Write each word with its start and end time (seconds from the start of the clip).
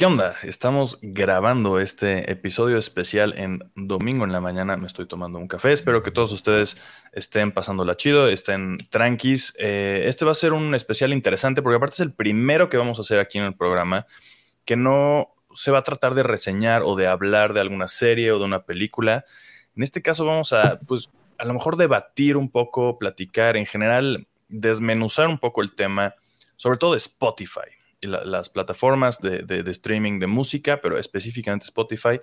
¿qué 0.00 0.06
onda? 0.06 0.34
Estamos 0.44 0.98
grabando 1.02 1.78
este 1.78 2.32
episodio 2.32 2.78
especial 2.78 3.34
en 3.36 3.70
domingo 3.74 4.24
en 4.24 4.32
la 4.32 4.40
mañana. 4.40 4.78
Me 4.78 4.86
estoy 4.86 5.06
tomando 5.06 5.38
un 5.38 5.46
café. 5.46 5.72
Espero 5.72 6.02
que 6.02 6.10
todos 6.10 6.32
ustedes 6.32 6.78
estén 7.12 7.52
pasándola 7.52 7.98
chido, 7.98 8.26
estén 8.26 8.78
tranquis. 8.88 9.52
Eh, 9.58 10.04
este 10.06 10.24
va 10.24 10.30
a 10.30 10.34
ser 10.34 10.54
un 10.54 10.74
especial 10.74 11.12
interesante 11.12 11.60
porque 11.60 11.76
aparte 11.76 11.96
es 11.96 12.00
el 12.00 12.14
primero 12.14 12.70
que 12.70 12.78
vamos 12.78 12.96
a 12.96 13.02
hacer 13.02 13.18
aquí 13.18 13.36
en 13.36 13.44
el 13.44 13.54
programa 13.54 14.06
que 14.64 14.74
no 14.74 15.34
se 15.52 15.70
va 15.70 15.80
a 15.80 15.84
tratar 15.84 16.14
de 16.14 16.22
reseñar 16.22 16.80
o 16.82 16.96
de 16.96 17.06
hablar 17.06 17.52
de 17.52 17.60
alguna 17.60 17.86
serie 17.86 18.32
o 18.32 18.38
de 18.38 18.46
una 18.46 18.64
película. 18.64 19.26
En 19.76 19.82
este 19.82 20.00
caso 20.00 20.24
vamos 20.24 20.54
a, 20.54 20.80
pues, 20.80 21.10
a 21.36 21.44
lo 21.44 21.52
mejor 21.52 21.76
debatir 21.76 22.38
un 22.38 22.50
poco, 22.50 22.98
platicar, 22.98 23.58
en 23.58 23.66
general, 23.66 24.28
desmenuzar 24.48 25.28
un 25.28 25.36
poco 25.36 25.60
el 25.60 25.74
tema, 25.74 26.14
sobre 26.56 26.78
todo 26.78 26.92
de 26.92 26.96
Spotify 26.96 27.79
las 28.02 28.50
plataformas 28.50 29.20
de, 29.20 29.64
streaming 29.68 30.18
de 30.18 30.26
música, 30.26 30.80
pero 30.80 30.98
específicamente 30.98 31.66
Spotify, 31.66 32.20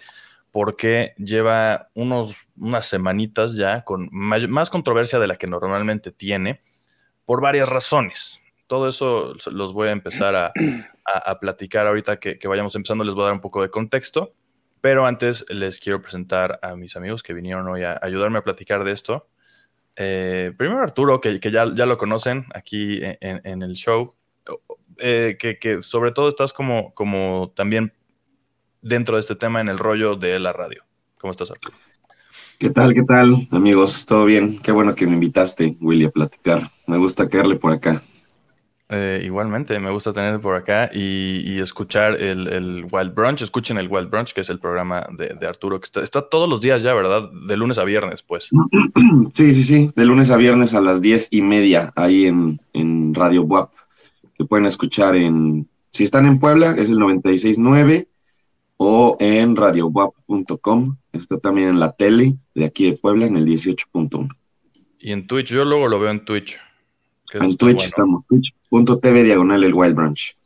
porque 0.51 1.13
lleva 1.17 1.89
unos, 1.93 2.47
unas 2.57 2.85
semanitas 2.85 3.55
ya 3.55 3.83
con 3.83 4.09
más 4.11 4.69
controversia 4.69 5.19
de 5.19 5.27
la 5.27 5.35
que 5.35 5.47
normalmente 5.47 6.11
tiene, 6.11 6.61
por 7.25 7.41
varias 7.41 7.69
razones. 7.69 8.41
Todo 8.67 8.89
eso 8.89 9.35
los 9.51 9.73
voy 9.73 9.89
a 9.89 9.91
empezar 9.91 10.35
a, 10.35 10.51
platicar 11.39 11.87
ahorita 11.87 12.19
que, 12.19 12.39
vayamos 12.47 12.75
empezando, 12.75 13.03
les 13.03 13.13
voy 13.13 13.23
a 13.23 13.25
dar 13.27 13.33
un 13.33 13.41
poco 13.41 13.61
de 13.61 13.69
contexto, 13.69 14.33
pero 14.81 15.05
antes 15.05 15.45
les 15.49 15.79
quiero 15.79 16.01
presentar 16.01 16.59
a 16.61 16.75
mis 16.75 16.95
amigos 16.95 17.23
que 17.23 17.33
vinieron 17.33 17.67
hoy 17.67 17.83
a 17.83 17.99
ayudarme 18.01 18.39
a 18.39 18.43
platicar 18.43 18.83
de 18.83 18.91
esto. 18.91 19.29
Eh, 19.95 20.53
primero 20.57 20.81
Arturo, 20.81 21.21
que, 21.21 21.39
ya, 21.39 21.65
ya, 21.73 21.85
lo 21.85 21.97
conocen 21.97 22.45
aquí 22.53 22.99
en 23.01 23.61
el 23.63 23.73
show. 23.73 24.17
Eh, 24.99 25.37
que, 25.39 25.83
sobre 25.83 26.11
todo 26.11 26.29
estás 26.29 26.53
como, 26.53 26.93
como 26.93 27.51
también 27.55 27.93
dentro 28.81 29.15
de 29.15 29.21
este 29.21 29.35
tema 29.35 29.61
en 29.61 29.69
el 29.69 29.77
rollo 29.77 30.15
de 30.15 30.39
la 30.39 30.53
radio. 30.53 30.83
¿Cómo 31.19 31.31
estás, 31.31 31.51
Arturo? 31.51 31.75
¿Qué 32.59 32.69
tal, 32.69 32.93
qué 32.93 33.03
tal, 33.03 33.47
amigos? 33.51 34.05
¿Todo 34.05 34.25
bien? 34.25 34.59
Qué 34.59 34.71
bueno 34.71 34.95
que 34.95 35.05
me 35.05 35.13
invitaste, 35.13 35.77
Willy, 35.79 36.05
a 36.05 36.11
platicar. 36.11 36.61
Me 36.87 36.97
gusta 36.97 37.29
caerle 37.29 37.55
por 37.55 37.73
acá. 37.73 38.01
Eh, 38.89 39.21
igualmente, 39.25 39.77
me 39.79 39.91
gusta 39.91 40.13
tener 40.13 40.39
por 40.39 40.55
acá 40.55 40.89
y, 40.93 41.59
escuchar 41.59 42.19
el, 42.19 42.87
Wild 42.89 43.13
Brunch. 43.13 43.41
Escuchen 43.41 43.77
el 43.77 43.87
Wild 43.89 44.09
Brunch, 44.09 44.33
que 44.33 44.41
es 44.41 44.49
el 44.49 44.59
programa 44.59 45.07
de, 45.11 45.45
Arturo, 45.45 45.79
que 45.79 45.87
está, 46.01 46.21
todos 46.21 46.49
los 46.49 46.61
días 46.61 46.81
ya, 46.81 46.93
¿verdad? 46.93 47.29
De 47.47 47.57
lunes 47.57 47.77
a 47.77 47.83
viernes, 47.83 48.23
pues. 48.23 48.49
Sí, 49.37 49.51
sí, 49.51 49.63
sí, 49.63 49.91
de 49.95 50.05
lunes 50.05 50.31
a 50.31 50.37
viernes 50.37 50.73
a 50.73 50.81
las 50.81 51.01
diez 51.01 51.27
y 51.31 51.41
media, 51.41 51.91
ahí 51.95 52.25
en, 52.25 52.59
en 52.73 53.13
Radio 53.13 53.43
WAP 53.43 53.69
que 54.37 54.45
pueden 54.45 54.65
escuchar 54.65 55.15
en, 55.15 55.67
si 55.89 56.03
están 56.03 56.25
en 56.25 56.39
Puebla, 56.39 56.75
es 56.77 56.89
el 56.89 56.97
96.9 56.97 58.07
o 58.77 59.17
en 59.19 59.55
radiowap.com. 59.55 60.97
Está 61.11 61.39
también 61.39 61.69
en 61.69 61.79
la 61.79 61.91
tele 61.93 62.37
de 62.53 62.65
aquí 62.65 62.91
de 62.91 62.97
Puebla 62.97 63.25
en 63.25 63.35
el 63.35 63.45
18.1. 63.45 64.29
Y 64.99 65.11
en 65.11 65.27
Twitch, 65.27 65.47
yo 65.47 65.65
luego 65.65 65.87
lo 65.87 65.99
veo 65.99 66.11
en 66.11 66.25
Twitch. 66.25 66.59
En 67.33 67.55
Twitch 67.55 67.85
estamos, 67.85 68.23
twitch.tv 68.27 69.23
diagonal 69.23 69.63
el 69.63 69.73
Wild 69.73 69.95
Branch. 69.95 70.37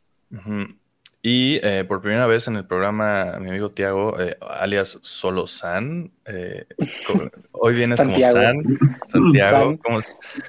Y 1.24 1.60
eh, 1.62 1.84
por 1.86 2.02
primera 2.02 2.26
vez 2.26 2.48
en 2.48 2.56
el 2.56 2.66
programa, 2.66 3.36
mi 3.38 3.50
amigo 3.50 3.70
Tiago, 3.70 4.20
eh, 4.20 4.36
alias 4.40 4.98
Solo 5.02 5.46
San, 5.46 6.10
eh, 6.24 6.66
hoy 7.52 7.76
vienes 7.76 8.02
como 8.02 8.20
San, 8.20 8.60
Santiago. 9.06 9.78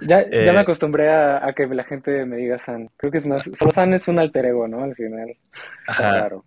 Ya, 0.02 0.28
ya, 0.28 0.52
me 0.52 0.60
acostumbré 0.60 1.12
a, 1.12 1.54
que 1.56 1.68
la 1.68 1.84
gente 1.84 2.26
me 2.26 2.38
diga 2.38 2.58
San. 2.58 2.90
Creo 2.98 3.12
que 3.12 3.20
es 3.20 3.26
más, 3.28 3.48
Solo 3.54 3.70
San 3.70 3.94
es 3.94 4.08
un 4.08 4.18
alter 4.18 4.48
ego, 4.48 4.68
¿no? 4.68 4.84
Al 4.84 4.96
final. 4.96 5.38
Claro. 5.96 6.44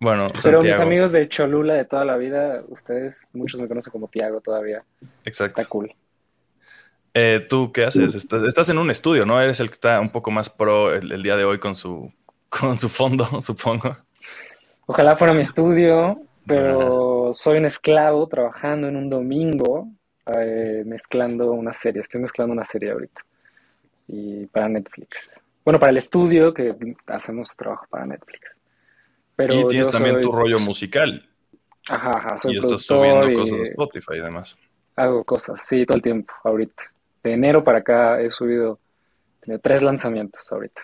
Bueno, 0.00 0.32
Pero 0.42 0.62
mis 0.62 0.80
amigos 0.80 1.12
de 1.12 1.28
Cholula 1.28 1.74
de 1.74 1.84
toda 1.84 2.06
la 2.06 2.16
vida, 2.16 2.62
ustedes, 2.68 3.16
muchos 3.34 3.60
me 3.60 3.68
conocen 3.68 3.90
como 3.90 4.08
Tiago 4.08 4.40
todavía. 4.40 4.82
Exacto. 5.26 5.60
Está 5.60 5.68
cool. 5.68 5.94
¿Tú 7.50 7.70
qué 7.70 7.84
haces? 7.84 8.14
Estás, 8.14 8.68
en 8.70 8.78
un 8.78 8.90
estudio, 8.90 9.26
¿no? 9.26 9.42
Eres 9.42 9.60
el 9.60 9.68
que 9.68 9.74
está 9.74 10.00
un 10.00 10.08
poco 10.08 10.30
más 10.30 10.48
pro 10.48 10.94
el 10.94 11.22
día 11.22 11.36
de 11.36 11.44
hoy 11.44 11.58
con 11.58 11.74
su 11.74 12.10
con 12.48 12.76
su 12.76 12.88
fondo, 12.88 13.24
supongo. 13.42 13.96
Ojalá 14.86 15.16
fuera 15.16 15.34
mi 15.34 15.42
estudio, 15.42 16.20
pero 16.46 17.32
soy 17.34 17.58
un 17.58 17.66
esclavo 17.66 18.26
trabajando 18.28 18.88
en 18.88 18.96
un 18.96 19.10
domingo, 19.10 19.88
eh, 20.26 20.82
mezclando 20.86 21.50
una 21.52 21.74
serie. 21.74 22.02
Estoy 22.02 22.20
mezclando 22.20 22.52
una 22.52 22.64
serie 22.64 22.92
ahorita. 22.92 23.20
Y 24.08 24.46
para 24.46 24.68
Netflix. 24.68 25.30
Bueno, 25.64 25.80
para 25.80 25.90
el 25.90 25.98
estudio 25.98 26.54
que 26.54 26.76
hacemos 27.08 27.56
trabajo 27.56 27.86
para 27.90 28.06
Netflix. 28.06 28.48
Pero 29.34 29.54
y 29.54 29.66
tienes 29.66 29.90
también 29.90 30.20
tu 30.20 30.30
rollo 30.30 30.60
musical. 30.60 31.28
Ajá, 31.88 32.10
ajá. 32.16 32.38
Soy 32.38 32.54
y 32.54 32.58
estás 32.58 32.82
subiendo 32.82 33.32
cosas 33.34 33.58
de 33.58 33.62
Spotify 33.64 34.14
y 34.14 34.20
demás. 34.20 34.56
Hago 34.94 35.24
cosas, 35.24 35.60
sí, 35.68 35.84
todo 35.84 35.96
el 35.96 36.02
tiempo, 36.02 36.32
ahorita. 36.44 36.82
De 37.22 37.32
enero 37.32 37.62
para 37.64 37.78
acá 37.78 38.20
he 38.20 38.30
subido 38.30 38.78
tres 39.62 39.82
lanzamientos 39.82 40.50
ahorita. 40.50 40.82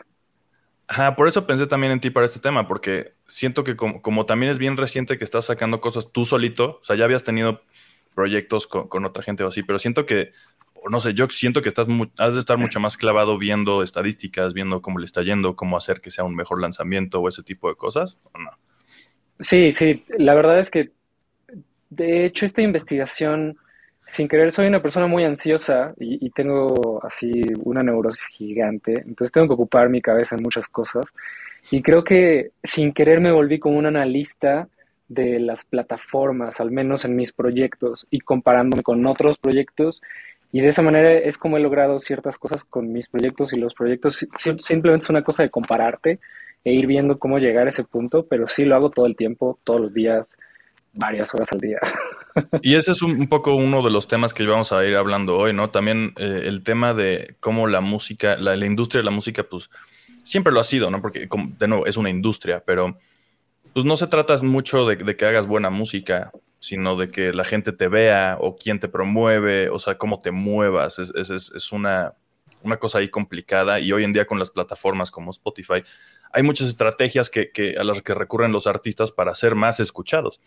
Ajá, 0.88 1.16
por 1.16 1.28
eso 1.28 1.46
pensé 1.46 1.66
también 1.66 1.92
en 1.92 2.00
ti 2.00 2.10
para 2.10 2.26
este 2.26 2.40
tema, 2.40 2.66
porque 2.66 3.14
siento 3.26 3.64
que 3.64 3.76
como, 3.76 4.26
también 4.26 4.52
es 4.52 4.58
bien 4.58 4.76
reciente 4.76 5.16
que 5.16 5.24
estás 5.24 5.46
sacando 5.46 5.80
cosas 5.80 6.12
tú 6.12 6.24
solito, 6.24 6.80
o 6.82 6.84
sea, 6.84 6.96
ya 6.96 7.04
habías 7.04 7.24
tenido 7.24 7.62
proyectos 8.14 8.66
con, 8.66 9.04
otra 9.04 9.22
gente 9.22 9.42
o 9.42 9.48
así, 9.48 9.62
pero 9.62 9.78
siento 9.78 10.04
que, 10.04 10.32
no 10.90 11.00
sé, 11.00 11.14
yo 11.14 11.28
siento 11.28 11.62
que 11.62 11.68
estás 11.68 11.86
has 12.18 12.34
de 12.34 12.40
estar 12.40 12.58
mucho 12.58 12.78
más 12.78 12.96
clavado 12.96 13.38
viendo 13.38 13.82
estadísticas, 13.82 14.52
viendo 14.52 14.82
cómo 14.82 14.98
le 14.98 15.06
está 15.06 15.22
yendo, 15.22 15.56
cómo 15.56 15.76
hacer 15.76 16.00
que 16.00 16.10
sea 16.10 16.24
un 16.24 16.34
mejor 16.34 16.60
lanzamiento 16.60 17.20
o 17.20 17.28
ese 17.28 17.42
tipo 17.42 17.68
de 17.68 17.76
cosas, 17.76 18.18
¿o 18.32 18.38
no? 18.38 18.50
Sí, 19.40 19.72
sí, 19.72 20.04
la 20.18 20.34
verdad 20.34 20.60
es 20.60 20.70
que, 20.70 20.92
de 21.88 22.26
hecho, 22.26 22.44
esta 22.44 22.60
investigación 22.62 23.56
sin 24.12 24.28
querer 24.28 24.52
soy 24.52 24.66
una 24.66 24.82
persona 24.82 25.06
muy 25.06 25.24
ansiosa 25.24 25.94
y, 25.98 26.28
tengo 26.30 27.00
así 27.02 27.30
una 27.64 27.82
neurosis 27.82 28.26
gigante, 28.26 28.98
entonces 29.06 29.32
tengo 29.32 29.46
que 29.48 29.54
ocupar 29.54 29.88
mi 29.88 30.02
cabeza 30.02 30.36
en 30.36 30.42
muchas 30.42 30.68
cosas. 30.68 31.06
Y 31.70 31.80
creo 31.80 32.04
que 32.04 32.50
sin 32.62 32.92
querer 32.92 33.20
me 33.20 33.32
volví 33.32 33.58
como 33.58 33.78
un 33.78 33.86
analista 33.86 34.68
de 35.08 35.40
las 35.40 35.64
plataformas, 35.64 36.60
al 36.60 36.70
menos 36.70 37.06
en 37.06 37.16
mis 37.16 37.32
proyectos 37.32 38.06
y 38.10 38.20
comparándome 38.20 38.82
con 38.82 39.06
otros 39.06 39.38
proyectos. 39.38 40.02
Y 40.52 40.60
de 40.60 40.68
esa 40.68 40.82
manera 40.82 41.14
es 41.14 41.38
como 41.38 41.56
he 41.56 41.60
logrado 41.60 41.98
ciertas 41.98 42.36
cosas 42.36 42.64
con 42.64 42.92
mis 42.92 43.08
proyectos 43.08 43.54
y 43.54 43.56
los 43.56 43.72
proyectos. 43.72 44.26
Simplemente 44.58 45.04
es 45.04 45.10
una 45.10 45.24
cosa 45.24 45.42
de 45.42 45.48
compararte 45.48 46.18
e 46.64 46.72
ir 46.74 46.86
viendo 46.86 47.18
cómo 47.18 47.38
llegar 47.38 47.66
a 47.66 47.70
ese 47.70 47.84
punto, 47.84 48.26
pero 48.26 48.46
sí 48.46 48.66
lo 48.66 48.76
hago 48.76 48.90
todo 48.90 49.06
el 49.06 49.16
tiempo, 49.16 49.58
todos 49.64 49.80
los 49.80 49.94
días, 49.94 50.28
varias 50.92 51.32
horas 51.34 51.50
al 51.52 51.60
día. 51.60 51.78
Y 52.62 52.76
ese 52.76 52.92
es 52.92 53.02
un, 53.02 53.28
poco 53.28 53.54
uno 53.54 53.82
de 53.82 53.90
los 53.90 54.08
temas 54.08 54.32
que 54.32 54.46
vamos 54.46 54.72
a 54.72 54.82
ir 54.86 54.96
hablando 54.96 55.36
hoy, 55.36 55.52
¿no? 55.52 55.68
También 55.68 56.14
eh, 56.16 56.44
el 56.46 56.64
tema 56.64 56.94
de 56.94 57.36
cómo 57.40 57.66
la 57.66 57.82
música, 57.82 58.36
la, 58.38 58.56
industria 58.64 59.00
de 59.00 59.04
la 59.04 59.10
música, 59.10 59.42
pues 59.42 59.68
siempre 60.22 60.50
lo 60.50 60.58
ha 60.58 60.64
sido, 60.64 60.90
¿no? 60.90 61.02
Porque, 61.02 61.28
de 61.58 61.68
nuevo, 61.68 61.84
es 61.84 61.98
una 61.98 62.08
industria, 62.08 62.62
pero 62.64 62.96
pues 63.74 63.84
no 63.84 63.98
se 63.98 64.06
trata 64.06 64.34
mucho 64.42 64.86
de, 64.86 65.14
que 65.14 65.26
hagas 65.26 65.46
buena 65.46 65.68
música, 65.68 66.32
sino 66.58 66.96
de 66.96 67.10
que 67.10 67.34
la 67.34 67.44
gente 67.44 67.72
te 67.72 67.88
vea 67.88 68.38
o 68.40 68.56
quién 68.56 68.80
te 68.80 68.88
promueve, 68.88 69.68
o 69.68 69.78
sea, 69.78 69.98
cómo 69.98 70.18
te 70.18 70.30
muevas. 70.30 71.00
Es, 71.00 71.12
es, 71.14 71.52
es 71.54 71.70
una, 71.70 72.14
una 72.62 72.78
cosa 72.78 72.98
ahí 72.98 73.10
complicada 73.10 73.78
y 73.78 73.92
hoy 73.92 74.04
en 74.04 74.14
día 74.14 74.24
con 74.24 74.38
las 74.38 74.50
plataformas 74.50 75.10
como 75.10 75.32
Spotify 75.32 75.82
hay 76.32 76.42
muchas 76.42 76.68
estrategias 76.68 77.30
que, 77.30 77.76
a 77.78 77.84
las 77.84 78.00
que 78.02 78.14
recurren 78.14 78.52
los 78.52 78.66
artistas 78.66 79.12
para 79.12 79.34
ser 79.34 79.54
más 79.54 79.80
escuchados 79.80 80.40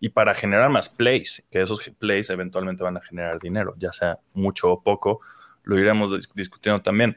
y 0.00 0.08
para 0.08 0.34
generar 0.34 0.70
más 0.70 0.88
plays, 0.88 1.44
que 1.50 1.60
esos 1.60 1.80
plays 1.98 2.30
eventualmente 2.30 2.82
van 2.82 2.96
a 2.96 3.02
generar 3.02 3.38
dinero, 3.38 3.74
ya 3.78 3.92
sea 3.92 4.18
mucho 4.32 4.72
o 4.72 4.82
poco, 4.82 5.20
lo 5.62 5.78
iremos 5.78 6.10
discutiendo 6.34 6.82
también. 6.82 7.16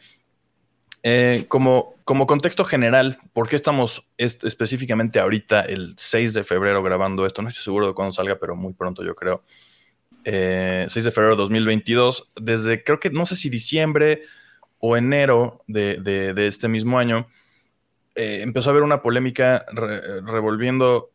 Eh, 1.02 1.46
como, 1.48 1.96
como 2.04 2.28
contexto 2.28 2.66
general, 2.66 3.18
¿por 3.32 3.48
qué 3.48 3.56
estamos 3.56 4.10
específicamente 4.18 5.20
ahorita, 5.20 5.62
el 5.62 5.96
6 5.98 6.34
de 6.34 6.44
febrero, 6.44 6.84
grabando 6.84 7.26
esto? 7.26 7.42
No 7.42 7.50
estoy 7.50 7.64
seguro 7.64 7.88
de 7.88 7.94
cuándo 7.94 8.14
salga, 8.14 8.38
pero 8.38 8.56
muy 8.56 8.74
pronto 8.74 9.04
yo 9.04 9.16
creo. 9.16 9.44
6 10.26 10.26
eh, 10.26 10.88
de 10.88 11.12
febrero 11.12 11.36
de 11.36 11.42
2022, 11.42 12.32
desde 12.42 12.84
creo 12.84 13.00
que 13.00 13.10
no 13.10 13.26
sé 13.26 13.36
si 13.36 13.50
diciembre 13.50 14.22
o 14.80 14.96
enero 14.96 15.64
de, 15.68 16.34
este 16.48 16.68
mismo 16.68 17.00
año, 17.00 17.28
eh, 18.16 18.40
empezó 18.42 18.70
a 18.70 18.72
haber 18.72 18.84
una 18.84 19.02
polémica 19.02 19.66
revolviendo 19.72 21.10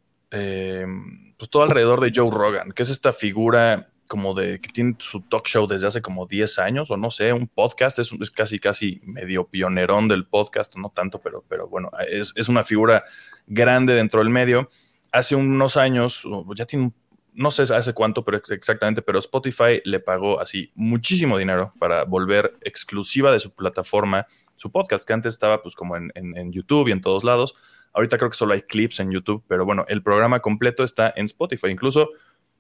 pues 1.38 1.49
todo 1.49 1.62
alrededor 1.62 2.00
de 2.00 2.12
Joe 2.14 2.31
Rogan, 2.31 2.73
que 2.73 2.82
es 2.82 2.90
esta 2.90 3.12
figura 3.12 3.88
como 4.08 4.35
de 4.35 4.61
que 4.61 4.70
tiene 4.70 4.96
su 4.99 5.20
talk 5.20 5.46
show 5.46 5.67
desde 5.67 5.87
hace 5.87 6.02
como 6.02 6.26
10 6.26 6.58
años 6.58 6.90
o 6.90 6.96
no 6.96 7.11
sé, 7.11 7.32
un 7.32 7.46
podcast, 7.46 7.99
es, 8.00 8.12
es 8.20 8.31
casi 8.31 8.58
casi 8.58 9.00
medio 9.05 9.46
pionerón 9.46 10.08
del 10.08 10.26
podcast, 10.26 10.76
no 10.76 10.90
tanto, 10.90 11.20
pero, 11.20 11.44
pero 11.49 11.69
bueno, 11.69 11.90
es, 12.11 12.32
es, 12.35 12.49
una 12.49 12.64
figura 12.64 13.05
grande 13.46 13.94
dentro 13.94 14.20
del 14.20 14.31
medio. 14.31 14.69
Hace 15.12 15.37
unos 15.37 15.76
años, 15.76 16.26
ya 16.56 16.67
tiene, 16.67 16.93
no 17.35 17.50
sé 17.50 17.62
hace 17.73 17.93
cuánto, 17.93 18.25
pero 18.25 18.38
exactamente, 18.38 19.02
pero 19.02 19.19
Spotify 19.19 19.81
le 19.85 20.00
pagó 20.00 20.40
así 20.40 20.73
muchísimo 20.75 21.38
dinero 21.38 21.73
para 21.79 22.05
volver 22.05 22.56
exclusiva 22.62 23.31
de 23.31 23.40
su 23.40 23.55
plataforma 23.55 24.26
su 24.58 24.70
podcast, 24.70 25.06
que 25.06 25.12
antes 25.12 25.34
estaba 25.34 25.62
pues 25.62 25.75
como 25.75 25.96
en, 25.96 26.12
en, 26.14 26.52
YouTube 26.52 26.88
y 26.88 26.93
en 26.93 27.00
todos 27.00 27.25
lados. 27.25 27.55
Ahorita 27.93 28.19
creo 28.19 28.28
que 28.28 28.37
solo 28.37 28.55
hay 28.55 28.62
clips 28.62 29.00
en 29.00 29.10
YouTube, 29.10 29.43
pero 29.49 29.64
bueno, 29.64 29.87
el 29.88 30.02
programa 30.02 30.40
completo 30.40 30.84
está 30.84 31.12
en 31.16 31.25
Spotify. 31.25 31.69
Incluso 31.69 32.10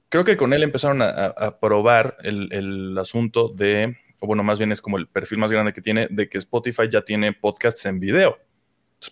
creo 0.08 0.24
que 0.24 0.36
con 0.36 0.52
él 0.52 0.62
empezaron 0.62 1.02
a, 1.02 1.58
probar 1.60 2.16
el, 2.22 2.48
el, 2.52 2.96
asunto 2.98 3.48
de, 3.48 3.96
o 4.20 4.26
bueno, 4.26 4.42
más 4.42 4.58
bien 4.58 4.72
es 4.72 4.80
como 4.80 4.96
el 4.96 5.06
perfil 5.06 5.38
más 5.38 5.52
grande 5.52 5.72
que 5.72 5.82
tiene, 5.82 6.08
de 6.10 6.28
que 6.28 6.38
Spotify 6.38 6.88
ya 6.88 7.02
tiene 7.02 7.32
podcasts 7.32 7.84
en 7.86 8.00
video. 8.00 8.38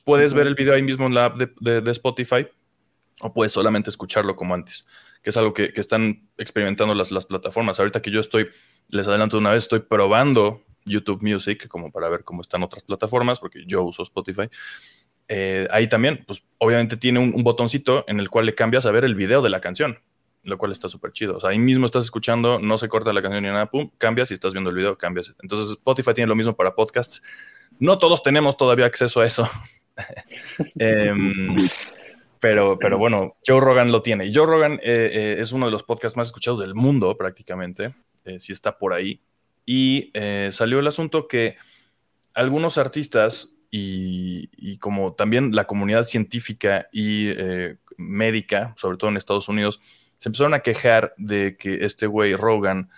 puedes 0.04 0.32
ver 0.32 0.46
el 0.46 0.54
video 0.54 0.74
ahí 0.74 0.82
mismo 0.82 1.06
en 1.06 1.14
la 1.14 1.26
app 1.26 1.36
de, 1.36 1.80
de, 1.80 1.90
Spotify 1.90 2.46
o 3.20 3.32
puedes 3.32 3.52
solamente 3.52 3.90
escucharlo 3.90 4.36
como 4.36 4.54
antes, 4.54 4.86
que 5.22 5.30
es 5.30 5.36
algo 5.36 5.52
que, 5.52 5.72
que 5.72 5.80
están 5.80 6.28
experimentando 6.38 6.94
las, 6.94 7.10
las, 7.10 7.26
plataformas. 7.26 7.78
Ahorita 7.78 8.00
que 8.00 8.10
yo 8.10 8.20
estoy, 8.20 8.48
les 8.88 9.06
adelanto 9.06 9.38
una 9.38 9.52
vez, 9.52 9.64
estoy 9.64 9.80
probando 9.80 10.62
YouTube 10.86 11.22
Music 11.22 11.68
como 11.68 11.92
para 11.92 12.08
ver 12.08 12.24
cómo 12.24 12.40
están 12.40 12.62
otras 12.62 12.82
plataformas, 12.84 13.38
porque 13.38 13.64
yo 13.66 13.82
uso 13.82 14.02
Spotify. 14.02 14.48
Eh, 15.28 15.66
ahí 15.70 15.88
también, 15.88 16.24
pues 16.26 16.42
obviamente 16.58 16.96
tiene 16.96 17.18
un, 17.18 17.34
un, 17.34 17.42
botoncito 17.42 18.04
en 18.08 18.20
el 18.20 18.30
cual 18.30 18.46
le 18.46 18.54
cambias 18.54 18.86
a 18.86 18.92
ver 18.92 19.04
el 19.04 19.16
video 19.16 19.42
de 19.42 19.50
la 19.50 19.60
canción 19.60 19.98
lo 20.46 20.58
cual 20.58 20.72
está 20.72 20.88
súper 20.88 21.12
chido. 21.12 21.36
O 21.36 21.40
sea, 21.40 21.50
ahí 21.50 21.58
mismo 21.58 21.86
estás 21.86 22.04
escuchando, 22.04 22.58
no 22.58 22.78
se 22.78 22.88
corta 22.88 23.12
la 23.12 23.20
canción 23.20 23.42
ni 23.42 23.50
nada, 23.50 23.66
pum, 23.66 23.90
cambias 23.98 24.30
y 24.30 24.34
estás 24.34 24.52
viendo 24.52 24.70
el 24.70 24.76
video, 24.76 24.96
cambias. 24.96 25.34
Entonces 25.42 25.70
Spotify 25.70 26.14
tiene 26.14 26.28
lo 26.28 26.36
mismo 26.36 26.54
para 26.54 26.74
podcasts. 26.74 27.22
No 27.78 27.98
todos 27.98 28.22
tenemos 28.22 28.56
todavía 28.56 28.86
acceso 28.86 29.20
a 29.20 29.26
eso. 29.26 29.48
Em, 30.78 31.70
pero, 32.38 32.78
pero 32.78 32.98
bueno, 32.98 33.36
Joe 33.46 33.60
Rogan 33.60 33.90
lo 33.90 34.02
tiene. 34.02 34.30
Joe 34.32 34.46
Rogan 34.46 34.74
eh, 34.74 35.10
eh, 35.12 35.36
es 35.38 35.52
uno 35.52 35.66
de 35.66 35.72
los 35.72 35.82
podcasts 35.82 36.18
más 36.18 36.28
escuchados 36.28 36.60
del 36.60 36.74
mundo 36.74 37.16
prácticamente, 37.16 37.94
si 38.38 38.52
está 38.52 38.76
por 38.76 38.92
ahí. 38.92 39.22
Y 39.66 40.12
salió 40.50 40.78
el 40.78 40.86
asunto 40.86 41.28
que 41.28 41.56
algunos 42.34 42.78
artistas 42.78 43.52
y, 43.70 44.78
como 44.78 45.14
también 45.14 45.54
la 45.54 45.64
comunidad 45.66 46.04
científica 46.04 46.86
y 46.92 47.32
médica, 47.98 48.72
sobre 48.76 48.96
todo 48.96 49.10
en 49.10 49.16
Estados 49.16 49.48
Unidos, 49.48 49.80
se 50.18 50.28
empezaron 50.28 50.54
a 50.54 50.60
quejar 50.60 51.14
de 51.18 51.56
que 51.58 51.84
este 51.84 52.06
güey 52.06 52.36
Rogan 52.36 52.88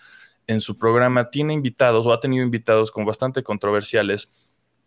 en 0.46 0.60
su 0.60 0.78
programa 0.78 1.30
tiene 1.30 1.52
invitados 1.52 2.06
o 2.06 2.12
ha 2.12 2.20
tenido 2.20 2.44
invitados 2.44 2.90
como 2.90 3.06
bastante 3.06 3.42
controversiales 3.42 4.28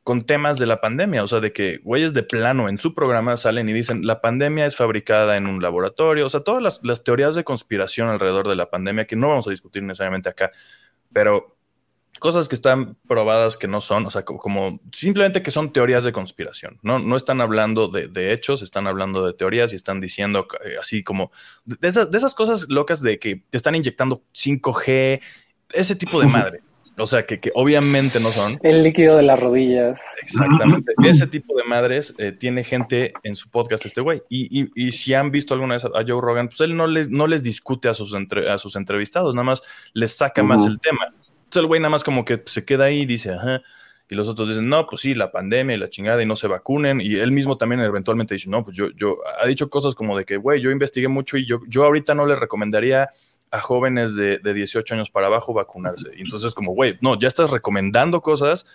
con 0.04 0.24
temas 0.24 0.57
de 0.57 0.66
la 0.66 0.81
pandemia, 0.81 1.24
o 1.24 1.28
sea, 1.28 1.39
de 1.39 1.54
que 1.54 1.78
güeyes 1.78 2.13
de 2.13 2.24
plano 2.24 2.68
en 2.68 2.78
su 2.78 2.95
programa 2.95 3.38
salen 3.38 3.69
y 3.69 3.74
dicen, 3.74 4.04
la 4.04 4.19
pandemia 4.19 4.66
es 4.66 4.75
fabricada 4.75 5.38
en 5.38 5.45
un 5.45 5.62
laboratorio, 5.62 6.25
o 6.25 6.30
sea, 6.30 6.39
todas 6.39 6.80
las 6.81 7.04
teorías 7.04 7.36
de 7.36 7.44
conspiración 7.44 8.10
alrededor 8.10 8.48
de 8.48 8.56
la 8.56 8.72
pandemia 8.72 9.06
que 9.06 9.16
no 9.16 9.30
vamos 9.30 9.45
a 9.45 9.51
discutir 9.51 9.83
necesariamente 9.83 10.30
acá, 10.30 10.51
pero 11.13 11.56
cosas 12.21 12.47
que 12.47 12.53
están 12.53 12.97
probadas 13.07 13.57
que 13.57 13.68
no 13.68 13.81
son, 13.81 14.06
o 14.06 14.12
sea, 14.12 14.23
como, 14.23 14.79
simplemente 14.91 15.41
que 15.41 15.50
son 15.50 15.73
teorías 15.73 16.03
de 16.03 16.12
conspiración, 16.12 16.77
no, 16.83 17.00
no 17.00 17.15
están 17.15 17.41
hablando 17.41 17.88
de, 17.88 18.31
hechos, 18.31 18.62
están 18.62 18.85
hablando 18.85 19.25
de 19.25 19.33
teorías 19.33 19.73
y 19.73 19.75
están 19.75 20.00
diciendo 20.00 20.45
eh, 20.63 20.75
así 20.79 21.01
como 21.01 21.31
de 21.65 21.88
esas, 21.88 22.12
de 22.12 22.18
esas 22.19 22.35
cosas 22.35 22.69
locas 22.69 23.01
de 23.01 23.18
que 23.18 23.41
te 23.50 23.57
están 23.57 23.73
inyectando 23.73 24.21
5G, 24.35 25.19
ese 25.73 25.95
tipo 25.95 26.21
de 26.21 26.27
madre. 26.27 26.62
O 27.00 27.07
sea, 27.07 27.25
que, 27.25 27.39
obviamente 27.56 28.19
no 28.19 28.31
son. 28.31 28.59
El 28.62 28.83
líquido 28.83 29.18
de 29.18 29.23
las 29.23 29.39
rodillas. 29.39 30.00
Exactamente. 30.21 30.94
Ese 31.03 31.25
tipo 31.25 31.56
de 31.56 31.63
madres 31.63 32.13
eh, 32.19 32.33
tiene 32.33 32.63
gente 32.63 33.13
en 33.23 33.35
su 33.35 33.50
podcast, 33.50 33.88
este 33.88 34.01
güey. 34.01 34.21
Y, 34.29 34.69
y, 34.75 34.91
si 34.91 35.15
han 35.15 35.31
visto 35.31 35.56
alguna 35.56 35.75
vez 35.75 35.85
a 35.85 36.03
Joe 36.06 36.21
Rogan, 36.21 36.50
pues 36.50 36.59
él 36.62 36.77
no 36.77 36.85
les, 36.85 37.09
no 37.09 37.25
les 37.25 37.41
discute 37.41 37.89
a 37.89 37.95
sus, 37.95 38.13
a 38.13 38.57
sus 38.59 38.75
entrevistados, 38.75 39.33
nada 39.33 39.45
más 39.45 39.63
les 39.94 40.15
saca 40.15 40.44
más 40.44 40.68
el 40.68 40.79
tema. 40.79 41.12
Entonces 41.51 41.63
el 41.63 41.68
güey 41.68 41.81
nada 41.81 41.89
más 41.89 42.06
como 42.06 42.24
que 42.24 42.42
se 42.45 42.63
queda 42.63 42.86
ahí 42.86 43.01
y 43.01 43.06
dice, 43.06 43.33
ajá. 43.33 43.62
Y 44.09 44.15
los 44.15 44.30
otros 44.30 44.48
dicen, 44.48 44.69
no, 44.69 44.88
pues 44.88 45.01
sí, 45.01 45.13
la 45.13 45.33
pandemia 45.33 45.75
y 45.75 45.80
la 45.80 45.89
chingada 45.89 46.24
y 46.24 46.25
no 46.25 46.38
se 46.38 46.48
vacunen. 46.48 47.01
Y 47.01 47.15
él 47.15 47.33
mismo 47.33 47.57
también 47.57 47.81
eventualmente 47.81 48.36
dice, 48.36 48.50
no, 48.50 48.63
pues 48.63 48.77
yo, 48.77 48.89
yo, 48.92 49.18
ha 49.42 49.45
dicho 49.48 49.69
cosas 49.69 49.94
como 49.94 50.18
de 50.18 50.24
que, 50.24 50.38
güey, 50.38 50.62
yo 50.62 50.71
investigué 50.71 51.09
mucho 51.09 51.36
y 51.36 51.45
yo, 51.45 51.59
yo 51.68 51.83
ahorita 51.83 52.15
no 52.15 52.25
le 52.25 52.38
recomendaría 52.38 53.09
a 53.51 53.59
jóvenes 53.59 54.15
de, 54.15 54.38
de 54.38 54.53
18 54.53 54.94
años 54.95 55.12
para 55.12 55.27
abajo 55.27 55.53
vacunarse. 55.53 56.09
Y 56.15 56.21
entonces 56.21 56.53
como, 56.53 56.71
güey, 56.74 56.98
no, 57.01 57.19
ya 57.19 57.27
estás 57.27 57.51
recomendando 57.51 58.21
cosas 58.21 58.65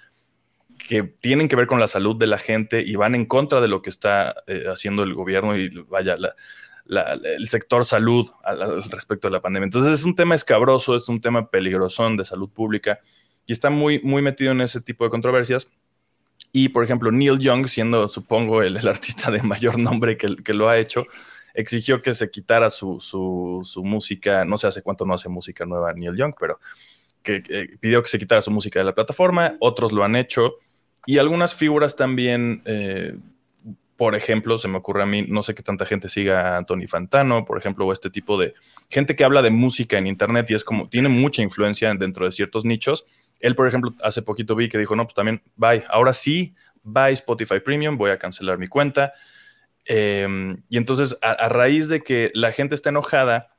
que 0.87 1.03
tienen 1.03 1.49
que 1.49 1.57
ver 1.57 1.67
con 1.67 1.81
la 1.81 1.87
salud 1.87 2.15
de 2.17 2.27
la 2.27 2.37
gente 2.37 2.83
y 2.83 2.95
van 2.97 3.15
en 3.15 3.25
contra 3.25 3.63
de 3.63 3.69
lo 3.69 3.81
que 3.81 3.89
está 3.89 4.35
eh, 4.47 4.65
haciendo 4.71 5.03
el 5.03 5.15
gobierno 5.15 5.57
y 5.57 5.71
vaya, 5.89 6.19
la, 6.19 6.35
el 6.89 7.49
sector 7.49 7.85
salud 7.85 8.31
al, 8.45 8.83
respecto 8.85 9.29
de 9.29 9.33
la 9.33 9.41
pandemia. 9.41 9.65
Entonces 9.65 9.93
es 9.93 10.05
un 10.05 10.15
tema 10.15 10.35
escabroso, 10.35 10.97
es 10.97 11.09
un 11.09 11.21
tema 11.21 11.51
peligrosón 11.51 12.17
de 12.17 12.25
salud 12.25 12.49
pública 12.49 13.01
y 13.47 13.53
está 13.53 13.71
muy, 13.71 14.01
muy 14.01 14.23
metido 14.23 14.53
en 14.53 14.61
ese 14.61 14.81
tipo 14.81 15.05
de 15.05 15.11
controversias. 15.11 15.69
Y, 16.53 16.71
por 16.71 16.85
ejemplo, 16.85 17.11
Neil 17.13 17.39
Young, 17.39 17.67
siendo, 17.67 18.09
supongo, 18.09 18.63
el, 18.63 18.77
artista 18.89 19.31
de 19.31 19.43
mayor 19.43 19.79
nombre 19.79 20.17
que, 20.17 20.37
que, 20.37 20.55
lo 20.55 20.69
ha 20.69 20.79
hecho, 20.79 21.07
exigió 21.55 22.03
que 22.03 22.15
se 22.15 22.31
quitara 22.31 22.71
su, 22.71 23.01
su, 23.01 23.85
música, 23.85 24.45
no 24.45 24.57
sé 24.57 24.67
hace 24.67 24.83
cuánto 24.83 25.05
no 25.05 25.15
hace 25.15 25.29
música 25.29 25.67
nueva 25.67 25.93
Neil 25.93 26.17
Young, 26.17 26.35
pero 26.39 26.59
que, 27.23 27.43
pidió 27.81 28.03
que 28.03 28.09
se 28.09 28.19
quitara 28.19 28.43
su 28.43 28.51
música 28.51 28.79
de 28.79 28.85
la 28.85 28.95
plataforma, 28.95 29.57
otros 29.61 29.93
lo 29.93 30.05
han 30.05 30.17
hecho, 30.17 30.55
y 31.07 31.19
algunas 31.19 31.55
figuras 31.55 31.97
también 31.97 32.63
eh, 32.65 33.17
por 33.97 34.15
ejemplo, 34.15 34.59
se 34.59 34.69
me 34.69 34.77
ocurre 34.77 35.03
a 35.03 35.07
mí, 35.07 35.25
no 35.27 35.43
sé 35.43 35.55
qué 35.55 35.63
tanta 35.63 35.87
gente 35.87 36.09
siga 36.09 36.55
a 36.55 36.57
Anthony 36.59 36.87
Fantano, 36.87 37.45
por 37.45 37.59
ejemplo, 37.59 37.87
o 37.87 37.93
este 37.93 38.11
tipo 38.11 38.39
de 38.39 38.55
gente 38.91 39.17
que 39.17 39.25
habla 39.25 39.43
de 39.43 39.51
música 39.51 39.97
en 39.97 40.07
Internet 40.07 40.51
y 40.51 40.55
es 40.55 40.65
como, 40.65 40.89
tiene 40.89 41.09
mucha 41.09 41.43
influencia 41.43 41.93
dentro 41.95 42.27
de 42.27 42.33
ciertos 42.33 42.65
nichos. 42.65 43.07
Él, 43.41 43.55
por 43.55 43.67
ejemplo, 43.67 43.95
hace 44.03 44.23
poquito 44.23 44.55
vi 44.55 44.69
que 44.69 44.79
dijo, 44.79 44.95
no, 44.97 45.05
pues 45.05 45.15
también, 45.15 45.43
bye, 45.57 45.83
ahora 45.89 46.13
sí, 46.13 46.55
bye 46.83 47.13
Spotify 47.13 47.61
Premium, 47.61 47.97
voy 47.97 48.11
a 48.11 48.19
cancelar 48.19 48.59
mi 48.59 48.69
cuenta. 48.69 49.15
Em, 49.85 50.63
y 50.69 50.77
entonces, 50.77 51.17
a 51.23 51.49
raíz 51.49 51.89
de 51.89 52.03
que 52.03 52.31
la 52.35 52.53
gente 52.53 52.75
está 52.75 52.91
enojada, 52.91 53.56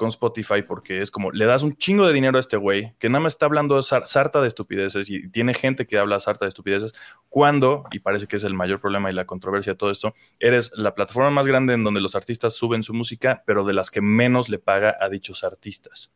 con 0.00 0.08
Spotify 0.08 0.62
porque 0.66 1.02
es 1.02 1.10
como, 1.10 1.30
le 1.30 1.44
das 1.44 1.62
un 1.62 1.76
chingo 1.76 2.06
de 2.06 2.14
dinero 2.14 2.38
a 2.38 2.40
este 2.40 2.56
güey 2.56 2.94
que 2.98 3.10
nada 3.10 3.20
más 3.20 3.34
está 3.34 3.44
hablando 3.44 3.82
sarta 3.82 4.40
de 4.40 4.48
estupideces 4.48 5.10
y 5.10 5.28
tiene 5.28 5.52
gente 5.52 5.86
que 5.86 5.98
habla 5.98 6.18
sarta 6.20 6.46
de 6.46 6.48
estupideces, 6.48 6.94
cuando, 7.28 7.84
y 7.90 7.98
parece 7.98 8.26
que 8.26 8.36
es 8.36 8.44
el 8.44 8.54
mayor 8.54 8.80
problema 8.80 9.10
y 9.10 9.12
la 9.12 9.26
controversia 9.26 9.74
de 9.74 9.76
todo 9.76 9.90
esto, 9.90 10.14
eres 10.38 10.72
la 10.74 10.94
plataforma 10.94 11.28
más 11.28 11.46
grande 11.46 11.74
en 11.74 11.84
donde 11.84 12.00
los 12.00 12.14
artistas 12.14 12.54
suben 12.54 12.82
su 12.82 12.94
música, 12.94 13.42
pero 13.44 13.62
de 13.62 13.74
las 13.74 13.90
que 13.90 14.00
menos 14.00 14.48
le 14.48 14.58
paga 14.58 14.96
a 14.98 15.10
dichos 15.10 15.44
artistas. 15.44 16.10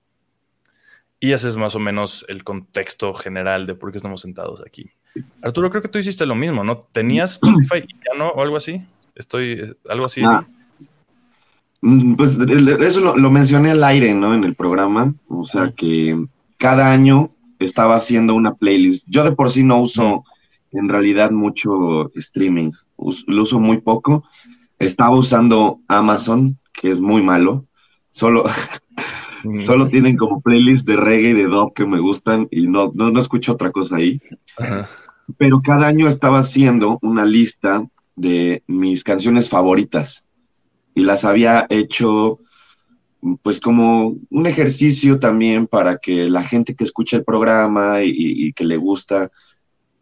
Y 1.21 1.33
ese 1.33 1.51
es 1.51 1.59
más 1.59 1.75
o 1.75 1.79
menos 1.79 2.25
el 2.31 2.43
contexto 2.43 3.13
general 3.13 3.67
de 3.67 3.75
por 3.75 3.91
qué 3.91 3.99
estamos 3.99 4.23
sentados 4.23 4.63
aquí. 4.67 4.93
Arturo, 5.43 5.69
creo 5.69 5.83
que 5.83 5.89
tú 5.89 5.99
hiciste 5.99 6.25
lo 6.25 6.35
mismo, 6.35 6.65
¿no? 6.65 6.79
¿Tenías 6.79 7.33
Spotify 7.43 7.85
y 7.87 7.97
ya 7.97 8.17
no? 8.17 8.31
¿O 8.31 8.41
algo 8.41 8.57
así? 8.57 8.83
Estoy, 9.15 9.77
algo 9.91 10.07
así. 10.07 10.23
Ah, 10.25 10.47
pues 12.17 12.39
eso 12.81 13.17
lo, 13.17 13.31
mencioné 13.31 13.71
al 13.71 13.85
aire, 13.85 14.15
¿no? 14.15 14.35
En 14.35 14.45
el 14.45 14.55
programa. 14.55 15.15
O 15.29 15.47
sea 15.47 15.73
que 15.77 16.27
cada 16.57 16.91
año 16.91 17.31
estaba 17.59 17.97
haciendo 17.97 18.35
una 18.35 18.55
playlist. 18.55 19.05
Yo 19.07 19.23
de 19.23 19.33
por 19.33 19.51
sí 19.51 19.63
no 19.63 19.81
uso 19.81 20.25
en 20.73 20.89
realidad 20.89 21.31
mucho 21.31 22.11
streaming. 22.15 22.71
lo 23.27 23.43
uso 23.43 23.59
muy 23.61 23.79
poco. 23.79 24.25
Estaba 24.79 25.19
usando 25.19 25.81
Amazon, 25.87 26.59
que 26.73 26.93
es 26.93 26.99
muy 26.99 27.23
malo. 27.23 27.67
Solo, 28.11 28.45
solo 29.65 29.87
tienen 29.89 30.17
como 30.17 30.41
playlist 30.41 30.87
de 30.87 30.97
reggae 30.97 31.31
y 31.31 31.35
de 31.35 31.45
dub 31.45 31.75
que 31.75 31.85
me 31.85 32.01
gustan 32.01 32.49
y 32.51 32.67
no, 32.67 32.93
no, 32.95 33.11
no 33.11 33.21
escucho 33.21 33.53
otra 33.53 33.71
cosa 33.71 33.97
ahí. 33.97 34.21
Pero 35.37 35.61
cada 35.63 35.87
año 35.87 36.09
estaba 36.09 36.39
haciendo 36.39 36.99
una 37.03 37.27
lista 37.27 37.87
de 38.17 38.63
mis 38.67 39.05
canciones 39.05 39.51
favoritas 39.51 40.25
y 40.95 41.03
las 41.03 41.25
había 41.25 41.67
hecho 41.71 42.41
pues 43.43 43.59
como 43.61 44.17
un 44.31 44.47
ejercicio 44.47 45.19
también 45.19 45.67
para 45.67 45.97
que 45.97 46.29
la 46.29 46.43
gente 46.43 46.75
que 46.75 46.85
escucha 46.85 47.17
el 47.17 47.25
programa 47.25 48.03
y, 48.03 48.53
que 48.53 48.65
le 48.65 48.77
gusta 48.77 49.31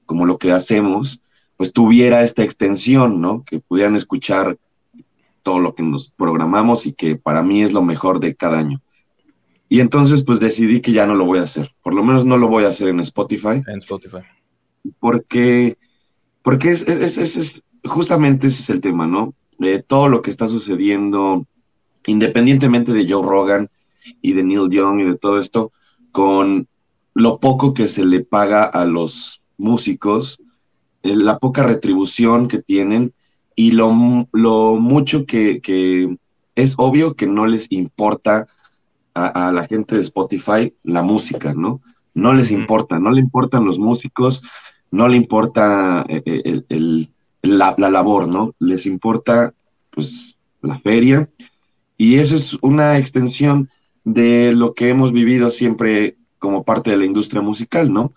como 0.07 0.27
lo 0.27 0.39
que 0.39 0.51
hacemos, 0.51 1.21
pues 1.57 1.73
tuviera 1.73 2.23
esta 2.23 2.43
extensión, 2.43 3.21
¿no? 3.21 3.45
Que 3.45 3.61
pudieran 3.61 3.95
escuchar 3.95 4.59
todo 5.43 5.61
lo 5.61 5.75
que 5.75 5.83
nos 5.83 6.11
programamos 6.17 6.87
y 6.87 6.93
que 6.93 7.17
para 7.17 7.43
mí 7.43 7.63
es 7.63 7.73
lo 7.73 7.83
mejor 7.83 8.19
de 8.19 8.35
cada 8.35 8.59
año. 8.59 8.83
Y 9.69 9.81
entonces 9.81 10.23
pues 10.25 10.41
decidí 10.41 10.81
que 10.81 10.93
ya 10.93 11.07
no 11.07 11.15
lo 11.15 11.25
voy 11.25 11.39
a 11.39 11.43
hacer, 11.43 11.71
por 11.83 11.95
lo 11.95 12.03
menos 12.03 12.25
no 12.25 12.37
lo 12.37 12.49
voy 12.49 12.65
a 12.65 12.69
hacer 12.69 12.89
en 12.89 13.01
Spotify. 13.01 13.63
En 13.69 13.79
Spotify. 13.79 14.19
Porque, 14.99 15.77
porque 16.43 16.73
es, 16.73 16.87
es, 16.89 17.19
es 17.19 17.63
justamente 17.85 18.49
ese 18.49 18.63
es 18.63 18.71
el 18.71 18.81
tema, 18.81 19.07
¿no? 19.07 19.33
Todo 19.87 20.09
lo 20.09 20.23
que 20.23 20.31
está 20.31 20.47
sucediendo, 20.49 21.47
independientemente 22.07 22.93
de 22.93 23.07
Joe 23.09 23.27
Rogan 23.27 23.71
y 24.21 24.33
de 24.33 24.43
Neil 24.43 24.71
Young 24.71 25.01
y 25.01 25.05
de 25.05 25.19
todo 25.19 25.39
esto, 25.39 25.73
con 26.11 26.67
lo 27.15 27.39
poco 27.39 27.75
que 27.75 27.87
se 27.87 28.05
le 28.05 28.25
paga 28.25 28.65
a 28.65 28.85
los 28.85 29.41
músicos, 29.59 30.39
eh, 31.03 31.15
la 31.17 31.39
poca 31.39 31.63
retribución 31.63 32.49
que 32.49 32.61
tienen 32.61 33.13
y 33.55 33.73
lo, 33.73 33.93
mucho 33.93 35.27
que, 35.27 36.17
es 36.55 36.75
obvio 36.79 37.15
que 37.15 37.27
no 37.27 37.47
les 37.47 37.67
importa 37.71 38.47
a, 39.15 39.53
la 39.53 39.65
gente 39.65 39.97
de 39.97 40.01
Spotify 40.01 40.73
la 40.85 41.03
música, 41.03 41.53
¿no? 41.53 41.81
No 42.15 42.33
les 42.33 42.51
importa, 42.51 42.99
no 42.99 43.11
le 43.11 43.21
importan 43.21 43.65
los 43.65 43.79
músicos, 43.79 44.43
no 44.91 45.07
le 45.07 45.19
importa 45.19 46.05
eh, 46.09 46.63
la, 47.43 47.75
la, 47.77 47.91
labor, 47.91 48.29
¿no? 48.29 48.55
Les 48.59 48.87
importa, 48.87 49.53
pues, 49.91 50.37
la 50.63 50.79
feria. 50.81 51.29
Y 51.97 52.17
esa 52.17 52.37
es 52.37 52.57
una 52.63 52.99
extensión 52.99 53.69
de 54.05 54.55
lo 54.55 54.75
que 54.75 54.89
hemos 54.89 55.13
vivido 55.13 55.51
siempre 55.51 56.17
como 56.39 56.65
parte 56.65 56.91
de 56.91 56.97
la 56.97 57.05
industria 57.05 57.43
musical, 57.43 57.93
¿no? 57.93 58.13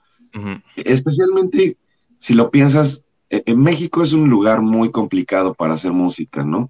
Especialmente 0.76 1.78
si 2.18 2.34
lo 2.34 2.50
piensas, 2.52 3.04
e, 3.30 3.44
en 3.46 3.62
México 3.62 4.04
es 4.04 4.14
un 4.14 4.30
lugar 4.30 4.62
muy 4.62 4.92
complicado 4.92 5.54
para 5.54 5.76
hacer 5.76 5.92
música, 5.92 6.44
¿no? 6.44 6.70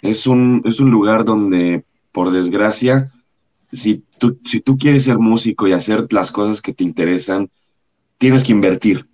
Es 0.00 0.26
un, 0.26 0.62
es 0.64 0.80
un 0.80 0.90
lugar 0.90 1.24
donde, 1.24 1.84
por 2.10 2.30
desgracia, 2.30 3.12
si 3.70 4.04
tú, 4.18 4.38
si 4.50 4.60
tú 4.60 4.76
quieres 4.76 5.04
ser 5.04 5.18
músico 5.18 5.66
y 5.66 5.72
hacer 5.72 6.06
las 6.12 6.30
cosas 6.30 6.60
que 6.60 6.72
te 6.72 6.84
interesan, 6.84 7.50
tienes 8.18 8.44
que 8.44 8.52
invertir. 8.52 9.08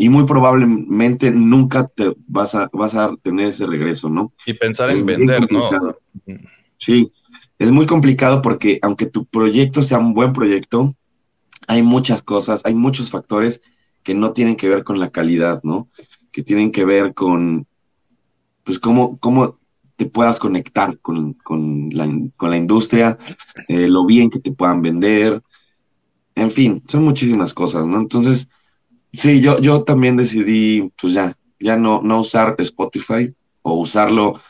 Y 0.00 0.08
muy 0.08 0.24
probablemente 0.24 1.30
nunca 1.30 1.86
te 1.86 2.16
vas 2.26 2.54
a, 2.54 2.70
vas 2.72 2.94
a 2.94 3.14
tener 3.22 3.48
ese 3.48 3.66
regreso, 3.66 4.08
¿no? 4.08 4.32
Y 4.46 4.54
pensar 4.54 4.90
en 4.90 5.04
vender, 5.04 5.46
¿no? 5.52 5.94
Sí, 6.78 7.12
es 7.58 7.70
muy 7.70 7.84
complicado 7.84 8.40
porque 8.40 8.78
aunque 8.80 9.04
tu 9.04 9.26
proyecto 9.26 9.82
sea 9.82 9.98
un 9.98 10.14
buen 10.14 10.32
proyecto, 10.32 10.94
hay 11.68 11.82
muchas 11.82 12.22
cosas, 12.22 12.62
hay 12.64 12.72
muchos 12.72 13.10
factores 13.10 13.60
que 14.02 14.14
no 14.14 14.32
tienen 14.32 14.56
que 14.56 14.70
ver 14.70 14.84
con 14.84 14.98
la 14.98 15.10
calidad, 15.10 15.60
¿no? 15.64 15.90
Que 16.32 16.42
tienen 16.42 16.72
que 16.72 16.86
ver 16.86 17.12
con, 17.12 17.66
pues, 18.64 18.78
cómo, 18.78 19.18
cómo 19.18 19.58
te 19.96 20.06
puedas 20.06 20.38
conectar 20.38 20.98
con, 21.00 21.36
la, 21.92 22.56
industria, 22.56 23.18
eh, 23.68 23.86
lo 23.86 24.06
bien 24.06 24.30
que 24.30 24.40
te 24.40 24.50
puedan 24.50 24.80
vender, 24.80 25.42
en 26.36 26.50
fin, 26.50 26.82
son 26.88 27.04
muchísimas 27.04 27.52
cosas, 27.52 27.86
¿no? 27.86 27.98
Entonces, 27.98 28.48
sí, 29.12 29.40
yo, 29.40 29.60
yo 29.60 29.82
también 29.82 30.16
decidí, 30.16 30.90
pues 31.00 31.12
ya, 31.12 31.36
ya 31.58 31.76
no, 31.76 32.00
no 32.02 32.20
usar 32.20 32.56
Spotify 32.58 33.32
o 33.62 33.74
usarlo 33.74 34.40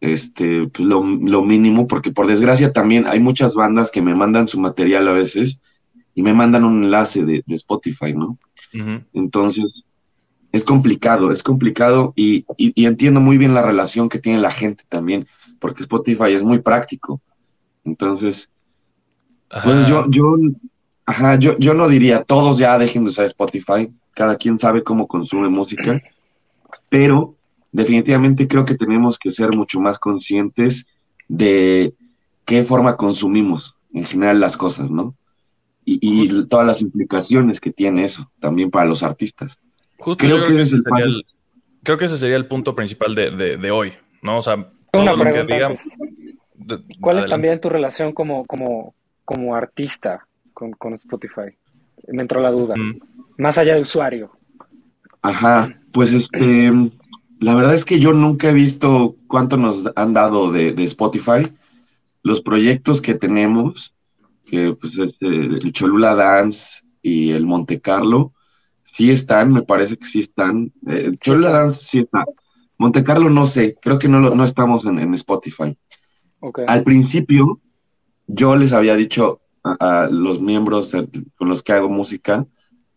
este, 0.00 0.68
pues, 0.68 0.88
lo, 0.88 1.02
mínimo, 1.02 1.86
porque 1.86 2.12
por 2.12 2.26
desgracia 2.26 2.72
también 2.72 3.06
hay 3.06 3.20
muchas 3.20 3.54
bandas 3.54 3.90
que 3.90 4.02
me 4.02 4.14
mandan 4.14 4.48
su 4.48 4.60
material 4.60 5.08
a 5.08 5.12
veces 5.12 5.58
y 6.14 6.22
me 6.22 6.34
mandan 6.34 6.64
un 6.64 6.84
enlace 6.84 7.24
de, 7.24 7.42
Spotify, 7.48 8.12
¿no? 8.14 8.38
Entonces, 9.12 9.82
es 10.52 10.64
complicado, 10.64 11.32
es 11.32 11.42
complicado 11.42 12.12
y, 12.16 12.44
entiendo 12.56 13.20
muy 13.20 13.38
bien 13.38 13.54
la 13.54 13.62
relación 13.62 14.08
que 14.08 14.18
tiene 14.18 14.40
la 14.40 14.50
gente 14.50 14.84
también, 14.88 15.26
porque 15.58 15.82
Spotify 15.82 16.32
es 16.32 16.42
muy 16.42 16.60
práctico. 16.60 17.20
Entonces, 17.84 18.50
pues 19.64 19.88
yo, 19.88 20.06
yo, 20.10 20.36
ajá, 21.08 21.38
yo, 21.38 21.56
yo 21.58 21.72
no 21.72 21.88
diría, 21.88 22.22
todos 22.22 22.58
ya 22.58 22.78
dejen 22.78 23.04
de 23.04 23.10
usar 23.10 23.24
Spotify, 23.24 23.90
cada 24.12 24.36
quien 24.36 24.58
sabe 24.58 24.82
cómo 24.82 25.08
consume 25.08 25.48
música, 25.48 26.02
pero 26.90 27.34
definitivamente 27.72 28.46
creo 28.46 28.66
que 28.66 28.74
tenemos 28.74 29.16
que 29.16 29.30
ser 29.30 29.56
mucho 29.56 29.80
más 29.80 29.98
conscientes 29.98 30.86
de 31.26 31.94
qué 32.44 32.62
forma 32.62 32.98
consumimos 32.98 33.74
en 33.94 34.04
general 34.04 34.38
las 34.38 34.58
cosas, 34.58 34.90
¿no? 34.90 35.14
Y, 35.86 36.44
todas 36.44 36.66
las 36.66 36.82
implicaciones 36.82 37.58
que 37.58 37.72
tiene 37.72 38.04
eso 38.04 38.30
también 38.38 38.70
para 38.70 38.84
los 38.84 39.02
artistas. 39.02 39.58
Justo 39.96 40.22
creo, 40.22 40.44
que, 40.44 40.56
ese 40.56 40.76
sería 40.76 41.04
el, 41.06 41.24
creo 41.82 41.96
que 41.96 42.04
ese 42.04 42.18
sería 42.18 42.36
el 42.36 42.44
punto 42.44 42.74
principal 42.74 43.14
de, 43.14 43.70
hoy, 43.70 43.94
¿no? 44.20 44.36
O 44.36 44.42
sea, 44.42 44.70
todo 44.92 45.16
lo 45.16 45.24
que 45.24 45.44
digamos. 45.44 45.80
¿Cuál 47.00 47.20
es 47.20 47.30
también 47.30 47.58
tu 47.62 47.70
relación 47.70 48.12
como, 48.12 48.44
como, 48.44 48.94
como 49.24 49.54
artista 49.54 50.27
con, 50.58 50.94
Spotify? 50.94 51.56
Me 52.08 52.22
entró 52.22 52.40
la 52.40 52.50
duda. 52.50 52.74
Más 53.36 53.58
allá 53.58 53.74
de 53.74 53.82
usuario. 53.82 54.30
Ajá, 55.22 55.80
pues 55.92 56.12
este 56.12 56.70
la 57.40 57.54
verdad 57.54 57.74
es 57.74 57.84
que 57.84 58.00
yo 58.00 58.12
nunca 58.12 58.50
he 58.50 58.54
visto 58.54 59.16
cuánto 59.28 59.56
nos 59.56 59.84
han 59.94 60.12
dado 60.12 60.50
de, 60.50 60.74
Spotify. 60.84 61.46
Los 62.22 62.40
proyectos 62.40 63.00
que 63.00 63.14
tenemos, 63.14 63.94
que 64.44 64.74
pues, 64.74 64.92
el 65.20 65.72
Cholula 65.72 66.14
Dance 66.14 66.82
y 67.00 67.30
el 67.30 67.46
Monte 67.46 67.80
Carlo, 67.80 68.32
sí 68.82 69.10
están, 69.10 69.52
me 69.52 69.62
parece 69.62 69.96
que 69.96 70.06
sí 70.06 70.20
están. 70.20 70.72
Eh, 70.88 71.12
Cholula 71.20 71.50
Dance 71.50 71.84
sí 71.84 71.98
está. 72.00 72.24
Monte 72.76 73.04
Carlo 73.04 73.30
no 73.30 73.46
sé, 73.46 73.76
creo 73.80 73.98
que 73.98 74.08
no, 74.08 74.18
no 74.18 74.44
estamos 74.44 74.84
en, 74.84 75.14
Spotify. 75.14 75.76
Al 76.66 76.84
principio, 76.84 77.60
yo 78.26 78.54
les 78.56 78.72
había 78.72 78.94
dicho 78.94 79.40
a, 79.62 80.08
los 80.10 80.40
miembros 80.40 80.96
con 81.36 81.48
los 81.48 81.62
que 81.62 81.72
hago 81.72 81.88
música 81.88 82.46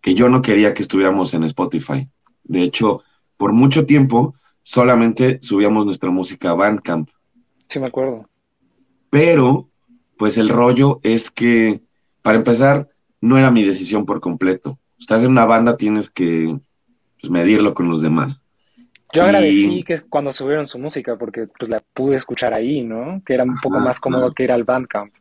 que 0.01 0.13
yo 0.13 0.29
no 0.29 0.41
quería 0.41 0.73
que 0.73 0.81
estuviéramos 0.81 1.33
en 1.33 1.43
Spotify. 1.43 2.09
De 2.43 2.63
hecho, 2.63 3.03
por 3.37 3.53
mucho 3.53 3.85
tiempo 3.85 4.33
solamente 4.61 5.39
subíamos 5.41 5.85
nuestra 5.85 6.09
música 6.09 6.51
a 6.51 6.55
Bandcamp. 6.55 7.09
Sí, 7.67 7.79
me 7.79 7.87
acuerdo. 7.87 8.27
Pero, 9.09 9.69
pues 10.17 10.37
el 10.37 10.49
rollo 10.49 10.99
es 11.03 11.29
que, 11.29 11.81
para 12.21 12.37
empezar, 12.37 12.89
no 13.19 13.37
era 13.37 13.51
mi 13.51 13.63
decisión 13.63 14.05
por 14.05 14.19
completo. 14.19 14.79
Estás 14.99 15.23
en 15.23 15.31
una 15.31 15.45
banda, 15.45 15.77
tienes 15.77 16.09
que 16.09 16.57
pues, 17.19 17.31
medirlo 17.31 17.73
con 17.73 17.89
los 17.89 18.01
demás. 18.01 18.37
Yo 19.13 19.23
agradecí 19.23 19.83
que 19.83 19.99
cuando 20.01 20.31
subieron 20.31 20.67
su 20.67 20.79
música, 20.79 21.17
porque 21.17 21.47
pues 21.59 21.69
la 21.69 21.81
pude 21.93 22.15
escuchar 22.15 22.57
ahí, 22.57 22.81
¿no? 22.81 23.21
Que 23.25 23.33
era 23.33 23.43
un 23.43 23.59
poco 23.61 23.79
más 23.79 23.99
cómodo 23.99 24.33
que 24.33 24.43
ir 24.43 24.51
al 24.51 24.63
Bandcamp. 24.63 25.13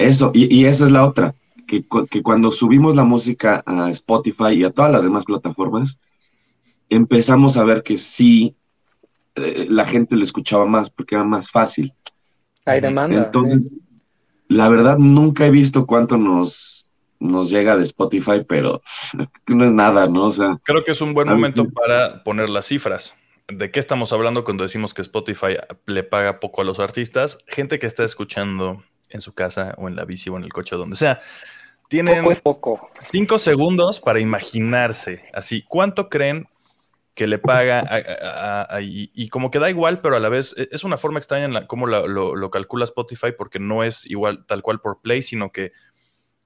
Eso, 0.00 0.30
y, 0.32 0.54
y 0.54 0.64
esa 0.64 0.86
es 0.86 0.92
la 0.92 1.06
otra, 1.06 1.34
que, 1.68 1.84
que, 2.10 2.22
cuando 2.22 2.52
subimos 2.52 2.96
la 2.96 3.04
música 3.04 3.62
a 3.66 3.90
Spotify 3.90 4.54
y 4.54 4.64
a 4.64 4.70
todas 4.70 4.90
las 4.90 5.04
demás 5.04 5.26
plataformas, 5.26 5.98
empezamos 6.88 7.58
a 7.58 7.64
ver 7.64 7.82
que 7.82 7.98
sí 7.98 8.56
eh, 9.34 9.66
la 9.68 9.86
gente 9.86 10.16
lo 10.16 10.24
escuchaba 10.24 10.64
más 10.64 10.88
porque 10.88 11.16
era 11.16 11.24
más 11.24 11.48
fácil. 11.48 11.92
Hay 12.64 12.80
demanda. 12.80 13.24
Entonces, 13.26 13.70
la 14.48 14.70
verdad 14.70 14.96
nunca 14.96 15.44
he 15.44 15.50
visto 15.50 15.84
cuánto 15.84 16.16
nos, 16.16 16.86
nos 17.18 17.50
llega 17.50 17.76
de 17.76 17.84
Spotify, 17.84 18.42
pero 18.48 18.80
no 19.48 19.64
es 19.64 19.72
nada, 19.72 20.08
¿no? 20.08 20.24
O 20.24 20.32
sea, 20.32 20.58
creo 20.64 20.82
que 20.82 20.92
es 20.92 21.00
un 21.02 21.12
buen 21.12 21.28
momento 21.28 21.68
para 21.68 22.24
poner 22.24 22.48
las 22.48 22.64
cifras. 22.64 23.14
¿De 23.48 23.70
qué 23.70 23.80
estamos 23.80 24.14
hablando 24.14 24.44
cuando 24.44 24.62
decimos 24.62 24.94
que 24.94 25.02
Spotify 25.02 25.58
le 25.84 26.04
paga 26.04 26.40
poco 26.40 26.62
a 26.62 26.64
los 26.64 26.80
artistas? 26.80 27.36
Gente 27.46 27.78
que 27.78 27.86
está 27.86 28.04
escuchando 28.04 28.82
en 29.10 29.20
su 29.20 29.34
casa 29.34 29.74
o 29.78 29.88
en 29.88 29.96
la 29.96 30.04
bici 30.04 30.30
o 30.30 30.36
en 30.36 30.44
el 30.44 30.52
coche 30.52 30.74
o 30.74 30.78
donde 30.78 30.96
sea. 30.96 31.20
Tienen 31.88 32.22
poco 32.22 32.32
es 32.32 32.40
poco. 32.40 32.90
cinco 33.00 33.38
segundos 33.38 34.00
para 34.00 34.20
imaginarse 34.20 35.24
así. 35.32 35.64
¿Cuánto 35.68 36.08
creen 36.08 36.48
que 37.14 37.26
le 37.26 37.38
paga 37.38 37.84
y, 38.80 39.28
como 39.28 39.50
que 39.50 39.58
da 39.58 39.68
igual, 39.68 40.00
pero 40.00 40.16
a 40.16 40.20
la 40.20 40.28
vez 40.28 40.54
e, 40.56 40.68
es 40.70 40.84
una 40.84 40.96
forma 40.96 41.18
extraña 41.18 41.44
en 41.44 41.52
la, 41.52 41.66
cómo 41.66 41.86
lo, 41.86 42.50
calcula 42.50 42.84
Spotify 42.84 43.32
porque 43.36 43.58
no 43.58 43.84
es 43.84 44.08
igual 44.08 44.46
tal 44.46 44.62
cual 44.62 44.80
por 44.80 45.00
play, 45.02 45.20
sino 45.22 45.50
que 45.50 45.72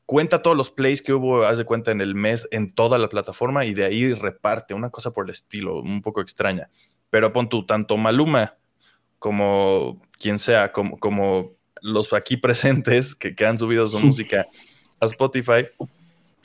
cuenta 0.06 0.42
todos 0.42 0.56
los 0.56 0.70
plays 0.70 1.02
que 1.02 1.12
hubo, 1.12 1.44
haz 1.44 1.58
de 1.58 1.64
cuenta, 1.64 1.90
en 1.90 2.00
el 2.00 2.14
mes 2.14 2.48
en 2.50 2.70
toda 2.70 2.98
la 2.98 3.08
plataforma 3.08 3.64
y 3.64 3.74
de 3.74 3.84
ahí 3.84 4.14
reparte, 4.14 4.74
una 4.74 4.90
cosa 4.90 5.12
por 5.12 5.26
el 5.26 5.30
estilo, 5.30 5.80
un 5.80 6.02
poco 6.02 6.20
extraña. 6.20 6.68
Pero 7.10 7.32
pon 7.32 7.48
tú, 7.48 7.64
tanto 7.64 7.96
Maluma 7.96 8.56
como 9.18 10.02
quien 10.18 10.38
sea, 10.38 10.72
como, 10.72 10.98
como 10.98 11.52
los 11.84 12.12
aquí 12.12 12.36
presentes 12.36 13.14
que, 13.14 13.34
han 13.44 13.58
subido 13.58 13.86
su 13.86 14.00
música 14.00 14.46
a 15.00 15.04
Spotify, 15.04 15.66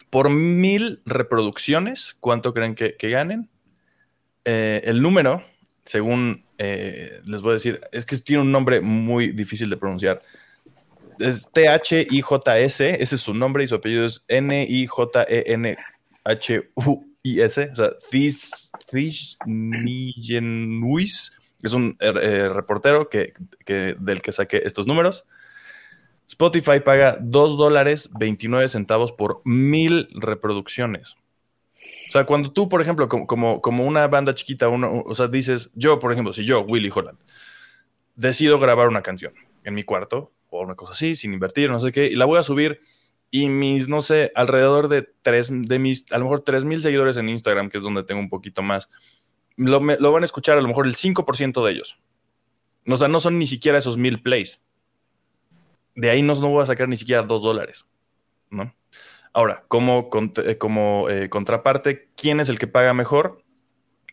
por 0.10 0.30
mil 0.30 1.02
reproducciones, 1.06 2.16
¿cuánto 2.20 2.54
creen 2.54 2.76
que 2.76 3.10
ganen? 3.10 3.50
Eh, 4.52 4.82
el 4.86 5.02
número, 5.02 5.44
según 5.86 6.44
eh, 6.58 7.22
les 7.26 7.42
voy 7.42 7.52
a 7.52 7.54
decir, 7.54 7.80
es 7.92 8.06
que 8.06 8.18
tiene 8.18 8.42
un 8.42 8.52
nombre 8.52 8.82
muy 8.82 9.32
difícil 9.32 9.70
de 9.70 9.78
pronunciar. 9.78 10.24
Es 11.20 11.48
T-H-I-J-S, 11.52 13.02
ese 13.02 13.16
es 13.16 13.22
su 13.22 13.34
nombre 13.34 13.64
y 13.64 13.68
su 13.68 13.76
apellido 13.76 14.06
es 14.06 14.24
N-I-J-E-N-H-U-I-S, 14.28 14.90
o 17.72 17.76
sea, 17.76 17.92
Thish 18.10 19.38
es 21.62 21.74
un 21.74 21.98
eh, 22.00 22.50
reportero 22.50 23.10
que, 23.10 23.34
del 23.66 24.22
que 24.22 24.32
saqué 24.32 24.62
estos 24.66 24.88
números. 24.88 25.26
Spotify 26.28 26.80
paga 26.80 27.18
2 27.20 27.58
dólares 27.58 28.10
29 28.18 28.68
centavos 28.68 29.12
por 29.12 29.42
mil 29.46 30.10
reproducciones. 30.14 31.16
O 32.10 32.12
sea, 32.12 32.26
cuando 32.26 32.52
tú, 32.52 32.70
por 32.70 32.82
ejemplo, 32.82 33.08
como, 33.08 33.62
como, 33.62 33.84
una 33.84 34.08
banda 34.08 34.34
chiquita, 34.34 34.68
uno, 34.68 35.04
o 35.06 35.14
sea, 35.16 35.28
dices, 35.28 35.72
yo, 35.76 36.00
por 36.00 36.12
ejemplo, 36.12 36.34
si 36.34 36.44
yo, 36.44 36.62
Willy 36.62 36.92
Holland, 36.94 37.20
decido 38.16 38.60
grabar 38.60 38.88
una 38.88 39.02
canción 39.02 39.34
en 39.64 39.76
mi 39.76 39.84
cuarto 39.84 40.32
o 40.50 40.62
una 40.62 40.76
cosa 40.76 40.94
así, 40.94 41.16
sin 41.16 41.34
invertir, 41.34 41.70
no 41.70 41.80
sé 41.80 41.92
qué, 41.92 42.08
y 42.08 42.16
la 42.16 42.26
voy 42.26 42.40
a 42.40 42.44
subir 42.44 42.80
y 43.32 43.48
mis, 43.48 43.90
no 43.90 44.02
sé, 44.02 44.32
alrededor 44.34 44.88
de 44.88 45.08
tres, 45.22 45.52
de 45.52 45.80
mis, 45.80 46.12
a 46.12 46.18
mejor 46.18 46.42
tres 46.42 46.66
mil 46.66 46.82
seguidores 46.82 47.18
en 47.18 47.30
Instagram, 47.30 47.70
que 47.70 47.78
es 47.78 47.84
donde 47.84 48.04
tengo 48.04 48.22
un 48.22 48.30
poquito 48.30 48.64
más, 48.64 48.90
lo, 49.68 49.80
lo 49.80 50.12
van 50.12 50.24
a 50.24 50.26
escuchar 50.26 50.58
a 50.58 50.62
lo 50.62 50.68
mejor 50.68 50.88
el 50.88 50.96
5% 50.96 51.64
de 51.66 51.72
ellos. 51.72 52.00
O 52.88 52.98
sea, 52.98 53.08
no 53.08 53.20
son 53.20 53.38
ni 53.38 53.48
siquiera 53.48 53.78
esos 53.78 53.98
mil 53.98 54.22
plays. 54.22 54.62
De 55.96 56.10
ahí 56.10 56.22
no, 56.22 56.34
no 56.36 56.50
voy 56.50 56.64
a 56.64 56.66
sacar 56.66 56.88
ni 56.88 56.96
siquiera 56.96 57.24
dos 57.24 57.42
dólares, 57.42 57.86
¿no? 58.50 58.74
Ahora, 59.34 59.64
como, 59.68 60.10
eh, 60.44 60.58
como 60.58 61.08
eh, 61.10 61.30
contraparte, 61.30 62.10
¿quién 62.16 62.40
es 62.40 62.50
el 62.50 62.58
que 62.58 62.68
paga 62.68 62.94
mejor? 62.94 63.44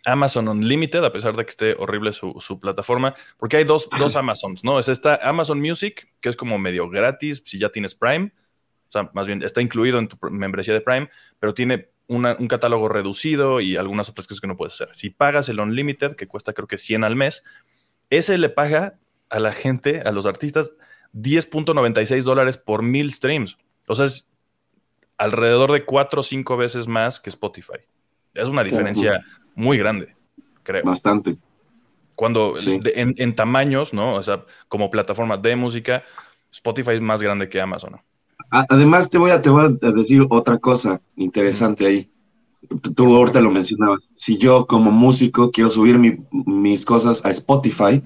Amazon 0.05 0.49
Unlimited, 0.49 1.03
a 1.03 1.13
pesar 1.13 1.35
de 1.35 1.45
que 1.45 1.51
esté 1.51 1.75
horrible 1.79 2.13
su, 2.13 2.59
plataforma, 2.61 3.15
porque 3.39 3.57
hay 3.57 3.65
dos, 3.65 3.89
dos, 3.99 4.15
Amazons, 4.15 4.63
¿no? 4.63 4.79
Es 4.79 4.89
esta 4.89 5.17
Amazon 5.23 5.61
Music, 5.61 6.09
que 6.21 6.29
es 6.29 6.37
como 6.37 6.59
medio 6.59 6.89
gratis 6.89 7.43
si 7.45 7.59
ya 7.59 7.71
tienes 7.71 7.95
Prime, 7.95 8.33
o 8.89 8.93
sea, 8.93 9.11
más 9.15 9.27
bien 9.27 9.43
está 9.43 9.63
incluido 9.63 9.99
en 9.99 10.07
tu 10.07 10.17
membresía 10.31 10.75
de 10.75 10.81
Prime, 10.81 11.11
pero 11.41 11.55
tiene 11.55 11.89
un 12.09 12.49
catálogo 12.49 12.89
reducido 12.89 13.61
y 13.61 13.77
algunas 13.77 14.09
otras 14.09 14.27
cosas 14.27 14.41
que 14.41 14.47
no 14.47 14.57
puedes 14.57 14.75
hacer. 14.75 14.95
Si 14.95 15.11
pagas 15.11 15.49
el 15.49 15.61
Unlimited, 15.61 16.15
que 16.15 16.29
cuesta 16.29 16.53
creo 16.53 16.69
que 16.69 16.79
100 16.79 17.05
al 17.05 17.17
mes, 17.17 17.43
ese 18.11 18.39
le 18.39 18.49
paga 18.49 18.99
a 19.29 19.39
la 19.39 19.53
gente, 19.53 20.03
a 20.03 20.13
los 20.13 20.27
artistas, 20.27 20.73
10.96 21.15 22.23
dólares 22.23 22.59
por 22.59 22.83
mil 22.83 23.11
streams. 23.11 23.59
O 23.89 23.95
sea, 23.95 24.07
es 24.07 24.29
alrededor 25.19 25.73
de 25.73 25.85
cuatro 25.85 26.21
o 26.21 26.23
cinco 26.23 26.57
veces 26.57 26.87
más 26.87 27.21
que 27.21 27.31
Spotify. 27.31 27.79
Es 28.35 28.49
una 28.49 28.63
diferencia 28.63 29.25
muy 29.55 29.79
grande, 29.79 30.15
creo. 30.63 30.85
Bastante. 30.85 31.39
Cuando 32.15 32.57
en, 32.59 33.35
tamaños, 33.35 33.93
¿no? 33.93 34.15
O 34.15 34.23
sea, 34.23 34.45
como 34.69 34.91
plataforma 34.91 35.37
de 35.37 35.57
música, 35.57 36.05
Spotify 36.51 36.93
es 36.93 37.01
más 37.01 37.23
grande 37.23 37.49
que 37.49 37.61
Amazon. 37.61 38.01
Además, 38.51 39.09
te 39.09 39.19
voy, 39.19 39.31
a, 39.31 39.41
te 39.41 39.51
voy 39.51 39.79
a 39.83 39.91
decir 39.91 40.27
otra 40.31 40.59
cosa 40.59 41.01
interesante 41.17 41.87
ahí. 41.87 42.11
Tú 42.95 43.17
ahorita 43.17 43.41
lo 43.41 43.51
mencionabas. 43.51 44.01
Si 44.25 44.39
yo 44.39 44.67
como 44.67 44.91
músico 44.91 45.51
quiero 45.51 45.71
subir 45.71 45.99
mis 46.31 46.85
cosas 46.85 47.25
a 47.25 47.31
Spotify, 47.31 48.03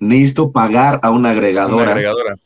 necesito 0.00 0.50
pagar 0.50 1.00
a 1.02 1.10
una 1.10 1.30
agregadora, 1.30 1.82
una 1.82 1.90
agregadora, 1.92 2.36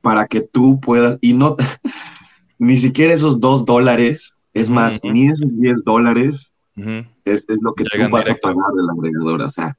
para 0.00 0.26
que 0.26 0.40
tú 0.40 0.80
puedas, 0.80 1.18
y 1.20 1.34
no, 1.34 1.56
ni 2.58 2.76
siquiera 2.76 3.14
esos 3.14 3.40
dos 3.40 3.64
dólares, 3.64 4.32
es 4.54 4.70
más, 4.70 5.00
ni 5.04 5.28
esos 5.28 5.58
diez 5.58 5.76
dólares 5.84 6.48
es, 7.24 7.44
lo 7.62 7.74
que 7.74 7.84
tú 7.84 8.10
vas 8.10 8.28
a 8.28 8.34
pagar 8.34 8.72
de 8.74 8.82
la 8.82 8.92
agregadora. 8.92 9.46
O 9.46 9.52
sea, 9.52 9.76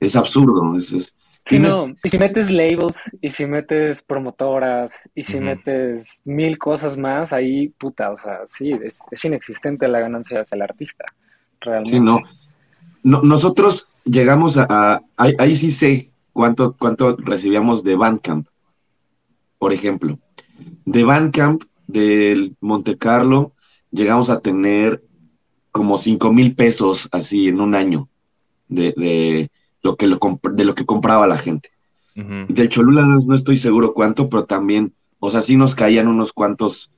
es 0.00 0.16
absurdo. 0.16 0.74
Es, 0.76 1.12
Sí, 1.44 1.58
no, 1.58 1.94
y 2.04 2.08
si 2.08 2.18
metes 2.18 2.50
labels, 2.50 3.10
y 3.20 3.30
si 3.30 3.46
metes 3.46 4.02
promotoras, 4.02 5.08
y 5.14 5.22
si 5.22 5.40
metes 5.40 6.20
mil 6.24 6.58
cosas 6.58 6.96
más, 6.96 7.32
ahí, 7.32 7.68
puta, 7.68 8.10
o 8.10 8.18
sea, 8.18 8.40
sí, 8.56 8.72
es, 8.72 9.24
inexistente 9.24 9.88
la 9.88 10.00
ganancia 10.00 10.40
hacia 10.40 10.56
el 10.56 10.62
artista, 10.62 11.04
realmente. 11.60 11.96
Sí, 11.96 12.04
no. 12.04 12.20
no 13.02 13.22
nosotros 13.22 13.86
llegamos 14.04 14.56
a, 14.56 15.00
ahí, 15.16 15.56
sí 15.56 15.70
sé 15.70 16.10
cuánto, 16.32 16.76
cuánto 16.78 17.16
recibíamos 17.16 17.82
de 17.82 17.96
Bandcamp, 17.96 18.46
por 19.58 19.72
ejemplo. 19.72 20.18
De 20.84 21.04
Bandcamp 21.04 21.64
del 21.86 22.54
Monte 22.60 22.96
Carlo 22.96 23.52
llegamos 23.90 24.30
a 24.30 24.40
tener 24.40 25.02
como 25.72 25.96
cinco 25.98 26.32
mil 26.32 26.54
pesos 26.54 27.08
así 27.12 27.48
en 27.48 27.60
un 27.60 27.74
año 27.74 28.08
de, 28.68 28.92
de 28.96 29.50
lo 29.82 29.96
que 29.96 30.06
lo 30.06 30.18
de 30.52 30.64
lo 30.64 30.74
que 30.74 30.86
compraba 30.86 31.26
la 31.26 31.38
gente. 31.38 31.70
Del 32.14 32.68
Cholula 32.68 33.02
no, 33.02 33.34
estoy 33.34 33.56
seguro 33.56 33.94
cuánto, 33.94 34.28
pero 34.28 34.44
también, 34.44 34.92
o 35.20 35.30
sea, 35.30 35.40
sí 35.40 35.56
nos 35.56 35.74
caían 35.74 36.06
unos 36.06 36.34
cuantos 36.34 36.90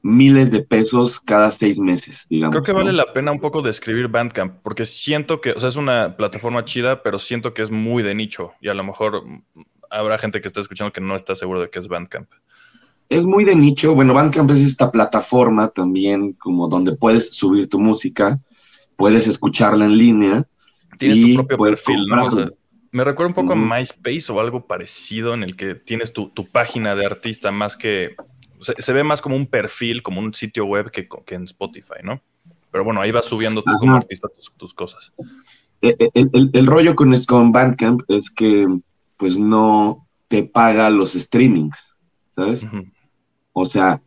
miles 0.00 0.50
de 0.50 0.62
pesos 0.62 1.20
cada 1.20 1.50
seis 1.50 1.76
meses, 1.76 2.26
digamos. 2.30 2.54
Creo 2.54 2.64
que 2.64 2.72
vale 2.72 2.92
la 2.92 3.12
pena 3.12 3.32
un 3.32 3.40
poco 3.40 3.60
describir 3.60 4.08
Bandcamp, 4.08 4.54
porque 4.62 4.86
siento 4.86 5.42
que, 5.42 5.52
o 5.52 5.60
sea, 5.60 5.68
es 5.68 5.76
una 5.76 6.16
plataforma 6.16 6.64
chida, 6.64 7.02
pero 7.02 7.18
siento 7.18 7.52
que 7.52 7.60
es 7.60 7.70
muy 7.70 8.02
de 8.02 8.14
nicho 8.14 8.52
y 8.62 8.68
a 8.68 8.74
lo 8.74 8.82
mejor 8.82 9.24
habrá 9.90 10.16
gente 10.16 10.40
que 10.40 10.48
está 10.48 10.60
escuchando 10.60 10.92
que 10.92 11.02
no 11.02 11.16
está 11.16 11.34
seguro 11.34 11.60
de 11.60 11.68
que 11.68 11.78
es 11.78 11.88
Bandcamp 11.88 12.28
es 13.12 13.22
muy 13.22 13.44
de 13.44 13.54
nicho. 13.54 13.94
Bueno, 13.94 14.14
Bandcamp 14.14 14.50
es 14.50 14.60
esta 14.60 14.90
plataforma 14.90 15.68
también 15.68 16.32
como 16.34 16.68
donde 16.68 16.96
puedes 16.96 17.34
subir 17.36 17.68
tu 17.68 17.78
música, 17.78 18.40
puedes 18.96 19.28
escucharla 19.28 19.84
en 19.84 19.98
línea. 19.98 20.44
Tienes 20.98 21.22
tu 21.22 21.34
propio 21.34 21.58
perfil, 21.58 22.06
¿no? 22.06 22.28
me 22.92 23.04
recuerda 23.04 23.28
un 23.28 23.34
poco 23.34 23.54
a 23.54 23.56
MySpace 23.56 24.30
o 24.30 24.38
algo 24.38 24.66
parecido 24.66 25.32
en 25.32 25.42
el 25.42 25.56
que 25.56 25.74
tienes 25.74 26.12
tu, 26.12 26.30
página 26.52 26.94
de 26.94 27.06
artista 27.06 27.50
más 27.50 27.76
que... 27.76 28.14
Se, 28.60 28.92
ve 28.92 29.02
más 29.02 29.20
como 29.20 29.34
un 29.34 29.46
perfil, 29.46 30.02
como 30.02 30.20
un 30.20 30.32
sitio 30.34 30.66
web 30.66 30.90
que, 30.90 31.08
en 31.34 31.44
Spotify, 31.44 32.04
¿no? 32.04 32.20
Pero 32.70 32.84
bueno, 32.84 33.00
ahí 33.00 33.10
vas 33.10 33.24
subiendo 33.24 33.62
tú 33.62 33.72
como 33.80 33.96
artista 33.96 34.28
tus, 34.56 34.72
cosas. 34.72 35.12
E, 35.80 35.96
e, 35.98 36.10
el, 36.14 36.66
rollo 36.66 36.94
con, 36.94 37.12
con 37.24 37.50
Bandcamp 37.50 38.02
es 38.08 38.24
que 38.36 38.66
pues 39.16 39.38
no 39.38 40.06
te 40.28 40.44
paga 40.44 40.88
los 40.90 41.14
streamings, 41.14 41.82
¿sabes? 42.30 42.66
O 43.52 43.64
sea, 43.64 44.00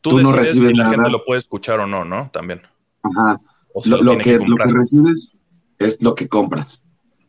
tú, 0.00 0.20
no 0.20 0.32
recibes 0.32 0.70
si 0.70 0.76
la 0.76 0.88
gente 0.90 1.10
lo 1.10 1.24
puede 1.24 1.38
escuchar 1.38 1.80
o 1.80 1.86
no, 1.86 2.04
¿no? 2.04 2.30
También. 2.32 2.62
Ajá. 3.02 3.40
lo, 3.84 4.18
que, 4.18 4.38
lo, 4.38 4.56
que, 4.56 4.72
recibes 4.72 5.30
es 5.78 5.96
lo 6.00 6.14
que 6.14 6.28
compras. 6.28 6.82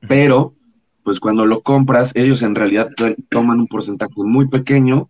Pero, 0.08 0.56
pues 1.04 1.20
cuando 1.20 1.46
lo 1.46 1.62
compras, 1.62 2.12
ellos 2.16 2.42
en 2.42 2.56
realidad 2.56 2.90
toman 3.30 3.60
un 3.60 3.68
porcentaje 3.68 4.14
muy 4.18 4.48
pequeño 4.48 5.10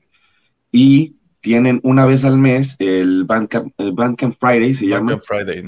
y 0.71 1.15
tienen 1.41 1.79
una 1.83 2.05
vez 2.05 2.25
al 2.25 2.37
mes 2.37 2.75
el 2.79 3.25
Bandcamp, 3.25 3.73
el 3.77 3.95
Friday, 4.39 4.73
se 4.73 4.85
llama. 4.85 5.19
Friday. 5.19 5.63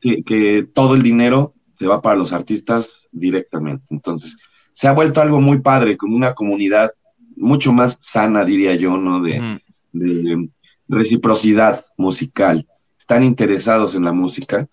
que, 0.00 0.22
que 0.22 0.68
todo 0.72 0.94
el 0.94 1.02
dinero 1.02 1.54
se 1.78 1.86
va 1.86 2.02
para 2.02 2.16
los 2.16 2.32
artistas 2.32 2.92
directamente. 3.12 3.86
Entonces, 3.90 4.36
se 4.72 4.88
ha 4.88 4.92
vuelto 4.92 5.20
algo 5.20 5.40
muy 5.40 5.60
padre, 5.60 5.96
como 5.96 6.16
una 6.16 6.34
comunidad 6.34 6.92
mucho 7.36 7.72
más 7.72 7.98
sana, 8.04 8.44
diría 8.44 8.74
yo, 8.74 8.96
¿no? 8.96 9.22
De, 9.22 9.60
de 9.92 10.48
reciprocidad 10.88 11.84
musical. 11.96 12.66
Están 12.98 13.24
interesados 13.24 13.94
en 13.94 14.04
la 14.04 14.12
música, 14.12 14.68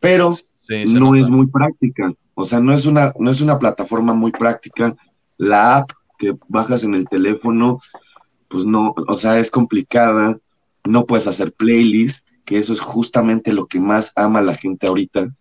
pero 0.00 0.34
no 0.68 1.14
es 1.14 1.28
muy 1.28 1.46
práctica. 1.46 2.12
O 2.34 2.44
sea, 2.44 2.60
no 2.60 2.72
es, 2.72 2.86
una, 2.86 3.12
no 3.18 3.30
es 3.30 3.40
una 3.40 3.58
plataforma 3.58 4.14
muy 4.14 4.32
práctica. 4.32 4.96
La 5.36 5.76
app 5.78 5.90
que 6.18 6.34
bajas 6.48 6.84
en 6.84 6.94
el 6.94 7.08
teléfono, 7.08 7.80
pues 8.48 8.64
no, 8.64 8.94
o 8.96 9.14
sea, 9.14 9.38
es 9.38 9.50
complicada. 9.50 10.38
No 10.84 11.06
puedes 11.06 11.26
hacer 11.26 11.52
playlist, 11.52 12.24
que 12.44 12.58
eso 12.58 12.72
es 12.72 12.80
justamente 12.80 13.52
lo 13.52 13.66
que 13.66 13.80
más 13.80 14.12
ama 14.16 14.40
la 14.40 14.54
gente 14.54 14.86
ahorita. 14.86 15.34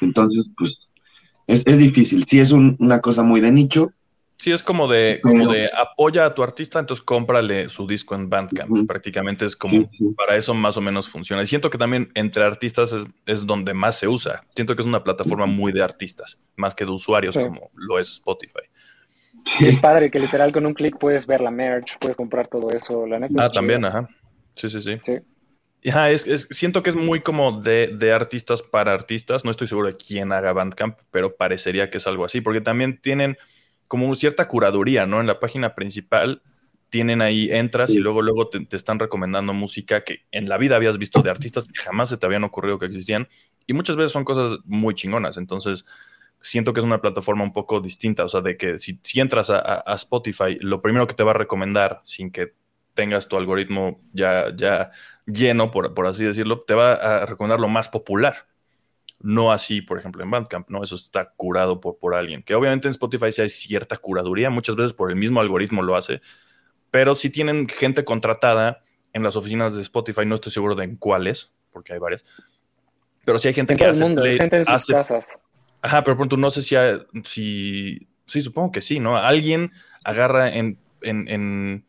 Entonces, 0.00 0.46
pues, 0.56 0.72
es, 1.46 1.62
es, 1.66 1.78
difícil. 1.78 2.24
Sí, 2.26 2.38
es 2.40 2.52
una 2.52 3.00
cosa 3.00 3.22
muy 3.22 3.40
de 3.40 3.52
nicho, 3.52 3.92
Sí, 4.40 4.52
es 4.52 4.62
como 4.62 4.88
de, 4.88 5.20
como 5.22 5.52
de 5.52 5.68
apoya 5.76 6.24
a 6.24 6.34
tu 6.34 6.42
artista, 6.42 6.78
entonces 6.78 7.04
cómprale 7.04 7.68
su 7.68 7.86
disco 7.86 8.14
en 8.14 8.30
Bandcamp. 8.30 8.86
Prácticamente 8.86 9.44
es 9.44 9.54
como 9.54 9.90
para 10.16 10.34
eso 10.34 10.54
más 10.54 10.78
o 10.78 10.80
menos 10.80 11.10
funciona. 11.10 11.42
Y 11.42 11.46
siento 11.46 11.68
que 11.68 11.76
también 11.76 12.10
entre 12.14 12.44
artistas 12.44 12.96
es, 13.26 13.46
donde 13.46 13.74
más 13.74 13.98
se 13.98 14.08
usa. 14.08 14.40
Siento 14.54 14.74
que 14.74 14.80
es 14.80 14.88
una 14.88 15.04
plataforma 15.04 15.44
muy 15.44 15.72
de 15.72 15.82
artistas, 15.82 16.38
más 16.56 16.74
que 16.74 16.86
de 16.86 16.90
usuarios 16.90 17.36
como 17.36 17.70
lo 17.74 17.98
es 17.98 18.08
Spotify. 18.12 18.62
es 19.60 19.78
padre 19.78 20.10
que 20.10 20.18
literal 20.18 20.52
con 20.52 20.64
un 20.64 20.72
clic 20.72 20.96
puedes 20.98 21.26
ver 21.26 21.42
la 21.42 21.50
merch, 21.50 21.98
puedes 21.98 22.16
comprar 22.16 22.48
todo 22.48 22.70
eso. 22.70 23.06
La 23.06 23.28
ah, 23.36 23.52
también, 23.52 23.84
ajá. 23.84 24.08
Sí, 24.52 24.70
sí, 24.70 24.80
sí. 24.80 24.98
sí. 25.04 25.90
Ajá, 25.90 26.08
es, 26.08 26.48
siento 26.50 26.82
que 26.82 26.88
es 26.88 26.96
muy 26.96 27.20
como 27.20 27.60
de, 27.60 27.88
de, 27.88 28.10
artistas 28.10 28.62
para 28.62 28.94
artistas. 28.94 29.44
No 29.44 29.50
estoy 29.50 29.66
seguro 29.66 29.88
de 29.88 29.96
quién 29.98 30.32
haga 30.32 30.54
Bandcamp, 30.54 30.98
pero 31.10 31.36
parecería 31.36 31.90
que 31.90 31.98
es 31.98 32.06
algo 32.06 32.24
así, 32.24 32.40
porque 32.40 32.62
también 32.62 32.98
tienen 33.02 33.36
como 33.90 34.14
cierta 34.14 34.46
curaduría, 34.46 35.04
¿no? 35.04 35.20
En 35.20 35.26
la 35.26 35.40
página 35.40 35.74
principal 35.74 36.42
tienen 36.90 37.20
ahí, 37.20 37.50
entras 37.50 37.90
y 37.90 37.98
luego, 37.98 38.22
luego 38.22 38.48
te, 38.48 38.64
están 38.76 39.00
recomendando 39.00 39.52
música 39.52 40.04
que 40.04 40.26
en 40.30 40.48
la 40.48 40.58
vida 40.58 40.76
habías 40.76 40.96
visto 40.96 41.22
de 41.22 41.30
artistas 41.30 41.66
que 41.66 41.76
jamás 41.80 42.08
se 42.08 42.16
te 42.16 42.24
habían 42.24 42.44
ocurrido 42.44 42.78
que 42.78 42.86
existían. 42.86 43.26
Y 43.66 43.72
muchas 43.72 43.96
veces 43.96 44.12
son 44.12 44.22
cosas 44.22 44.58
muy 44.64 44.94
chingonas. 44.94 45.36
Entonces, 45.38 45.84
siento 46.40 46.72
que 46.72 46.78
es 46.78 46.86
una 46.86 47.00
plataforma 47.00 47.42
un 47.42 47.52
poco 47.52 47.80
distinta. 47.80 48.24
O 48.24 48.28
sea, 48.28 48.42
de 48.42 48.56
que 48.56 48.78
si, 48.78 49.00
si 49.02 49.18
entras 49.18 49.50
a, 49.50 49.82
Spotify, 49.96 50.56
lo 50.60 50.80
primero 50.80 51.08
que 51.08 51.14
te 51.14 51.24
va 51.24 51.32
a 51.32 51.34
recomendar, 51.34 52.00
sin 52.04 52.30
que 52.30 52.54
tengas 52.94 53.26
tu 53.26 53.38
algoritmo 53.38 54.00
ya, 54.12 54.54
ya 54.54 54.92
lleno, 55.26 55.72
por, 55.72 55.94
por 55.94 56.06
así 56.06 56.22
decirlo, 56.22 56.60
te 56.60 56.74
va 56.74 56.92
a 56.92 57.26
recomendar 57.26 57.58
lo 57.58 57.66
más 57.66 57.88
popular. 57.88 58.46
No 59.20 59.52
así, 59.52 59.82
por 59.82 59.98
ejemplo, 59.98 60.22
en 60.22 60.30
Bandcamp, 60.30 60.70
¿no? 60.70 60.82
Eso 60.82 60.94
está 60.94 61.32
curado 61.36 61.80
por, 61.80 61.98
por 61.98 62.16
alguien. 62.16 62.42
Que 62.42 62.54
obviamente 62.54 62.88
en 62.88 62.92
Spotify 62.92 63.32
sí 63.32 63.42
hay 63.42 63.48
cierta 63.48 63.96
curaduría, 63.96 64.50
muchas 64.50 64.76
veces 64.76 64.92
por 64.92 65.10
el 65.10 65.16
mismo 65.16 65.40
algoritmo 65.40 65.82
lo 65.82 65.94
hace, 65.94 66.22
pero 66.90 67.14
si 67.14 67.30
tienen 67.30 67.68
gente 67.68 68.04
contratada 68.04 68.82
en 69.12 69.22
las 69.22 69.36
oficinas 69.36 69.76
de 69.76 69.82
Spotify, 69.82 70.24
no 70.24 70.34
estoy 70.34 70.52
seguro 70.52 70.74
de 70.74 70.84
en 70.84 70.96
cuáles, 70.96 71.52
porque 71.72 71.92
hay 71.92 71.98
varias. 71.98 72.24
Pero 73.24 73.38
si 73.38 73.48
hay 73.48 73.54
gente 73.54 73.76
que 73.76 73.84
hace, 73.84 74.02
mundo, 74.02 74.22
gente 74.22 74.56
en 74.56 74.64
sus 74.64 74.86
casas. 74.86 75.42
Ajá, 75.82 76.02
pero 76.02 76.16
pronto 76.16 76.36
no 76.36 76.50
sé 76.50 76.62
si, 76.62 76.76
si, 77.24 78.08
sí, 78.26 78.40
supongo 78.40 78.72
que 78.72 78.80
sí, 78.80 79.00
¿no? 79.00 79.16
Alguien 79.16 79.70
agarra 80.04 80.54
en, 80.54 80.78
en 81.02 81.28
en 81.28 81.84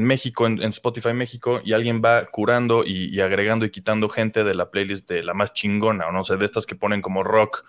México, 0.00 0.46
en, 0.46 0.62
Spotify 0.62 1.12
México, 1.12 1.60
y 1.64 1.72
alguien 1.72 2.00
va 2.04 2.26
curando 2.26 2.84
y, 2.84 3.20
agregando 3.20 3.66
y 3.66 3.70
quitando 3.70 4.08
gente 4.08 4.44
de 4.44 4.54
la 4.54 4.70
playlist 4.70 5.08
de 5.08 5.22
la 5.22 5.34
más 5.34 5.52
chingona, 5.52 6.06
o 6.06 6.12
no 6.12 6.24
sé, 6.24 6.36
de 6.36 6.44
estas 6.44 6.66
que 6.66 6.74
ponen 6.74 7.02
como 7.02 7.22
rock, 7.22 7.64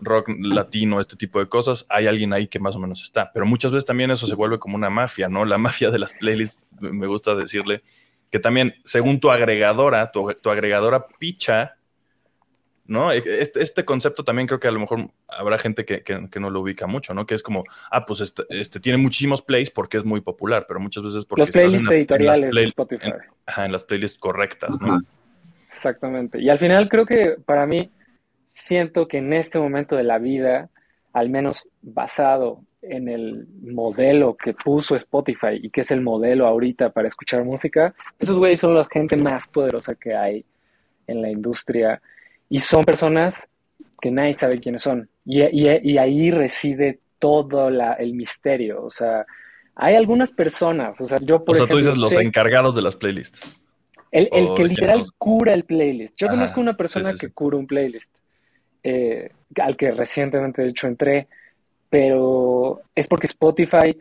rock 0.00 0.28
latino, 0.38 1.00
este 1.00 1.16
tipo 1.16 1.38
de 1.38 1.48
cosas, 1.48 1.86
hay 1.88 2.06
alguien 2.06 2.32
ahí 2.32 2.48
que 2.48 2.60
más 2.60 2.76
o 2.76 2.78
menos 2.78 3.02
está. 3.02 3.32
Pero 3.32 3.46
muchas 3.46 3.72
veces 3.72 3.86
también 3.86 4.10
eso 4.10 4.26
se 4.26 4.34
vuelve 4.34 4.58
como 4.58 4.76
una 4.76 4.90
mafia, 4.90 5.28
¿no? 5.28 5.44
La 5.44 5.58
mafia 5.58 5.90
de 5.90 5.98
las 5.98 6.14
playlists, 6.14 6.62
me 6.80 7.06
gusta 7.06 7.34
decirle, 7.34 7.82
que 8.30 8.38
también, 8.38 8.74
según 8.84 9.20
tu 9.20 9.30
agregadora, 9.30 10.10
tu, 10.12 10.30
agregadora 10.50 11.06
picha, 11.18 11.77
¿no? 12.88 13.12
E, 13.12 13.22
este, 13.40 13.62
este, 13.62 13.84
concepto 13.84 14.24
también 14.24 14.48
creo 14.48 14.58
que 14.58 14.66
a 14.66 14.72
lo 14.72 14.80
mejor 14.80 15.10
habrá 15.28 15.58
gente 15.58 15.84
que, 15.84 16.02
no 16.40 16.50
lo 16.50 16.60
ubica 16.60 16.86
mucho, 16.86 17.14
¿no? 17.14 17.26
Que 17.26 17.34
es 17.34 17.42
como, 17.42 17.64
ah, 17.90 18.04
pues 18.04 18.20
este, 18.20 18.42
este, 18.48 18.80
tiene 18.80 18.98
muchísimos 18.98 19.42
plays 19.42 19.70
porque 19.70 19.98
es 19.98 20.04
muy 20.04 20.20
popular, 20.20 20.64
pero 20.66 20.80
muchas 20.80 21.04
veces 21.04 21.24
porque... 21.24 21.42
Los 21.42 21.50
playlists 21.50 21.90
editoriales 21.90 22.50
de 22.52 22.62
Spotify. 22.64 23.12
ajá, 23.46 23.66
en 23.66 23.72
las 23.72 23.84
playlists 23.84 24.18
correctas, 24.18 24.80
¿no? 24.80 25.00
Exactamente. 25.68 26.40
Y 26.40 26.48
al 26.48 26.58
final 26.58 26.88
creo 26.88 27.06
que 27.06 27.36
para 27.44 27.66
mí, 27.66 27.90
siento 28.48 29.06
que 29.06 29.18
en 29.18 29.34
este 29.34 29.58
momento 29.58 29.94
de 29.94 30.02
la 30.02 30.18
vida, 30.18 30.70
al 31.12 31.28
menos 31.28 31.68
basado 31.82 32.62
en 32.80 33.08
el 33.08 33.46
modelo 33.60 34.34
que 34.36 34.54
puso 34.54 34.96
Spotify 34.96 35.60
y 35.60 35.68
que 35.68 35.82
es 35.82 35.90
el 35.90 36.00
modelo 36.00 36.46
ahorita 36.46 36.90
para 36.90 37.06
escuchar 37.06 37.44
música, 37.44 37.94
esos 38.18 38.38
güeyes 38.38 38.60
son 38.60 38.74
la 38.74 38.86
gente 38.86 39.16
más 39.16 39.46
poderosa 39.48 39.94
que 39.94 40.14
hay 40.14 40.44
en 41.06 41.20
la 41.20 41.30
industria 41.30 42.00
y 42.48 42.60
son 42.60 42.82
personas 42.84 43.48
que 44.00 44.10
nadie 44.10 44.36
sabe 44.38 44.60
quiénes 44.60 44.82
son. 44.82 45.08
Y, 45.24 45.42
ahí 45.98 46.30
reside 46.30 47.00
todo 47.18 47.68
el 47.68 48.14
misterio. 48.14 48.84
O 48.84 48.90
sea, 48.90 49.26
hay 49.74 49.96
algunas 49.96 50.30
personas, 50.30 51.00
o 51.00 51.06
sea, 51.06 51.18
yo 51.20 51.44
por 51.44 51.56
O 51.56 51.58
sea, 51.58 51.66
tú 51.66 51.76
dices 51.76 51.96
los 51.96 52.16
encargados 52.16 52.74
de 52.74 52.82
las 52.82 52.96
playlists. 52.96 53.40
El, 54.10 54.28
que 54.56 54.64
literal 54.64 55.04
cura 55.18 55.52
el 55.52 55.64
playlist. 55.64 56.14
Yo 56.16 56.28
conozco 56.28 56.60
una 56.60 56.74
persona 56.76 57.12
que 57.12 57.28
cura 57.28 57.58
un 57.58 57.66
playlist, 57.66 58.10
eh, 58.82 59.30
al 59.60 59.76
que 59.76 59.90
recientemente 59.90 60.62
de 60.62 60.70
hecho 60.70 60.86
entré 60.86 61.28
pero 61.90 62.82
es 62.94 63.06
porque 63.06 63.26
Spotify 63.26 63.96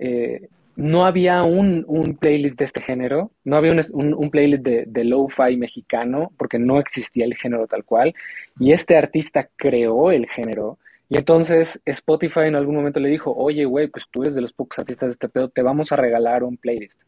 eh, 0.00 0.48
no 0.76 1.06
había 1.06 1.42
un, 1.42 1.84
playlist 2.20 2.58
de 2.58 2.64
este 2.66 2.82
género, 2.82 3.30
no 3.44 3.56
había 3.56 3.72
un, 3.92 4.30
playlist 4.30 4.62
de, 4.62 4.84
de 4.86 5.04
lo-fi 5.04 5.56
mexicano, 5.56 6.30
porque 6.36 6.58
no 6.58 6.78
existía 6.78 7.24
el 7.24 7.34
género 7.34 7.66
tal 7.66 7.84
cual, 7.84 8.14
y 8.58 8.72
este 8.72 8.96
artista 8.96 9.48
creó 9.56 10.10
el 10.10 10.26
género, 10.28 10.78
y 11.08 11.18
entonces 11.18 11.80
Spotify 11.84 12.40
en 12.40 12.56
algún 12.56 12.76
momento 12.76 13.00
le 13.00 13.08
dijo, 13.08 13.32
oye, 13.32 13.64
güey, 13.64 13.88
pues 13.88 14.04
tú 14.10 14.22
eres 14.22 14.34
de 14.34 14.40
los 14.40 14.52
pocos 14.52 14.78
artistas 14.78 15.08
de 15.08 15.12
este 15.12 15.28
pedo, 15.28 15.48
te 15.48 15.62
vamos 15.62 15.92
a 15.92 15.96
regalar 15.96 16.44
un 16.44 16.56
playlist, 16.56 17.00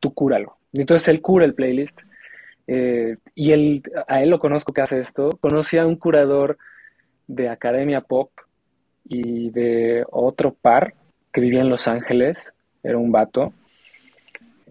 tú 0.00 0.12
cúralo. 0.12 0.56
Y 0.72 0.80
entonces 0.80 1.08
él 1.08 1.20
cura 1.20 1.44
el 1.44 1.54
playlist, 1.54 1.98
eh, 2.66 3.16
y 3.34 3.52
él, 3.52 3.82
a 4.06 4.22
él 4.22 4.30
lo 4.30 4.38
conozco 4.38 4.72
que 4.72 4.82
hace 4.82 5.00
esto, 5.00 5.30
conocí 5.40 5.78
a 5.78 5.86
un 5.86 5.96
curador 5.96 6.58
de 7.26 7.48
Academia 7.48 8.02
Pop, 8.02 8.30
y 9.08 9.50
de 9.50 10.04
otro 10.10 10.52
par 10.52 10.94
que 11.32 11.40
vivía 11.40 11.62
en 11.62 11.70
Los 11.70 11.88
Ángeles, 11.88 12.52
era 12.82 12.98
un 12.98 13.12
vato. 13.12 13.52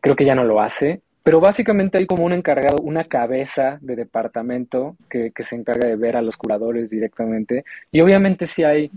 Creo 0.02 0.15
que 0.15 0.26
ya 0.26 0.36
no 0.36 0.43
lo 0.43 0.62
hace, 0.62 1.02
pero 1.24 1.39
básicamente 1.39 1.98
hay 1.98 2.06
como 2.06 2.24
un 2.24 2.34
encargado, 2.34 2.78
una 2.82 3.06
cabeza 3.06 3.80
de 3.82 3.96
departamento 3.96 4.96
que, 5.10 5.32
se 5.39 5.56
encarga 5.56 5.88
de 5.88 5.96
ver 5.96 6.15
a 6.15 6.22
los 6.22 6.38
curadores 6.38 6.89
directamente. 6.89 7.65
Y 7.91 8.02
obviamente 8.02 8.46
sí 8.46 8.63
hay, 8.63 8.91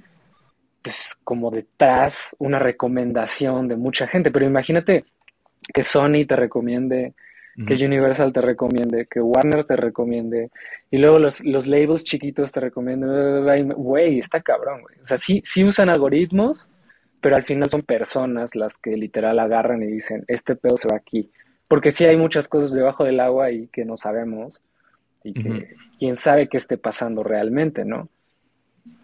pues 0.82 1.16
como 1.24 1.50
detrás, 1.50 2.34
una 2.38 2.58
recomendación 2.58 3.68
de 3.68 3.76
mucha 3.76 4.06
gente, 4.06 4.30
pero 4.30 4.46
imagínate 4.46 5.04
que 5.74 5.82
Sony 5.82 6.26
te 6.26 6.36
recomiende 6.36 7.14
que 7.66 7.74
Universal 7.84 8.32
te 8.32 8.40
recomiende, 8.40 9.06
que 9.06 9.20
Warner 9.20 9.64
te 9.64 9.76
recomiende, 9.76 10.50
y 10.90 10.98
luego 10.98 11.18
los, 11.18 11.44
los 11.44 11.66
labels 11.66 12.04
chiquitos 12.04 12.52
te 12.52 12.60
recomienden, 12.60 13.72
güey, 13.72 14.18
está 14.18 14.40
cabrón, 14.40 14.82
güey. 14.82 14.96
O 15.02 15.06
sea, 15.06 15.18
sí, 15.18 15.42
sí 15.44 15.64
usan 15.64 15.88
algoritmos, 15.88 16.68
pero 17.20 17.36
al 17.36 17.44
final 17.44 17.68
son 17.70 17.82
personas 17.82 18.54
las 18.54 18.76
que 18.78 18.96
literal 18.96 19.38
agarran 19.38 19.82
y 19.82 19.86
dicen, 19.86 20.24
este 20.28 20.56
pedo 20.56 20.76
se 20.76 20.88
va 20.88 20.96
aquí. 20.96 21.30
Porque 21.68 21.90
sí 21.90 22.04
hay 22.04 22.16
muchas 22.16 22.48
cosas 22.48 22.72
debajo 22.72 23.04
del 23.04 23.20
agua 23.20 23.50
y 23.50 23.68
que 23.68 23.84
no 23.84 23.96
sabemos, 23.96 24.62
y 25.22 25.34
que 25.34 25.76
quién 25.98 26.16
sabe 26.16 26.48
qué 26.48 26.56
esté 26.56 26.78
pasando 26.78 27.22
realmente, 27.22 27.84
¿no? 27.84 28.08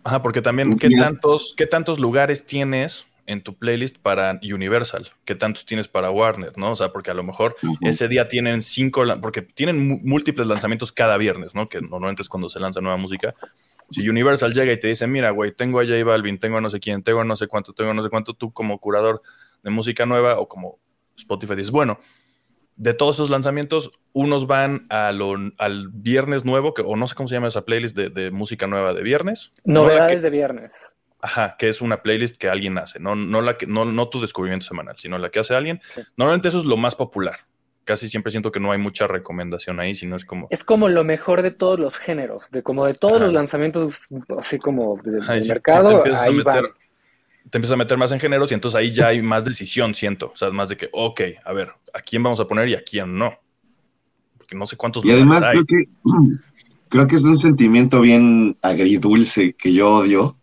Ajá, 0.02 0.22
porque 0.22 0.40
también, 0.42 0.76
¿qué 0.76 0.88
tantos, 0.90 1.54
qué 1.56 1.66
tantos 1.66 1.98
lugares 1.98 2.46
tienes 2.46 3.06
en 3.26 3.42
tu 3.42 3.54
playlist 3.54 3.98
para 3.98 4.40
Universal, 4.42 5.10
que 5.24 5.34
tantos 5.34 5.66
tienes 5.66 5.88
para 5.88 6.10
Warner, 6.10 6.56
¿no? 6.56 6.70
O 6.70 6.76
sea, 6.76 6.92
porque 6.92 7.10
a 7.10 7.14
lo 7.14 7.22
mejor 7.22 7.56
ese 7.80 8.08
día 8.08 8.28
tienen 8.28 8.62
cinco, 8.62 9.04
porque 9.20 9.42
tienen 9.42 10.00
múltiples 10.04 10.46
lanzamientos 10.46 10.92
cada 10.92 11.16
viernes, 11.18 11.54
¿no? 11.54 11.68
Que 11.68 11.80
normalmente 11.80 12.22
es 12.22 12.28
cuando 12.28 12.48
se 12.48 12.60
lanza 12.60 12.80
nueva 12.80 12.96
música. 12.96 13.34
Si 13.90 14.08
Universal 14.08 14.52
llega 14.52 14.72
y 14.72 14.80
te 14.80 14.88
dice, 14.88 15.06
mira, 15.06 15.30
güey, 15.30 15.52
tengo 15.52 15.80
a 15.80 15.84
J 15.84 16.02
Balvin, 16.04 16.38
tengo 16.38 16.58
a 16.58 16.60
no 16.60 16.70
sé 16.70 16.80
quién, 16.80 17.02
tengo 17.02 17.20
a 17.20 17.24
no 17.24 17.36
sé 17.36 17.46
cuánto, 17.46 17.72
tengo 17.72 17.90
a 17.90 17.94
no 17.94 18.02
sé 18.02 18.10
cuánto, 18.10 18.34
tú 18.34 18.52
como 18.52 18.80
curador 18.80 19.22
de 19.62 19.70
música 19.70 20.06
nueva 20.06 20.38
o 20.38 20.48
como 20.48 20.78
Spotify 21.16 21.54
dices, 21.54 21.70
bueno, 21.70 21.98
de 22.76 22.92
todos 22.92 23.16
esos 23.16 23.30
lanzamientos, 23.30 23.90
unos 24.12 24.46
van 24.46 24.86
al 24.90 25.88
viernes 25.92 26.44
nuevo, 26.44 26.74
que, 26.74 26.82
o 26.82 26.94
no 26.96 27.06
sé 27.06 27.14
cómo 27.14 27.28
se 27.28 27.34
llama 27.34 27.48
esa 27.48 27.64
playlist 27.64 27.96
de, 27.96 28.30
música 28.30 28.66
nueva 28.66 28.92
de 28.92 29.02
viernes. 29.02 29.52
Novedades 29.64 30.22
de 30.22 30.30
viernes. 30.30 30.74
Ajá, 31.20 31.56
que 31.58 31.68
es 31.68 31.80
una 31.80 32.02
playlist 32.02 32.36
que 32.36 32.48
alguien 32.48 32.76
hace, 32.78 33.00
no, 33.00 33.16
no, 33.16 33.40
la 33.40 33.56
que, 33.56 33.66
no, 33.66 33.84
no 33.86 34.08
tu 34.08 34.20
descubrimiento 34.20 34.66
semanal, 34.66 34.96
sino 34.98 35.16
la 35.18 35.30
que 35.30 35.40
hace 35.40 35.54
alguien. 35.54 35.80
Normalmente 36.16 36.48
eso 36.48 36.58
es 36.58 36.64
lo 36.64 36.76
más 36.76 36.94
popular. 36.94 37.36
Casi 37.86 38.08
siempre 38.08 38.32
siento 38.32 38.50
que 38.50 38.58
no 38.58 38.72
hay 38.72 38.78
mucha 38.78 39.06
recomendación 39.06 39.78
ahí, 39.78 39.94
sino 39.94 40.16
es 40.16 40.24
como... 40.24 40.48
Es 40.50 40.64
como 40.64 40.88
lo 40.88 41.04
mejor 41.04 41.42
de 41.42 41.52
todos 41.52 41.78
los 41.78 41.98
géneros, 41.98 42.50
de 42.50 42.64
como 42.64 42.84
de 42.84 42.94
todos 42.94 43.20
los 43.20 43.32
lanzamientos, 43.32 44.08
así 44.36 44.58
como 44.58 44.96
del 45.04 45.22
mercado, 45.46 46.02
te 46.02 46.10
ahí 46.10 46.40
a 46.44 46.62
Te 47.48 47.58
empiezas 47.58 47.74
a 47.74 47.76
meter 47.76 47.96
más 47.96 48.10
en 48.10 48.18
géneros 48.18 48.50
y 48.50 48.54
entonces 48.54 48.76
ahí 48.76 48.90
ya 48.90 49.06
hay 49.06 49.22
más 49.22 49.44
decisión, 49.44 49.94
siento. 49.94 50.32
O 50.34 50.36
sea, 50.36 50.50
más 50.50 50.68
de 50.68 50.76
que, 50.76 50.88
ok, 50.90 51.20
a 51.44 51.52
ver, 51.52 51.70
¿a 51.94 52.00
quién 52.00 52.24
vamos 52.24 52.40
a 52.40 52.48
poner 52.48 52.68
y 52.68 52.74
a 52.74 52.82
quién 52.82 53.16
no? 53.16 53.38
Porque 54.36 54.56
no 54.56 54.66
sé 54.66 54.76
cuántos 54.76 55.04
Y 55.04 55.12
además 55.12 55.44
creo 55.52 55.64
que, 55.64 55.84
creo 56.88 57.06
que 57.06 57.16
es 57.16 57.22
un 57.22 57.40
sentimiento 57.40 58.00
bien 58.00 58.56
agridulce 58.62 59.52
que 59.52 59.72
yo 59.72 59.98
odio, 59.98 60.36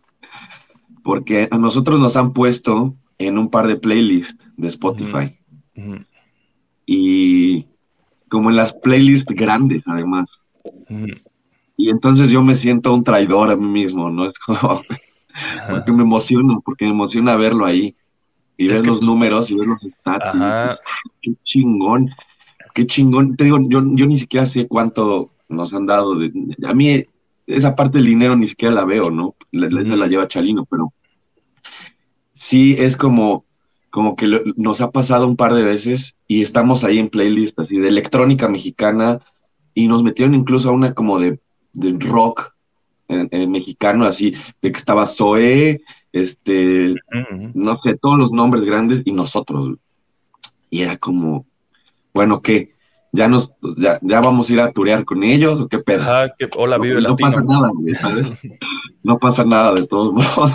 porque 1.02 1.46
a 1.50 1.58
nosotros 1.58 2.00
nos 2.00 2.16
han 2.16 2.32
puesto 2.32 2.94
en 3.18 3.36
un 3.36 3.50
par 3.50 3.66
de 3.66 3.76
playlists 3.76 4.34
de 4.56 4.68
Spotify. 4.68 5.38
Y 6.86 7.66
como 8.28 8.50
en 8.50 8.56
las 8.56 8.72
playlists 8.72 9.26
grandes, 9.28 9.82
además. 9.86 10.28
Y 11.76 11.90
entonces 11.90 12.28
yo 12.28 12.42
me 12.42 12.54
siento 12.54 12.92
un 12.92 13.04
traidor 13.04 13.50
a 13.50 13.56
mí 13.56 13.66
mismo, 13.66 14.10
¿no? 14.10 14.26
Es 14.26 14.38
como, 14.38 14.80
porque 15.70 15.92
me 15.92 16.02
emociona, 16.02 16.58
porque 16.64 16.84
me 16.84 16.92
emociona 16.92 17.36
verlo 17.36 17.66
ahí. 17.66 17.94
Y 18.56 18.68
ver 18.68 18.86
los 18.86 19.04
números 19.04 19.50
y 19.50 19.56
ver 19.56 19.66
los 19.66 19.80
stats. 19.80 20.78
Qué 21.20 21.32
chingón, 21.42 22.10
qué 22.72 22.86
chingón. 22.86 23.36
Te 23.36 23.44
digo, 23.44 23.58
yo, 23.68 23.82
yo 23.94 24.06
ni 24.06 24.16
siquiera 24.16 24.46
sé 24.46 24.68
cuánto 24.68 25.30
nos 25.48 25.72
han 25.72 25.86
dado. 25.86 26.16
De, 26.16 26.30
a 26.68 26.72
mí 26.72 27.02
esa 27.46 27.74
parte 27.74 27.98
del 27.98 28.06
dinero 28.06 28.36
ni 28.36 28.48
siquiera 28.48 28.74
la 28.74 28.84
veo, 28.84 29.10
¿no? 29.10 29.34
La, 29.50 29.68
la 29.68 30.06
lleva 30.06 30.28
Chalino, 30.28 30.64
pero 30.66 30.92
sí 32.36 32.76
es 32.78 32.96
como, 32.96 33.44
como 33.94 34.16
que 34.16 34.42
nos 34.56 34.80
ha 34.80 34.90
pasado 34.90 35.24
un 35.24 35.36
par 35.36 35.54
de 35.54 35.62
veces 35.62 36.18
y 36.26 36.42
estamos 36.42 36.82
ahí 36.82 36.98
en 36.98 37.08
playlist 37.08 37.56
así 37.60 37.78
de 37.78 37.86
electrónica 37.86 38.48
mexicana 38.48 39.20
y 39.72 39.86
nos 39.86 40.02
metieron 40.02 40.34
incluso 40.34 40.68
a 40.68 40.72
una 40.72 40.94
como 40.94 41.20
de, 41.20 41.38
rock 42.00 42.54
mexicano, 43.08 44.04
así, 44.04 44.34
de 44.60 44.72
que 44.72 44.78
estaba 44.78 45.06
Zoe, 45.06 45.80
este, 46.12 46.92
no 47.54 47.78
sé, 47.84 47.96
todos 48.02 48.18
los 48.18 48.32
nombres 48.32 48.64
grandes 48.64 49.06
y 49.06 49.12
nosotros. 49.12 49.78
Y 50.70 50.82
era 50.82 50.96
como, 50.96 51.46
bueno, 52.12 52.42
¿qué? 52.42 52.74
ya 53.12 53.28
nos, 53.28 53.48
ya, 53.76 54.00
ya, 54.02 54.20
vamos 54.20 54.50
a 54.50 54.52
ir 54.54 54.60
a 54.60 54.72
turear 54.72 55.04
con 55.04 55.22
ellos, 55.22 55.54
o 55.54 55.68
qué 55.68 55.78
pedo. 55.78 56.02
hola, 56.56 56.78
vive 56.78 57.00
no, 57.00 57.14
pasa 57.14 57.40
nada, 57.42 57.70
no 59.04 59.18
pasa 59.20 59.44
nada 59.44 59.72
de 59.74 59.86
todos 59.86 60.12
modos. 60.14 60.50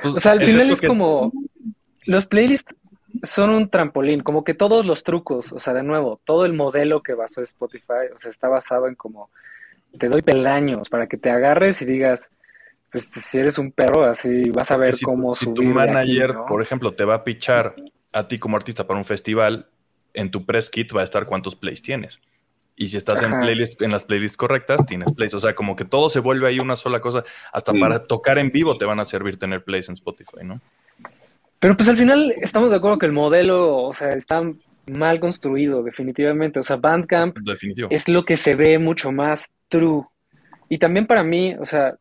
Pues, 0.00 0.14
o 0.14 0.20
sea, 0.20 0.32
al 0.32 0.42
final 0.42 0.70
es 0.70 0.80
como, 0.80 1.30
los 2.08 2.26
playlists 2.26 2.74
son 3.22 3.50
un 3.50 3.68
trampolín, 3.68 4.22
como 4.22 4.42
que 4.42 4.54
todos 4.54 4.84
los 4.86 5.04
trucos, 5.04 5.52
o 5.52 5.60
sea, 5.60 5.74
de 5.74 5.82
nuevo, 5.82 6.20
todo 6.24 6.46
el 6.46 6.54
modelo 6.54 7.02
que 7.02 7.12
basó 7.12 7.42
Spotify, 7.42 8.08
o 8.14 8.18
sea, 8.18 8.30
está 8.30 8.48
basado 8.48 8.88
en 8.88 8.94
como, 8.94 9.28
te 9.98 10.08
doy 10.08 10.22
peldaños 10.22 10.88
para 10.88 11.06
que 11.06 11.18
te 11.18 11.28
agarres 11.28 11.82
y 11.82 11.84
digas, 11.84 12.30
pues 12.90 13.10
si 13.10 13.38
eres 13.38 13.58
un 13.58 13.72
perro, 13.72 14.06
así 14.06 14.48
vas 14.50 14.70
a 14.70 14.78
ver 14.78 14.94
cómo 15.04 15.34
si 15.34 15.52
tu 15.52 15.62
manager, 15.62 16.34
por 16.48 16.62
ejemplo, 16.62 16.94
te 16.94 17.04
va 17.04 17.16
a 17.16 17.24
pichar 17.24 17.76
a 18.14 18.26
ti 18.26 18.38
como 18.38 18.56
artista 18.56 18.86
para 18.86 18.98
un 18.98 19.04
festival, 19.04 19.68
en 20.14 20.30
tu 20.30 20.46
press 20.46 20.70
kit 20.70 20.96
va 20.96 21.02
a 21.02 21.04
estar 21.04 21.26
cuántos 21.26 21.56
plays 21.56 21.82
tienes. 21.82 22.20
Y 22.74 22.88
si 22.88 22.96
estás 22.96 23.22
en 23.22 23.38
playlist, 23.38 23.82
en 23.82 23.90
las 23.90 24.04
playlists 24.04 24.36
correctas, 24.36 24.86
tienes 24.86 25.12
plays. 25.12 25.34
O 25.34 25.40
sea, 25.40 25.54
como 25.56 25.74
que 25.74 25.84
todo 25.84 26.08
se 26.08 26.20
vuelve 26.20 26.46
ahí 26.46 26.60
una 26.60 26.76
sola 26.76 27.00
cosa. 27.00 27.24
Hasta 27.52 27.72
para 27.72 28.04
tocar 28.04 28.38
en 28.38 28.52
vivo 28.52 28.78
te 28.78 28.84
van 28.84 29.00
a 29.00 29.04
servir 29.04 29.36
tener 29.36 29.64
plays 29.64 29.88
en 29.88 29.94
Spotify, 29.94 30.44
¿no? 30.44 30.60
Pero 31.60 31.76
pues 31.76 31.88
al 31.88 31.98
final 31.98 32.34
estamos 32.40 32.70
de 32.70 32.76
acuerdo 32.76 32.98
que 32.98 33.06
el 33.06 33.12
modelo, 33.12 33.82
o 33.84 33.92
sea, 33.92 34.10
está 34.10 34.42
mal 34.86 35.20
construido, 35.20 35.82
definitivamente. 35.82 36.60
O 36.60 36.62
sea, 36.62 36.76
Bandcamp 36.76 37.36
es 37.90 38.08
lo 38.08 38.24
que 38.24 38.36
se 38.36 38.54
ve 38.54 38.78
mucho 38.78 39.10
más 39.12 39.50
true. 39.68 40.04
Y 40.68 40.78
también 40.78 41.06
para 41.06 41.22
mí, 41.22 41.54
o 41.58 41.64
sea, 41.64 41.96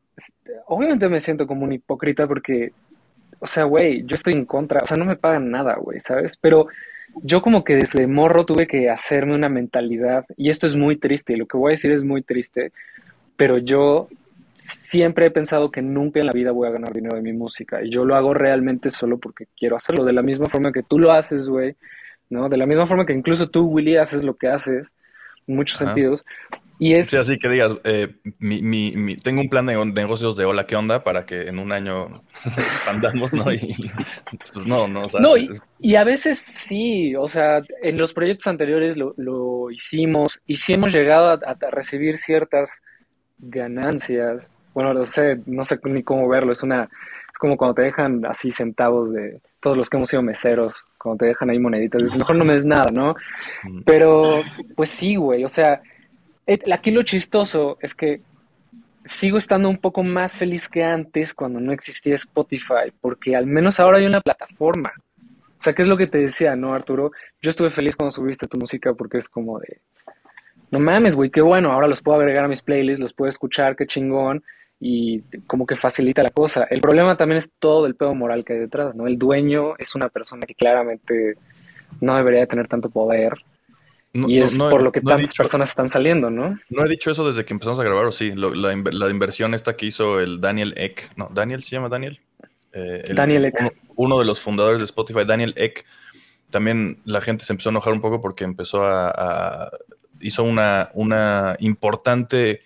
obviamente 0.68 1.10
me 1.10 1.22
siento 1.22 1.48
como 1.48 1.64
un 1.64 1.74
hipócrita 1.74 2.28
porque, 2.28 2.72
o 3.40 3.48
sea, 3.48 3.64
güey, 3.64 4.04
yo 4.06 4.16
estoy 4.16 4.34
en 4.34 4.46
contra, 4.46 4.82
o 4.84 4.86
sea, 4.86 4.98
no 4.98 5.06
me 5.06 5.16
pagan 5.16 5.50
nada, 5.52 5.76
güey, 5.76 6.00
¿sabes? 6.02 6.38
Pero 6.38 6.68
yo 7.24 7.42
como 7.42 7.64
que 7.64 7.76
desde 7.76 8.08
morro 8.08 8.46
tuve 8.46 8.68
que 8.68 8.90
hacerme 8.90 9.36
una 9.36 9.50
mentalidad, 9.50 10.26
y 10.36 10.50
esto 10.50 10.68
es 10.68 10.76
muy 10.76 10.98
triste, 10.98 11.34
y 11.34 11.38
lo 11.38 11.46
que 11.46 11.58
voy 11.58 11.72
a 11.72 11.76
decir 11.76 11.92
es 11.92 12.04
muy 12.04 12.22
triste, 12.22 12.72
pero 13.38 13.58
yo 13.58 14.10
siempre 14.58 15.28
he 15.28 15.32
pensado 15.32 15.72
que 15.72 15.82
nunca 15.82 16.20
en 16.20 16.26
la 16.26 16.34
vida 16.34 16.52
voy 16.52 16.68
a 16.68 16.72
ganar 16.72 16.92
dinero 16.92 17.16
de 17.16 17.22
mi 17.22 17.34
música, 17.34 17.82
y 17.84 17.90
yo 17.90 18.04
lo 18.04 18.16
hago 18.16 18.34
realmente 18.34 18.92
solo 18.92 19.18
porque 19.18 19.48
quiero 19.58 19.78
hacerlo, 19.78 20.04
de 20.04 20.14
la 20.14 20.22
misma 20.22 20.48
forma 20.48 20.72
que 20.72 20.84
tú 20.84 21.00
lo 21.00 21.12
haces, 21.12 21.48
güey, 21.48 21.76
¿no? 22.30 22.50
De 22.50 22.58
la 22.58 22.66
misma 22.66 22.88
forma 22.88 23.06
que 23.06 23.14
incluso 23.14 23.50
tú, 23.50 23.66
Willy, 23.68 23.98
haces 23.98 24.24
lo 24.24 24.36
que 24.36 24.48
haces, 24.50 24.88
en 25.48 25.56
muchos 25.56 25.78
sentidos, 25.78 26.26
y 26.80 26.94
es... 26.94 27.10
Sí, 27.10 27.18
así 27.18 27.40
que 27.40 27.50
digas, 27.50 27.76
eh, 27.84 28.16
mi, 28.40 28.62
mi, 28.62 29.16
tengo 29.16 29.42
un 29.42 29.50
plan 29.50 29.66
de 29.66 29.84
negocios 29.86 30.38
de 30.38 30.46
hola, 30.46 30.68
¿qué 30.68 30.76
onda? 30.76 31.04
Para 31.04 31.26
que 31.26 31.48
en 31.48 31.58
un 31.58 31.72
año 31.72 32.24
expandamos, 32.58 33.34
¿no? 33.34 33.52
Y 33.52 33.60
pues 34.54 34.68
no, 34.68 34.88
no. 34.88 35.06
O 35.06 35.20
no, 35.20 35.34
y, 35.80 35.96
a 35.96 36.04
veces 36.04 36.38
sí, 36.40 37.16
o 37.16 37.28
sea, 37.28 37.62
en 37.82 37.98
los 37.98 38.14
proyectos 38.14 38.48
anteriores 38.48 38.96
lo, 38.96 39.16
lo 39.18 39.72
hicimos 39.72 40.40
y 40.46 40.58
sí 40.58 40.74
hemos 40.74 40.94
llegado 40.94 41.30
a, 41.30 41.58
recibir 41.72 42.18
ciertas 42.18 42.82
ganancias. 43.40 44.50
Bueno, 44.74 44.94
no 44.94 45.06
sé, 45.06 45.40
no 45.46 45.64
sé 45.66 45.80
ni 45.86 46.04
cómo 46.04 46.28
verlo, 46.28 46.54
es 46.54 46.64
una... 46.64 46.84
Es 46.84 47.40
como 47.40 47.58
cuando 47.58 47.76
te 47.76 47.84
dejan 47.84 48.26
así 48.26 48.52
centavos 48.52 49.14
de 49.14 49.40
todos 49.60 49.78
los 49.78 49.90
que 49.90 49.98
hemos 49.98 50.10
sido 50.10 50.24
meseros, 50.24 50.86
cuando 50.98 51.20
te 51.20 51.26
dejan 51.28 51.50
ahí 51.50 51.60
moneditas, 51.60 52.02
dices, 52.02 52.18
mejor 52.18 52.36
no 52.36 52.46
me 52.46 52.56
des 52.56 52.66
nada, 52.66 52.90
¿no? 52.92 53.16
Pero, 53.86 54.42
pues 54.76 54.90
sí, 54.90 55.16
güey, 55.16 55.44
o 55.44 55.50
sea, 55.50 55.82
Aquí 56.72 56.92
lo 56.92 57.04
chistoso 57.04 57.78
es 57.82 57.94
que 57.94 58.22
sigo 59.04 59.38
estando 59.38 59.68
un 59.68 59.78
poco 59.78 60.04
más 60.04 60.38
feliz 60.38 60.70
que 60.70 60.82
antes 60.82 61.34
cuando 61.34 61.60
no 61.60 61.74
existía 61.74 62.16
Spotify, 62.16 62.92
porque 63.02 63.36
al 63.36 63.46
menos 63.46 63.80
ahora 63.80 63.98
hay 63.98 64.06
una 64.06 64.22
plataforma. 64.22 64.94
O 65.60 65.62
sea, 65.62 65.74
¿qué 65.74 65.82
es 65.82 65.88
lo 65.88 65.98
que 65.98 66.08
te 66.08 66.20
decía, 66.20 66.56
no, 66.56 66.74
Arturo? 66.74 67.12
Yo 67.42 67.50
estuve 67.50 67.72
feliz 67.72 67.98
cuando 67.98 68.12
subiste 68.12 68.48
tu 68.48 68.58
música 68.58 68.94
porque 68.94 69.18
es 69.18 69.28
como 69.28 69.60
de, 69.60 69.80
no 70.72 70.80
mames, 70.80 71.16
güey, 71.16 71.30
qué 71.30 71.42
bueno, 71.42 71.72
ahora 71.72 71.88
los 71.88 72.02
puedo 72.02 72.20
agregar 72.20 72.46
a 72.46 72.48
mis 72.48 72.62
playlists, 72.62 73.00
los 73.00 73.14
puedo 73.14 73.30
escuchar, 73.30 73.76
qué 73.76 73.88
chingón, 73.88 74.44
y 74.80 75.22
como 75.48 75.66
que 75.66 75.76
facilita 75.76 76.22
la 76.22 76.30
cosa. 76.30 76.68
El 76.70 76.82
problema 76.82 77.18
también 77.18 77.38
es 77.38 77.52
todo 77.60 77.86
el 77.86 77.96
pedo 77.96 78.14
moral 78.14 78.44
que 78.46 78.54
hay 78.54 78.60
detrás, 78.60 78.96
¿no? 78.96 79.08
El 79.08 79.18
dueño 79.18 79.76
es 79.78 79.96
una 79.96 80.10
persona 80.10 80.46
que 80.46 80.56
claramente 80.56 81.36
no 82.02 82.16
debería 82.16 82.42
de 82.42 82.48
tener 82.48 82.68
tanto 82.68 82.90
poder 82.90 83.34
y 84.14 84.40
es 84.40 84.58
por 84.58 84.82
lo 84.82 84.92
que 84.92 85.02
tantas 85.02 85.34
personas 85.34 85.70
están 85.70 85.90
saliendo, 85.90 86.30
¿no? 86.30 86.58
No 86.70 86.86
he 86.86 86.90
dicho 86.90 87.12
eso 87.12 87.26
desde 87.26 87.46
que 87.46 87.54
empezamos 87.54 87.80
a 87.80 87.84
grabar, 87.84 88.06
o 88.06 88.12
sí, 88.12 88.34
la, 88.36 89.10
inversión 89.10 89.54
esta 89.54 89.76
que 89.76 89.86
hizo 89.86 90.20
el 90.20 90.42
Daniel 90.42 90.74
Eck, 90.78 91.12
no, 91.16 91.30
Daniel 91.32 91.64
se 91.64 91.76
llama 91.76 91.90
Daniel. 91.90 92.20
Eh, 92.74 93.12
Daniel 93.14 93.46
Eck. 93.46 93.74
Uno, 93.96 94.20
de 94.20 94.26
los 94.26 94.40
fundadores 94.40 94.80
de 94.80 94.86
Spotify, 94.86 95.26
Daniel 95.26 95.54
Eck, 95.58 95.86
también 96.50 97.00
la 97.06 97.22
gente 97.22 97.44
se 97.44 97.54
empezó 97.54 97.70
a 97.70 97.72
enojar 97.72 97.94
un 97.94 98.02
poco 98.02 98.22
porque 98.22 98.44
empezó 98.44 98.84
a, 98.84 99.70
hizo 100.22 100.44
una, 100.44 100.90
una 100.94 101.56
importante 101.60 102.62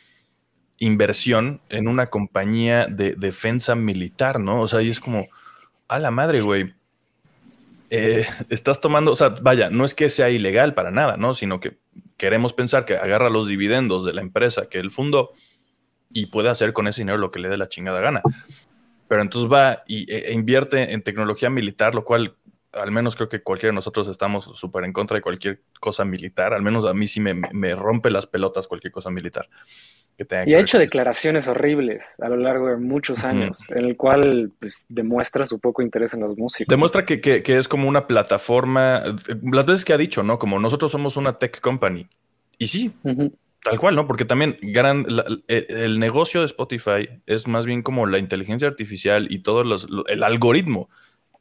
inversión 0.78 1.62
en 1.70 1.88
una 1.88 2.08
compañía 2.08 2.88
de 2.88 3.16
defensa 3.16 3.76
militar, 3.76 4.40
¿no? 4.40 4.62
O 4.62 4.68
sea, 4.68 4.82
y 4.82 4.90
es 4.90 5.00
como, 5.00 5.28
a 5.88 6.00
la 6.00 6.12
madre, 6.12 6.42
güey 6.42 6.74
eh, 7.92 8.26
estás 8.50 8.82
tomando, 8.82 9.12
o 9.12 9.16
sea, 9.16 9.30
vaya, 9.42 9.70
no 9.70 9.86
es 9.86 9.94
que 9.94 10.10
sea 10.10 10.30
ilegal 10.32 10.74
para 10.74 10.90
nada, 10.90 11.18
¿no? 11.18 11.36
Sino 11.36 11.60
que 11.60 11.78
queremos 12.18 12.54
pensar 12.54 12.86
que 12.86 12.96
agarra 12.96 13.30
los 13.30 13.48
dividendos 13.48 14.06
de 14.06 14.14
la 14.14 14.22
empresa 14.22 14.68
que 14.70 14.80
él 14.80 14.90
fundó 14.90 15.32
y 16.10 16.28
puede 16.28 16.50
hacer 16.50 16.74
con 16.74 16.88
ese 16.88 17.02
dinero 17.02 17.18
lo 17.18 17.32
que 17.32 17.40
le 17.40 17.50
dé 17.50 17.58
la 17.58 17.70
chingada 17.70 18.00
gana. 18.00 18.22
Pero 19.08 19.22
entonces 19.22 19.52
va 19.52 19.84
y, 19.86 20.12
e, 20.12 20.30
e 20.30 20.34
invierte 20.34 20.94
en 20.94 21.04
tecnología 21.04 21.50
militar, 21.50 21.94
lo 21.94 22.06
cual 22.06 22.36
al 22.74 22.92
menos 22.92 23.16
creo 23.16 23.30
que 23.30 23.42
cualquiera 23.42 23.72
de 23.72 23.76
nosotros 23.76 24.08
estamos 24.08 24.46
súper 24.58 24.86
en 24.86 24.94
contra 24.94 25.16
de 25.16 25.22
cualquier 25.22 25.62
cosa 25.80 26.06
militar. 26.06 26.54
Al 26.54 26.62
menos 26.62 26.86
a 26.86 26.94
mí 26.94 27.08
sí 27.08 27.20
me, 27.20 27.34
me 27.34 27.76
rompe 27.76 28.10
las 28.10 28.28
pelotas 28.28 28.68
cualquier 28.68 28.92
cosa 28.92 29.10
militar 29.10 29.48
y 30.46 30.54
ha 30.54 30.60
hecho 30.60 30.78
declaraciones 30.78 31.48
horribles 31.48 32.16
a 32.20 32.30
lo 32.30 32.38
largo 32.38 32.68
de 32.68 32.78
muchos 32.78 33.24
años, 33.24 33.60
en 33.70 33.86
el 33.86 33.98
cual 33.98 34.52
pues, 34.60 34.86
demuestra 34.90 35.46
su 35.46 35.60
poco 35.60 35.82
interés 35.82 36.14
en 36.14 36.22
los 36.22 36.38
músicos. 36.38 36.70
Demuestra 36.70 37.06
que, 37.06 37.44
es 37.46 37.68
como 37.68 37.88
una 37.88 38.08
plataforma, 38.08 39.04
las 39.52 39.66
veces 39.66 39.86
que 39.86 39.94
ha 39.94 39.98
dicho, 39.98 40.24
¿no? 40.24 40.38
Como 40.38 40.60
nosotros 40.60 40.92
somos 40.92 41.18
una 41.18 41.38
tech 41.38 41.60
company. 41.60 42.08
Y 42.58 42.68
sí, 42.68 42.94
tal 43.64 43.80
cual, 43.80 43.96
¿no? 43.96 44.08
Porque 44.08 44.26
también 44.26 44.58
gran, 44.62 45.06
e, 45.48 45.66
el, 45.70 46.00
negocio 46.00 46.42
de 46.42 46.46
Spotify 46.46 47.10
es 47.26 47.48
más 47.48 47.66
bien 47.66 47.82
como 47.82 48.06
la 48.06 48.20
inteligencia 48.20 48.68
artificial 48.68 49.28
y 49.32 49.40
todo 49.40 49.64
los, 49.64 49.88
el 50.08 50.24
algoritmo. 50.24 50.90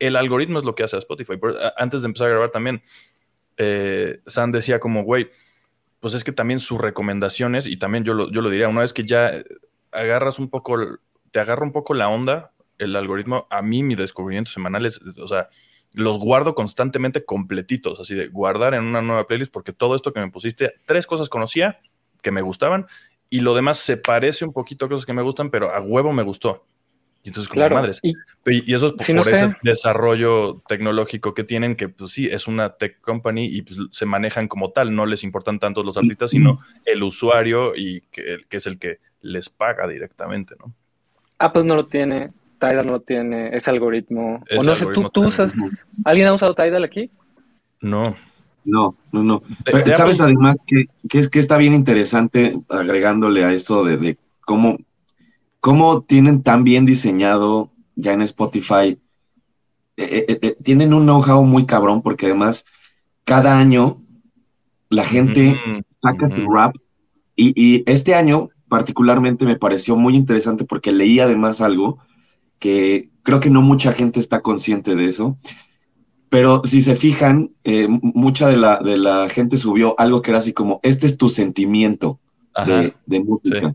El 0.01 0.17
algoritmo 0.17 0.59
es 0.59 0.65
lo 0.65 0.75
que 0.75 0.83
hace 0.83 0.97
a 0.97 0.99
Spotify. 0.99 1.35
antes 1.77 2.03
de 2.03 2.07
empezar 2.07 2.27
a 2.27 2.31
grabar 2.31 2.51
también, 2.51 2.83
eh, 3.57 4.21
Sam 4.27 4.51
decía 4.51 4.81
como, 4.81 5.05
güey, 5.05 5.31
pues 6.01 6.15
es 6.15 6.25
que 6.25 6.33
también 6.33 6.59
sus 6.59 6.81
recomendaciones, 6.81 7.67
y 7.67 7.77
también 7.77 8.05
yo 8.05 8.15
lo, 8.15 8.31
yo 8.33 8.43
lo 8.43 8.51
diría, 8.51 8.69
una 8.69 8.81
vez 8.81 8.93
que 8.93 9.05
ya 9.05 9.33
agarras 9.93 10.39
un 10.39 10.49
poco, 10.49 10.77
te 11.31 11.41
agarra 11.41 11.65
un 11.65 11.73
poco 11.73 11.95
la 11.95 12.09
onda, 12.09 12.53
el 12.79 12.97
algoritmo, 12.97 13.47
a 13.51 13.63
mí 13.63 13.83
mis 13.83 13.99
descubrimientos 13.99 14.55
semanales, 14.55 15.01
o 15.19 15.29
sea, 15.29 15.49
los 15.95 16.19
guardo 16.19 16.55
constantemente 16.55 17.25
completitos, 17.25 18.01
así 18.01 18.15
de 18.15 18.29
guardar 18.29 18.75
en 18.75 18.85
una 18.85 19.03
nueva 19.03 19.27
playlist, 19.27 19.53
porque 19.53 19.73
todo 19.73 19.95
esto 19.95 20.13
que 20.13 20.21
me 20.21 20.31
pusiste, 20.31 20.75
tres 20.87 21.07
cosas 21.07 21.29
conocía 21.29 21.81
que 22.23 22.31
me 22.31 22.41
gustaban, 22.41 22.87
y 23.29 23.41
lo 23.41 23.55
demás 23.55 23.79
se 23.79 23.97
parece 23.97 24.45
un 24.45 24.53
poquito 24.53 24.87
a 24.87 24.89
cosas 24.89 25.07
que 25.07 25.13
me 25.13 25.23
gustan, 25.23 25.51
pero 25.51 25.71
a 25.71 25.81
huevo 25.81 26.13
me 26.13 26.23
gustó. 26.23 26.67
Y 27.23 27.29
entonces, 27.29 27.49
como 27.49 27.69
madres. 27.69 28.01
Y, 28.03 28.15
eso 28.73 28.87
es 28.87 28.93
por, 28.93 29.19
ese 29.19 29.55
desarrollo 29.63 30.63
tecnológico 30.67 31.35
que 31.35 31.45
tienen, 31.45 31.77
que 31.77 31.89
pues 31.89 32.13
sí, 32.13 32.27
es 32.27 32.47
una 32.47 32.71
tech 32.71 33.01
company 33.01 33.45
y 33.45 33.63
pues, 33.63 33.79
se 33.91 34.07
manejan 34.07 34.49
como 34.49 34.71
tal. 34.71 34.95
No 34.95 35.05
les 35.05 35.23
importan 35.23 35.59
tanto 35.59 35.83
los 35.83 35.99
artistas, 35.99 36.31
sino 36.31 36.61
el 36.87 37.03
usuario 37.03 37.77
y 37.77 38.01
que, 38.11 38.39
que 38.49 38.57
es 38.57 38.67
el 38.67 38.79
que 38.79 38.99
les 39.21 39.51
paga 39.51 39.87
directamente, 39.87 40.55
¿no? 40.59 40.73
Apple 41.39 41.65
no 41.65 41.75
lo 41.75 41.87
tiene, 41.87 42.33
Tidal 42.59 42.87
no 42.87 42.93
lo 42.95 43.01
tiene, 43.01 43.57
ese 43.57 43.71
algoritmo. 43.71 44.43
o 44.59 44.63
no 44.63 44.75
sé, 44.75 44.87
¿tú, 45.13 45.27
usas. 45.27 45.55
¿Alguien 46.05 46.29
ha 46.29 46.35
usado 46.35 46.55
Tidal 46.55 46.85
aquí? 46.85 47.11
No. 47.81 48.15
No, 48.65 48.95
no, 49.11 49.23
no. 49.23 49.43
¿Sabes 49.95 50.21
además 50.21 50.57
que, 50.67 50.85
es 51.19 51.29
que 51.29 51.39
está 51.39 51.57
bien 51.57 51.73
interesante 51.73 52.61
agregándole 52.69 53.43
a 53.43 53.53
eso 53.53 53.85
de, 53.85 53.97
de 53.97 54.19
cómo 54.43 54.77
cómo 55.61 56.03
tienen 56.03 56.43
tan 56.43 56.65
bien 56.65 56.87
diseñado 56.87 57.71
ya 57.95 58.13
en 58.13 58.23
Spotify. 58.23 58.99
Eh, 59.97 60.25
eh, 60.29 60.39
eh, 60.41 60.57
tienen 60.63 60.95
un 60.95 61.05
know-how 61.05 61.45
muy 61.45 61.67
cabrón 61.67 62.03
porque 62.03 62.27
además 62.27 62.65
cada 63.25 63.59
año 63.59 64.03
la 64.89 65.05
gente 65.05 65.61
saca 66.03 66.29
su 66.29 66.51
rap. 66.53 66.75
Y, 67.37 67.91
este 67.91 68.15
año 68.15 68.51
particularmente 68.69 69.47
me 69.47 69.57
pareció 69.57 69.97
muy 69.97 70.15
interesante 70.15 70.65
porque 70.65 70.93
leí 70.93 71.21
además 71.21 71.61
algo 71.61 71.99
que 72.59 73.09
creo 73.23 73.41
que 73.41 73.51
no 73.51 73.63
mucha 73.63 73.93
gente 73.93 74.21
está 74.21 74.41
consciente 74.41 74.95
de 74.95 75.07
eso. 75.07 75.39
Pero 76.29 76.63
si 76.65 76.81
se 76.83 76.97
fijan, 76.97 77.51
mucha 78.01 78.49
de 78.49 78.57
la, 78.57 78.79
de 78.79 78.97
la 78.97 79.29
gente 79.29 79.57
subió 79.57 79.99
algo 79.99 80.23
que 80.23 80.31
era 80.31 80.39
así 80.39 80.53
como, 80.53 80.81
este 80.83 81.07
es 81.07 81.17
tu 81.17 81.29
sentimiento 81.29 82.21
de, 83.07 83.21
música 83.21 83.75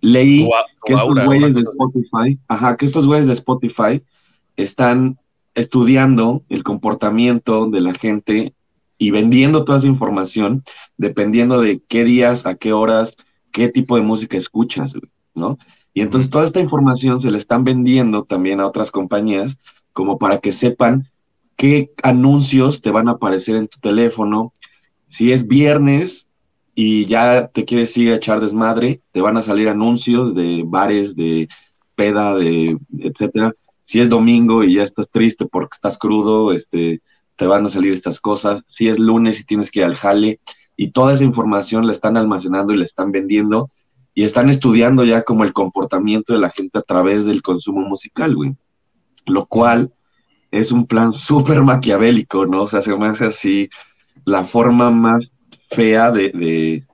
leí 0.00 0.48
que 0.84 0.94
estos 0.94 1.24
güeyes 1.24 1.54
de 1.54 1.60
Spotify, 1.60 2.38
ajá, 2.48 2.76
que 2.76 2.84
estos 2.84 3.06
güeyes 3.06 3.26
de 3.26 3.34
Spotify 3.34 4.02
están 4.56 5.18
estudiando 5.54 6.42
el 6.48 6.62
comportamiento 6.62 7.66
de 7.68 7.80
la 7.80 7.92
gente 7.94 8.54
y 8.98 9.10
vendiendo 9.10 9.64
toda 9.64 9.78
esa 9.78 9.88
información 9.88 10.62
dependiendo 10.96 11.60
de 11.60 11.82
qué 11.88 12.04
días, 12.04 12.46
a 12.46 12.54
qué 12.54 12.72
horas, 12.72 13.16
qué 13.50 13.68
tipo 13.68 13.96
de 13.96 14.02
música 14.02 14.36
escuchas, 14.36 14.94
¿no? 15.34 15.58
Y 15.92 16.02
entonces 16.02 16.30
toda 16.30 16.44
esta 16.44 16.60
información 16.60 17.20
se 17.20 17.30
le 17.30 17.38
están 17.38 17.64
vendiendo 17.64 18.22
también 18.24 18.60
a 18.60 18.66
otras 18.66 18.90
compañías 18.90 19.58
como 19.92 20.18
para 20.18 20.38
que 20.38 20.52
sepan 20.52 21.08
qué 21.56 21.92
anuncios 22.02 22.80
te 22.80 22.90
van 22.90 23.08
a 23.08 23.12
aparecer 23.12 23.56
en 23.56 23.68
tu 23.68 23.78
teléfono. 23.80 24.54
Si 25.08 25.32
es 25.32 25.46
viernes, 25.46 26.29
y 26.74 27.04
ya 27.06 27.48
te 27.48 27.64
quieres 27.64 27.96
ir 27.96 28.12
a 28.12 28.16
echar 28.16 28.40
desmadre, 28.40 29.00
te 29.12 29.20
van 29.20 29.36
a 29.36 29.42
salir 29.42 29.68
anuncios 29.68 30.34
de 30.34 30.62
bares, 30.66 31.14
de 31.14 31.48
peda, 31.94 32.34
de 32.34 32.78
etcétera. 32.98 33.52
Si 33.84 34.00
es 34.00 34.08
domingo 34.08 34.62
y 34.62 34.74
ya 34.74 34.84
estás 34.84 35.08
triste 35.10 35.46
porque 35.46 35.74
estás 35.74 35.98
crudo, 35.98 36.52
este, 36.52 37.02
te 37.36 37.46
van 37.46 37.66
a 37.66 37.70
salir 37.70 37.92
estas 37.92 38.20
cosas. 38.20 38.62
Si 38.74 38.88
es 38.88 38.98
lunes 38.98 39.40
y 39.40 39.44
tienes 39.44 39.70
que 39.70 39.80
ir 39.80 39.86
al 39.86 39.96
jale, 39.96 40.40
y 40.76 40.92
toda 40.92 41.12
esa 41.12 41.24
información 41.24 41.86
la 41.86 41.92
están 41.92 42.16
almacenando 42.16 42.72
y 42.72 42.78
la 42.78 42.84
están 42.84 43.12
vendiendo, 43.12 43.68
y 44.14 44.22
están 44.22 44.48
estudiando 44.48 45.04
ya 45.04 45.22
como 45.22 45.44
el 45.44 45.52
comportamiento 45.52 46.32
de 46.32 46.38
la 46.38 46.50
gente 46.50 46.78
a 46.78 46.82
través 46.82 47.26
del 47.26 47.42
consumo 47.42 47.82
musical, 47.82 48.34
güey. 48.34 48.56
Lo 49.26 49.46
cual 49.46 49.92
es 50.50 50.72
un 50.72 50.86
plan 50.86 51.12
súper 51.20 51.62
maquiavélico, 51.62 52.46
¿no? 52.46 52.62
O 52.62 52.66
sea, 52.66 52.80
se 52.80 52.96
me 52.96 53.06
hace 53.06 53.26
así 53.26 53.68
la 54.24 54.44
forma 54.44 54.90
más 54.90 55.24
fea 55.70 56.10
de, 56.10 56.84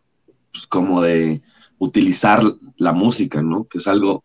como 0.68 1.02
de 1.02 1.40
utilizar 1.78 2.42
la 2.76 2.92
música, 2.92 3.42
¿no? 3.42 3.64
Que 3.64 3.78
es 3.78 3.88
algo 3.88 4.24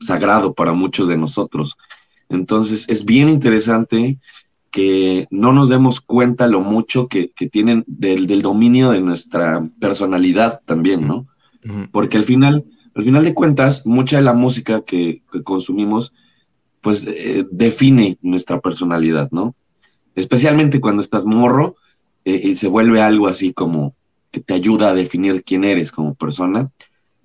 sagrado 0.00 0.54
para 0.54 0.72
muchos 0.72 1.08
de 1.08 1.16
nosotros. 1.16 1.76
Entonces, 2.28 2.88
es 2.88 3.04
bien 3.04 3.28
interesante 3.28 4.18
que 4.70 5.26
no 5.30 5.52
nos 5.52 5.70
demos 5.70 6.00
cuenta 6.00 6.46
lo 6.46 6.60
mucho 6.60 7.08
que, 7.08 7.32
tienen 7.50 7.84
del, 7.86 8.42
dominio 8.42 8.90
de 8.90 9.00
nuestra 9.00 9.66
personalidad 9.80 10.60
también, 10.66 11.06
¿no? 11.06 11.26
Porque 11.90 12.16
al 12.16 12.24
final, 12.24 12.64
al 12.94 13.04
final 13.04 13.24
de 13.24 13.34
cuentas, 13.34 13.86
mucha 13.86 14.18
de 14.18 14.22
la 14.22 14.34
música 14.34 14.82
que, 14.82 15.22
consumimos, 15.42 16.12
pues 16.80 17.06
eh, 17.06 17.44
define 17.50 18.18
nuestra 18.22 18.60
personalidad, 18.60 19.30
¿no? 19.32 19.56
Especialmente 20.14 20.80
cuando 20.80 21.02
estás 21.02 21.24
morro 21.24 21.76
eh, 22.26 22.40
y 22.42 22.54
se 22.56 22.66
vuelve 22.66 23.00
algo 23.00 23.28
así 23.28 23.52
como 23.52 23.94
que 24.32 24.40
te 24.40 24.52
ayuda 24.52 24.90
a 24.90 24.94
definir 24.94 25.44
quién 25.44 25.62
eres 25.62 25.92
como 25.92 26.16
persona. 26.16 26.72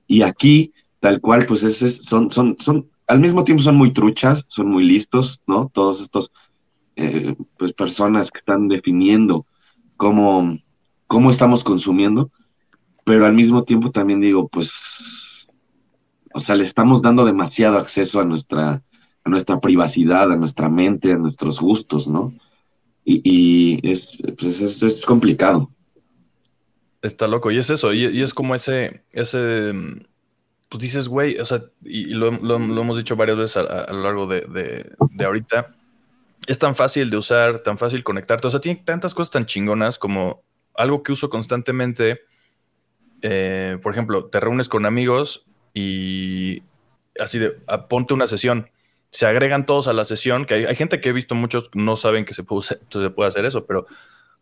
Y 0.06 0.22
aquí, 0.22 0.74
tal 1.00 1.20
cual, 1.20 1.44
pues 1.48 1.64
es, 1.64 2.00
son, 2.06 2.30
son, 2.30 2.56
son, 2.60 2.88
al 3.08 3.20
mismo 3.20 3.44
tiempo 3.44 3.64
son 3.64 3.78
muy 3.78 3.92
truchas, 3.92 4.44
son 4.48 4.68
muy 4.70 4.84
listos, 4.84 5.42
¿no? 5.48 5.72
Todos 5.74 6.02
estos 6.02 6.30
eh, 6.96 7.36
pues 7.58 7.72
personas 7.74 8.30
que 8.30 8.40
están 8.40 8.68
definiendo 8.68 9.48
cómo, 9.98 10.56
cómo 11.08 11.32
estamos 11.32 11.64
consumiendo, 11.64 12.30
pero 13.04 13.26
al 13.26 13.34
mismo 13.34 13.64
tiempo 13.64 13.90
también 13.90 14.22
digo, 14.22 14.48
pues, 14.50 15.48
o 16.32 16.40
sea, 16.40 16.54
le 16.54 16.64
estamos 16.64 17.02
dando 17.02 17.26
demasiado 17.26 17.80
acceso 17.80 18.20
a 18.20 18.26
nuestra, 18.26 18.84
a 19.24 19.30
nuestra 19.30 19.60
privacidad, 19.60 20.32
a 20.32 20.38
nuestra 20.38 20.70
mente, 20.70 21.12
a 21.12 21.18
nuestros 21.18 21.60
gustos, 21.60 22.08
¿no? 22.08 22.34
Y, 23.04 23.82
pues 24.36 24.62
es, 24.62 24.84
es, 24.84 25.06
complicado. 25.06 25.70
Está 27.02 27.28
loco, 27.28 27.52
y 27.52 27.58
es 27.58 27.70
eso, 27.70 27.94
y, 27.94 28.22
es 28.22 28.34
como 28.34 28.54
ese, 28.54 29.04
ese, 29.12 29.74
pues 30.70 30.82
dices, 30.82 31.08
güey, 31.08 31.40
o 31.40 31.46
sea, 31.46 31.64
y, 31.84 32.06
lo, 32.14 32.28
hemos 32.28 32.98
dicho 32.98 33.16
varias 33.16 33.38
veces 33.38 33.58
a, 33.58 33.92
lo 33.92 34.04
largo 34.04 34.28
de, 34.28 34.42
de, 35.12 35.26
ahorita, 35.26 35.72
es 36.48 36.60
tan 36.60 36.76
fácil 36.76 37.10
de 37.10 37.18
usar, 37.18 37.60
tan 37.60 37.78
fácil 37.78 38.04
conectarte. 38.04 38.48
O 38.48 38.52
sea, 38.52 38.62
tiene 38.62 38.82
tantas 38.84 39.14
cosas 39.14 39.32
tan 39.32 39.46
chingonas 39.46 39.98
como 39.98 40.44
algo 40.76 41.04
que 41.04 41.12
uso 41.12 41.30
constantemente. 41.30 42.22
Eh, 43.22 43.78
por 43.82 43.92
ejemplo, 43.92 44.26
te 44.26 44.40
reúnes 44.40 44.68
con 44.68 44.86
amigos 44.86 45.46
y 45.74 46.64
así 47.20 47.40
de, 47.40 47.52
ponte 47.90 48.14
una 48.14 48.28
sesión. 48.28 48.70
Se 49.12 49.26
agregan 49.26 49.66
todos 49.66 49.88
a 49.88 49.94
la 49.94 50.06
sesión, 50.06 50.46
que 50.46 50.54
hay, 50.54 50.76
gente 50.76 51.02
que 51.02 51.10
he 51.10 51.14
visto 51.14 51.36
muchos 51.36 51.70
no 51.74 51.96
saben 51.96 52.26
que 52.26 52.34
se 52.34 52.44
puede, 52.44 52.62
se 52.62 53.10
puede 53.10 53.28
hacer 53.28 53.46
eso, 53.46 53.66
pero 53.66 53.86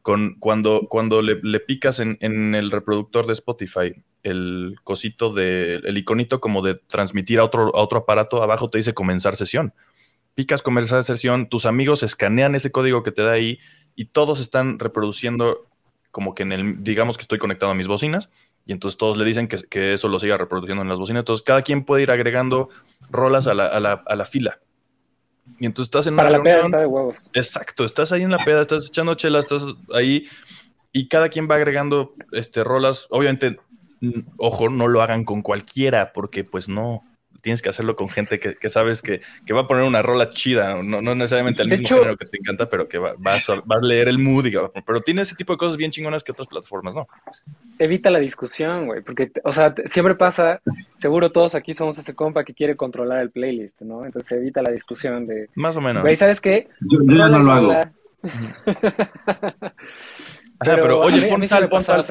con, 0.02 0.36
cuando, 0.40 0.88
cuando 0.90 1.22
le, 1.22 1.60
picas 1.60 2.00
en, 2.00 2.18
el 2.22 2.72
reproductor 2.72 3.28
de 3.28 3.34
Spotify 3.34 3.94
el 4.24 4.76
cosito 4.84 5.34
de, 5.34 5.76
el 5.76 5.98
iconito 5.98 6.40
como 6.40 6.62
de 6.62 6.76
transmitir 6.76 7.40
a 7.40 7.46
otro, 7.46 7.76
a 7.76 7.82
otro 7.82 8.00
aparato, 8.00 8.44
abajo 8.44 8.70
te 8.70 8.78
dice 8.78 8.94
comenzar 8.94 9.36
sesión. 9.36 9.74
Picas 10.36 10.62
comenzar 10.62 11.04
sesión, 11.04 11.50
tus 11.50 11.66
amigos 11.66 12.04
escanean 12.04 12.56
ese 12.56 12.72
código 12.72 13.04
que 13.04 13.12
te 13.12 13.24
da 13.24 13.32
ahí 13.32 13.60
y 13.96 14.06
todos 14.06 14.40
están 14.40 14.80
reproduciendo 14.80 15.68
como 16.12 16.34
que 16.34 16.44
en 16.44 16.52
el, 16.52 16.84
digamos 16.84 17.18
que 17.18 17.22
estoy 17.22 17.40
conectado 17.40 17.72
a 17.72 17.76
mis 17.76 17.88
bocinas 17.88 18.30
y 18.70 18.72
entonces 18.72 19.00
todos 19.00 19.18
le 19.18 19.26
dicen 19.26 19.48
que, 19.48 19.94
eso 19.94 20.08
lo 20.10 20.20
siga 20.20 20.38
reproduciendo 20.38 20.84
en 20.84 20.90
las 20.90 21.00
bocinas. 21.00 21.22
Entonces 21.22 21.44
cada 21.44 21.64
quien 21.64 21.86
puede 21.86 22.04
ir 22.04 22.12
agregando 22.12 22.70
rolas 23.10 23.48
a 23.48 23.56
la, 23.56 24.26
fila. 24.30 24.60
Y 25.58 25.66
entonces 25.66 25.88
estás 25.88 26.06
en 26.06 26.16
Para 26.16 26.30
la 26.30 26.44
peda 26.44 26.62
está 26.62 26.78
de 26.78 26.86
huevos. 26.86 27.32
Exacto, 27.34 27.84
estás 27.84 28.12
ahí 28.12 28.22
en 28.22 28.30
la 28.30 28.46
peda, 28.46 28.62
estás 28.62 28.88
echando 28.88 29.16
chelas, 29.16 29.46
estás 29.46 29.74
ahí 29.92 30.28
y 30.92 31.08
cada 31.08 31.30
quien 31.30 31.50
va 31.50 31.56
agregando 31.56 32.14
este, 32.32 32.64
rolas. 32.64 33.08
Obviamente, 33.10 33.58
ojo, 34.38 34.70
no 34.70 34.88
lo 34.88 35.02
hagan 35.02 35.26
con 35.26 35.42
cualquiera 35.42 36.14
porque 36.14 36.44
pues 36.44 36.70
no, 36.70 37.04
tienes 37.42 37.62
que 37.62 37.70
hacerlo 37.70 37.96
con 37.96 38.10
gente 38.10 38.40
que, 38.40 38.70
sabes 38.70 39.02
que, 39.02 39.22
va 39.54 39.62
a 39.62 39.68
poner 39.68 39.84
una 39.84 40.02
rola 40.02 40.30
chida, 40.30 40.82
no, 40.82 41.02
no 41.02 41.16
necesariamente 41.16 41.64
el 41.64 41.70
mismo 41.70 41.88
género 41.88 42.18
que 42.18 42.26
te 42.26 42.38
encanta, 42.38 42.70
pero 42.70 42.88
que 42.88 42.98
va, 42.98 43.14
vas, 43.18 43.50
a, 43.50 43.62
vas, 43.66 43.84
a, 43.84 43.86
leer 43.86 44.08
el 44.08 44.20
mood, 44.20 44.48
pero 44.86 45.02
tiene 45.02 45.22
ese 45.22 45.36
tipo 45.36 45.54
de 45.54 45.58
cosas 45.58 45.78
bien 45.78 45.92
chingonas 45.92 46.24
que 46.24 46.32
otras 46.32 46.48
plataformas, 46.48 46.96
¿no? 46.96 47.08
Evita 47.78 48.10
la 48.10 48.20
discusión, 48.20 48.88
güey, 48.88 49.02
porque, 49.02 49.32
o 49.44 49.52
sea, 49.52 49.74
siempre 49.86 50.16
pasa, 50.16 50.62
seguro 51.00 51.32
todos 51.32 51.56
aquí 51.56 51.74
somos 51.74 51.98
ese 51.98 52.14
compa 52.14 52.44
que 52.44 52.54
quiere 52.54 52.76
controlar 52.76 53.22
el 53.22 53.32
playlist, 53.32 53.82
¿no? 53.82 54.06
Entonces 54.06 54.38
evita 54.38 54.62
la 54.62 54.72
discusión 54.72 55.28
de... 55.28 55.50
Más 55.56 55.76
o 55.78 55.82
menos. 55.82 56.04
Güey, 56.04 56.16
¿sabes 56.16 56.42
qué? 56.42 56.68
Yo, 56.82 57.00
ya 57.06 57.30
no 57.30 57.40
lo 57.40 57.52
hago. 57.52 57.72
pero, 60.60 61.00
oye, 61.00 61.28
pon 61.28 61.46
tal, 61.48 61.70
pon 61.70 61.84
tal. 61.84 62.06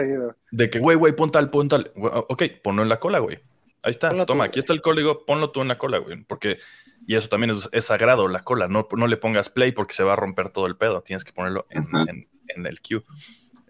De 0.50 0.70
que, 0.70 0.78
güey, 0.78 0.96
güey, 0.96 1.14
pon 1.14 1.30
tal, 1.30 1.50
pon 1.50 1.68
tal. 1.68 1.92
Ok, 1.94 2.44
ponlo 2.62 2.82
en 2.82 2.88
la 2.88 2.98
cola, 2.98 3.18
güey. 3.18 3.38
Ahí 3.84 3.90
está, 3.90 4.08
toma, 4.26 4.44
aquí 4.44 4.58
está 4.58 4.72
el 4.72 4.82
código, 4.82 5.24
ponlo 5.24 5.50
tú 5.50 5.62
en 5.62 5.68
la 5.68 5.78
cola, 5.78 5.98
güey. 5.98 6.24
Porque, 6.24 6.58
y 7.06 7.14
eso 7.14 7.28
también 7.28 7.50
es, 7.50 7.84
sagrado, 7.84 8.26
la 8.26 8.42
cola. 8.42 8.66
No, 8.66 8.88
no 8.96 9.06
le 9.06 9.16
pongas 9.16 9.50
play 9.50 9.72
porque 9.72 9.94
se 9.94 10.02
va 10.02 10.14
a 10.14 10.16
romper 10.16 10.50
todo 10.50 10.66
el 10.66 10.76
pedo. 10.76 11.02
Tienes 11.02 11.24
que 11.24 11.32
ponerlo 11.32 11.66
en, 11.70 12.66
el 12.66 12.80
queue. 12.80 13.04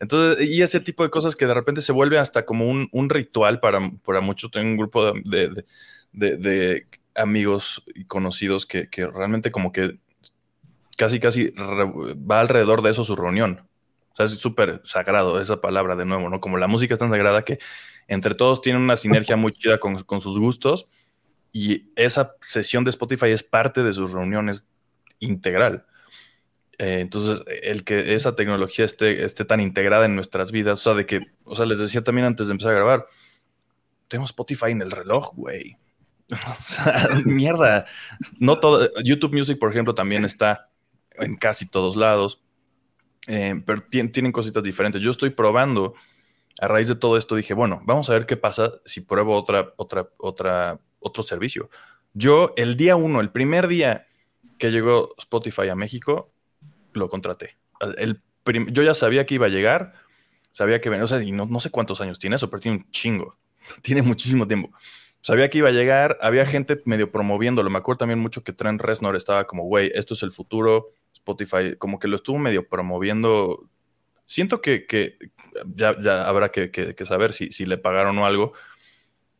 Entonces, 0.00 0.48
y 0.48 0.62
ese 0.62 0.80
tipo 0.80 1.02
de 1.02 1.10
cosas 1.10 1.36
que 1.36 1.46
de 1.46 1.54
repente 1.54 1.82
se 1.82 1.92
vuelve 1.92 2.18
hasta 2.18 2.46
como 2.46 2.68
un, 2.68 3.10
ritual 3.10 3.60
para, 3.60 3.80
para, 4.04 4.20
muchos. 4.20 4.50
Tengo 4.50 4.68
un 4.68 4.76
grupo 4.76 5.12
de, 5.12 6.86
amigos 7.14 7.82
y 7.94 8.04
conocidos 8.04 8.64
que, 8.64 8.88
realmente 9.12 9.50
como 9.50 9.72
que 9.72 9.98
casi, 10.96 11.20
casi 11.20 11.50
va 11.50 12.40
alrededor 12.40 12.80
de 12.80 12.90
eso 12.90 13.04
su 13.04 13.14
reunión. 13.14 13.67
Sea, 14.18 14.24
es 14.24 14.32
súper 14.32 14.80
sagrado 14.82 15.40
esa 15.40 15.60
palabra 15.60 15.94
de 15.94 16.04
nuevo, 16.04 16.28
¿no? 16.28 16.40
Como 16.40 16.56
la 16.56 16.66
música 16.66 16.94
es 16.94 16.98
tan 16.98 17.10
sagrada 17.10 17.44
que 17.44 17.60
entre 18.08 18.34
todos 18.34 18.60
tienen 18.60 18.82
una 18.82 18.96
sinergia 18.96 19.36
muy 19.36 19.52
chida 19.52 19.78
con, 19.78 20.20
sus 20.20 20.40
gustos 20.40 20.88
y 21.52 21.92
esa 21.94 22.34
sesión 22.40 22.82
de 22.82 22.90
Spotify 22.90 23.28
es 23.28 23.44
parte 23.44 23.84
de 23.84 23.92
sus 23.92 24.10
reuniones 24.10 24.66
integral. 25.20 25.86
Eh, 26.78 26.98
entonces, 26.98 27.44
el 27.62 27.84
que 27.84 28.14
esa 28.14 28.34
tecnología 28.34 28.84
esté, 28.84 29.24
esté 29.24 29.44
tan 29.44 29.60
integrada 29.60 30.06
en 30.06 30.16
nuestras 30.16 30.50
vidas, 30.50 30.80
o 30.80 30.82
sea, 30.82 30.94
de 30.94 31.06
que, 31.06 31.20
o 31.44 31.54
sea, 31.54 31.66
les 31.66 31.78
decía 31.78 32.02
también 32.02 32.26
antes 32.26 32.48
de 32.48 32.52
empezar 32.52 32.72
a 32.72 32.76
grabar, 32.76 33.06
tenemos 34.08 34.30
Spotify 34.30 34.72
en 34.72 34.82
el 34.82 34.90
reloj, 34.90 35.32
güey. 35.34 35.76
o 36.32 36.72
sea, 36.72 37.08
mierda. 37.24 37.86
No 38.40 38.58
todo, 38.58 38.90
YouTube 39.04 39.32
Music, 39.32 39.60
por 39.60 39.70
ejemplo, 39.70 39.94
también 39.94 40.24
está 40.24 40.70
en 41.12 41.36
casi 41.36 41.66
todos 41.66 41.94
lados, 41.94 42.42
eh, 43.28 43.62
pero 43.64 43.82
tienen 43.82 44.32
cositas 44.32 44.62
diferentes. 44.62 45.00
Yo 45.00 45.10
estoy 45.10 45.30
probando 45.30 45.94
a 46.60 46.66
raíz 46.66 46.88
de 46.88 46.96
todo 46.96 47.16
esto 47.16 47.36
dije, 47.36 47.54
bueno, 47.54 47.80
vamos 47.84 48.10
a 48.10 48.14
ver 48.14 48.26
qué 48.26 48.36
pasa 48.36 48.72
si 48.84 49.00
pruebo 49.00 49.36
otra, 49.36 49.72
otra, 49.76 50.08
otra, 50.18 50.80
otro 50.98 51.22
servicio. 51.22 51.70
Yo 52.14 52.52
el 52.56 52.76
día 52.76 52.96
uno, 52.96 53.20
el 53.20 53.30
primer 53.30 53.68
día 53.68 54.06
que 54.58 54.72
llegó 54.72 55.14
Spotify 55.18 55.68
a 55.68 55.76
México, 55.76 56.32
lo 56.92 57.08
contraté. 57.08 57.56
El 57.96 58.22
yo 58.70 58.82
ya 58.82 58.94
sabía 58.94 59.26
que 59.26 59.34
iba 59.34 59.46
a 59.46 59.50
llegar, 59.50 59.92
sabía 60.52 60.80
que 60.80 60.88
venía, 60.88 61.04
o 61.04 61.06
sea, 61.06 61.22
y 61.22 61.32
no, 61.32 61.46
no 61.46 61.60
sé 61.60 61.70
cuántos 61.70 62.00
años 62.00 62.18
tiene 62.18 62.36
eso, 62.36 62.48
pero 62.50 62.60
tiene 62.60 62.78
un 62.78 62.90
chingo, 62.90 63.36
tiene 63.82 64.02
muchísimo 64.02 64.46
tiempo. 64.46 64.70
Sabía 65.20 65.50
que 65.50 65.58
iba 65.58 65.68
a 65.68 65.72
llegar, 65.72 66.16
había 66.22 66.46
gente 66.46 66.80
medio 66.84 67.10
promoviéndolo. 67.10 67.68
Me 67.70 67.78
acuerdo 67.78 67.98
también 67.98 68.20
mucho 68.20 68.44
que 68.44 68.52
Trent 68.52 68.80
Reznor 68.80 69.16
estaba 69.16 69.46
como, 69.46 69.64
güey, 69.64 69.90
esto 69.94 70.14
es 70.14 70.22
el 70.22 70.30
futuro. 70.30 70.92
Spotify, 71.28 71.76
como 71.76 71.98
que 71.98 72.08
lo 72.08 72.16
estuvo 72.16 72.38
medio 72.38 72.68
promoviendo 72.68 73.68
Siento 74.28 74.60
que, 74.60 75.16
ya, 75.74 75.96
habrá 76.28 76.50
que, 76.50 76.94
saber 77.06 77.32
si, 77.32 77.64
le 77.64 77.78
pagaron 77.78 78.18
o 78.18 78.26
algo, 78.26 78.52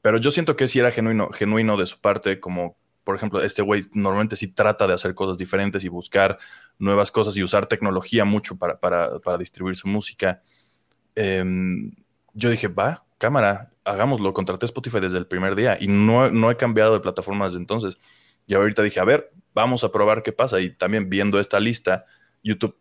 pero 0.01 0.17
yo 0.17 0.31
siento 0.31 0.57
que 0.57 0.67
sí 0.67 0.79
era 0.79 0.91
genuino, 0.91 1.29
genuino 1.31 1.77
de 1.77 1.87
su 1.87 2.01
parte, 2.01 2.41
como 2.41 2.79
por 3.05 3.15
ejemplo, 3.15 3.43
este 3.43 3.61
güey 3.61 3.85
normalmente 3.93 4.35
sí 4.35 4.49
trata 4.49 4.87
de 4.87 4.95
hacer 4.95 5.15
cosas 5.15 5.37
diferentes 5.37 5.85
y 5.85 5.89
buscar 5.89 6.39
nuevas 6.79 7.11
cosas 7.11 7.37
y 7.37 7.43
usar 7.43 7.67
tecnología 7.67 8.25
mucho 8.25 8.57
para, 8.57 9.39
distribuir 9.39 9.77
su 9.77 9.89
música. 9.89 10.43
Em, 11.15 11.93
yo 12.33 12.49
dije, 12.49 12.69
va, 12.69 13.05
cámara, 13.19 13.73
hagámoslo. 13.85 14.33
Contraté 14.33 14.65
Spotify 14.65 15.01
desde 15.01 15.19
el 15.19 15.27
primer 15.27 15.55
día 15.55 15.77
y 15.79 15.89
no, 15.89 16.31
no 16.31 16.51
he 16.51 16.57
cambiado 16.57 16.95
de 16.95 17.01
plataforma 17.01 17.45
desde 17.45 17.59
entonces. 17.59 17.99
Y 18.49 18.55
ahorita 18.55 18.83
dije, 18.83 18.99
a 18.99 19.05
ver, 19.05 19.31
vamos 19.55 19.85
a 19.85 19.93
probar 19.93 20.25
qué 20.25 20.33
pasa. 20.33 20.59
Y 20.59 20.71
también 20.71 21.09
viendo 21.09 21.39
esta 21.39 21.61
lista, 21.61 22.05
YouTube 22.43 22.77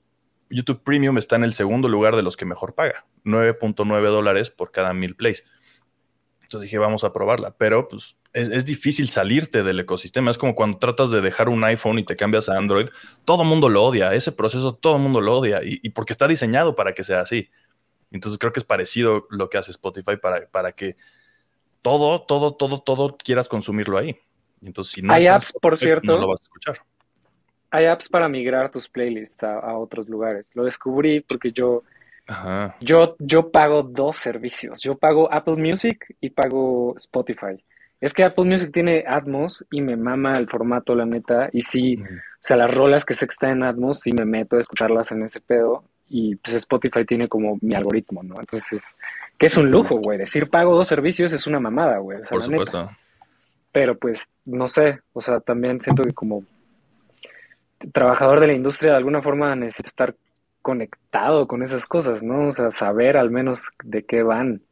YouTube 0.50 0.84
Premium 0.84 1.18
está 1.18 1.36
en 1.36 1.44
el 1.44 1.54
segundo 1.54 1.88
lugar 1.88 2.16
de 2.16 2.24
los 2.24 2.38
que 2.38 2.46
mejor 2.46 2.76
paga, 2.76 3.06
9.9 3.26 4.02
dólares 4.10 4.52
por 4.52 4.72
cada 4.72 4.94
mil 4.94 5.16
plays. 5.16 5.44
Entonces 6.42 6.70
dije, 6.70 6.78
vamos 6.78 7.04
a 7.04 7.12
probarla, 7.12 7.56
pero 7.58 7.90
pues 7.90 8.18
es, 8.32 8.64
difícil 8.64 9.10
salirte 9.10 9.64
del 9.64 9.82
ecosistema. 9.82 10.32
Es 10.32 10.38
como 10.38 10.56
cuando 10.56 10.78
tratas 10.78 11.12
de 11.12 11.20
dejar 11.20 11.50
un 11.50 11.64
iPhone 11.66 12.00
y 12.00 12.06
te 12.06 12.16
cambias 12.16 12.48
a 12.48 12.58
Android. 12.58 12.88
Todo 13.26 13.44
el 13.44 13.50
mundo 13.50 13.68
lo 13.68 13.84
odia, 13.84 14.14
ese 14.14 14.32
proceso 14.32 14.74
todo 14.74 14.96
el 14.96 15.02
mundo 15.02 15.20
lo 15.20 15.38
odia 15.38 15.60
y, 15.64 15.90
porque 15.90 16.14
está 16.14 16.28
diseñado 16.28 16.76
para 16.76 16.94
que 16.94 17.04
sea 17.04 17.20
así. 17.20 17.50
Entonces 18.12 18.40
creo 18.40 18.54
que 18.54 18.62
es 18.62 18.66
parecido 18.66 19.28
lo 19.30 19.50
que 19.50 19.58
hace 19.58 19.72
Spotify 19.72 20.16
para, 20.22 20.48
para 20.50 20.72
que 20.72 20.96
todo, 21.82 22.22
todo, 22.22 22.56
todo, 22.56 22.80
todo 22.80 23.18
quieras 23.18 23.50
consumirlo 23.50 23.98
ahí. 23.98 24.18
Entonces, 24.62 24.94
si 24.94 25.02
no 25.02 25.14
Hay 25.14 25.28
apps, 25.28 25.54
por 25.62 25.78
cierto, 25.78 26.14
no 26.14 26.22
lo 26.22 26.28
vas 26.30 26.42
a 26.42 26.44
escuchar 26.44 26.82
hay 27.70 27.86
apps 27.86 28.10
para 28.10 28.30
migrar 28.30 28.72
tus 28.72 28.88
playlists 28.88 29.44
a, 29.44 29.78
otros 29.78 30.08
lugares. 30.08 30.48
Lo 30.54 30.64
descubrí 30.64 31.22
porque 31.22 31.52
yo, 31.52 31.84
yo, 32.80 33.16
yo 33.20 33.52
pago 33.52 33.84
dos 33.84 34.18
servicios. 34.18 34.82
Yo 34.82 34.96
pago 34.96 35.32
Apple 35.32 35.58
Music 35.58 36.16
y 36.22 36.30
pago 36.30 36.96
Spotify. 36.98 37.64
es 38.00 38.14
que 38.14 38.24
Apple 38.24 38.46
Music 38.46 38.72
tiene 38.72 39.04
Atmos 39.08 39.66
y 39.70 39.82
me 39.82 39.98
mama 39.98 40.38
el 40.38 40.48
formato, 40.48 40.96
la 40.96 41.06
neta. 41.06 41.50
Y 41.52 41.64
sí, 41.64 41.98
o 42.02 42.06
sea, 42.42 42.58
las 42.58 42.74
rolas 42.74 43.04
que 43.04 43.14
sé 43.14 43.28
que 43.28 43.34
están 43.34 43.52
en 43.52 43.64
Atmos, 43.64 44.00
sí 44.00 44.12
me 44.12 44.26
meto 44.26 44.58
a 44.58 44.62
escucharlas 44.62 45.12
en 45.12 45.24
ese 45.24 45.42
pedo. 45.42 45.84
Y 46.10 46.38
pues 46.38 46.56
Spotify 46.56 47.04
tiene 47.06 47.28
como 47.28 47.58
mi 47.62 47.76
algoritmo, 47.76 48.24
¿no? 48.24 48.36
Entonces, 48.40 48.96
que 49.38 49.48
es 49.48 49.58
un 49.58 49.70
lujo, 49.70 49.98
güey. 49.98 50.18
Decir 50.18 50.50
pago 50.50 50.74
dos 50.74 50.88
servicios 50.88 51.34
es 51.34 51.46
una 51.48 51.60
mamada, 51.60 51.98
güey. 51.98 52.22
O 52.22 52.22
sea, 52.22 52.30
Por 52.30 52.44
supuesto. 52.44 52.82
neta. 52.84 52.98
Pero 53.78 53.96
pues, 53.96 54.28
no 54.44 54.68
sé. 54.68 55.02
O 55.14 55.22
sea, 55.22 55.40
también 55.40 55.80
siento 55.82 56.02
que 56.02 56.12
como 56.12 56.44
trabajador 57.94 58.40
de 58.40 58.48
la 58.48 58.54
industria, 58.54 58.92
de 58.94 58.98
alguna 58.98 59.22
forma 59.22 59.56
necesito 59.56 59.88
estar 59.88 60.16
conectado 60.64 61.48
con 61.48 61.62
esas 61.62 61.86
cosas, 61.86 62.24
¿no? 62.24 62.48
O 62.48 62.52
sea, 62.54 62.72
saber 62.72 63.18
al 63.18 63.30
menos 63.30 63.62
de 63.84 64.04
qué 64.04 64.24
van. 64.24 64.64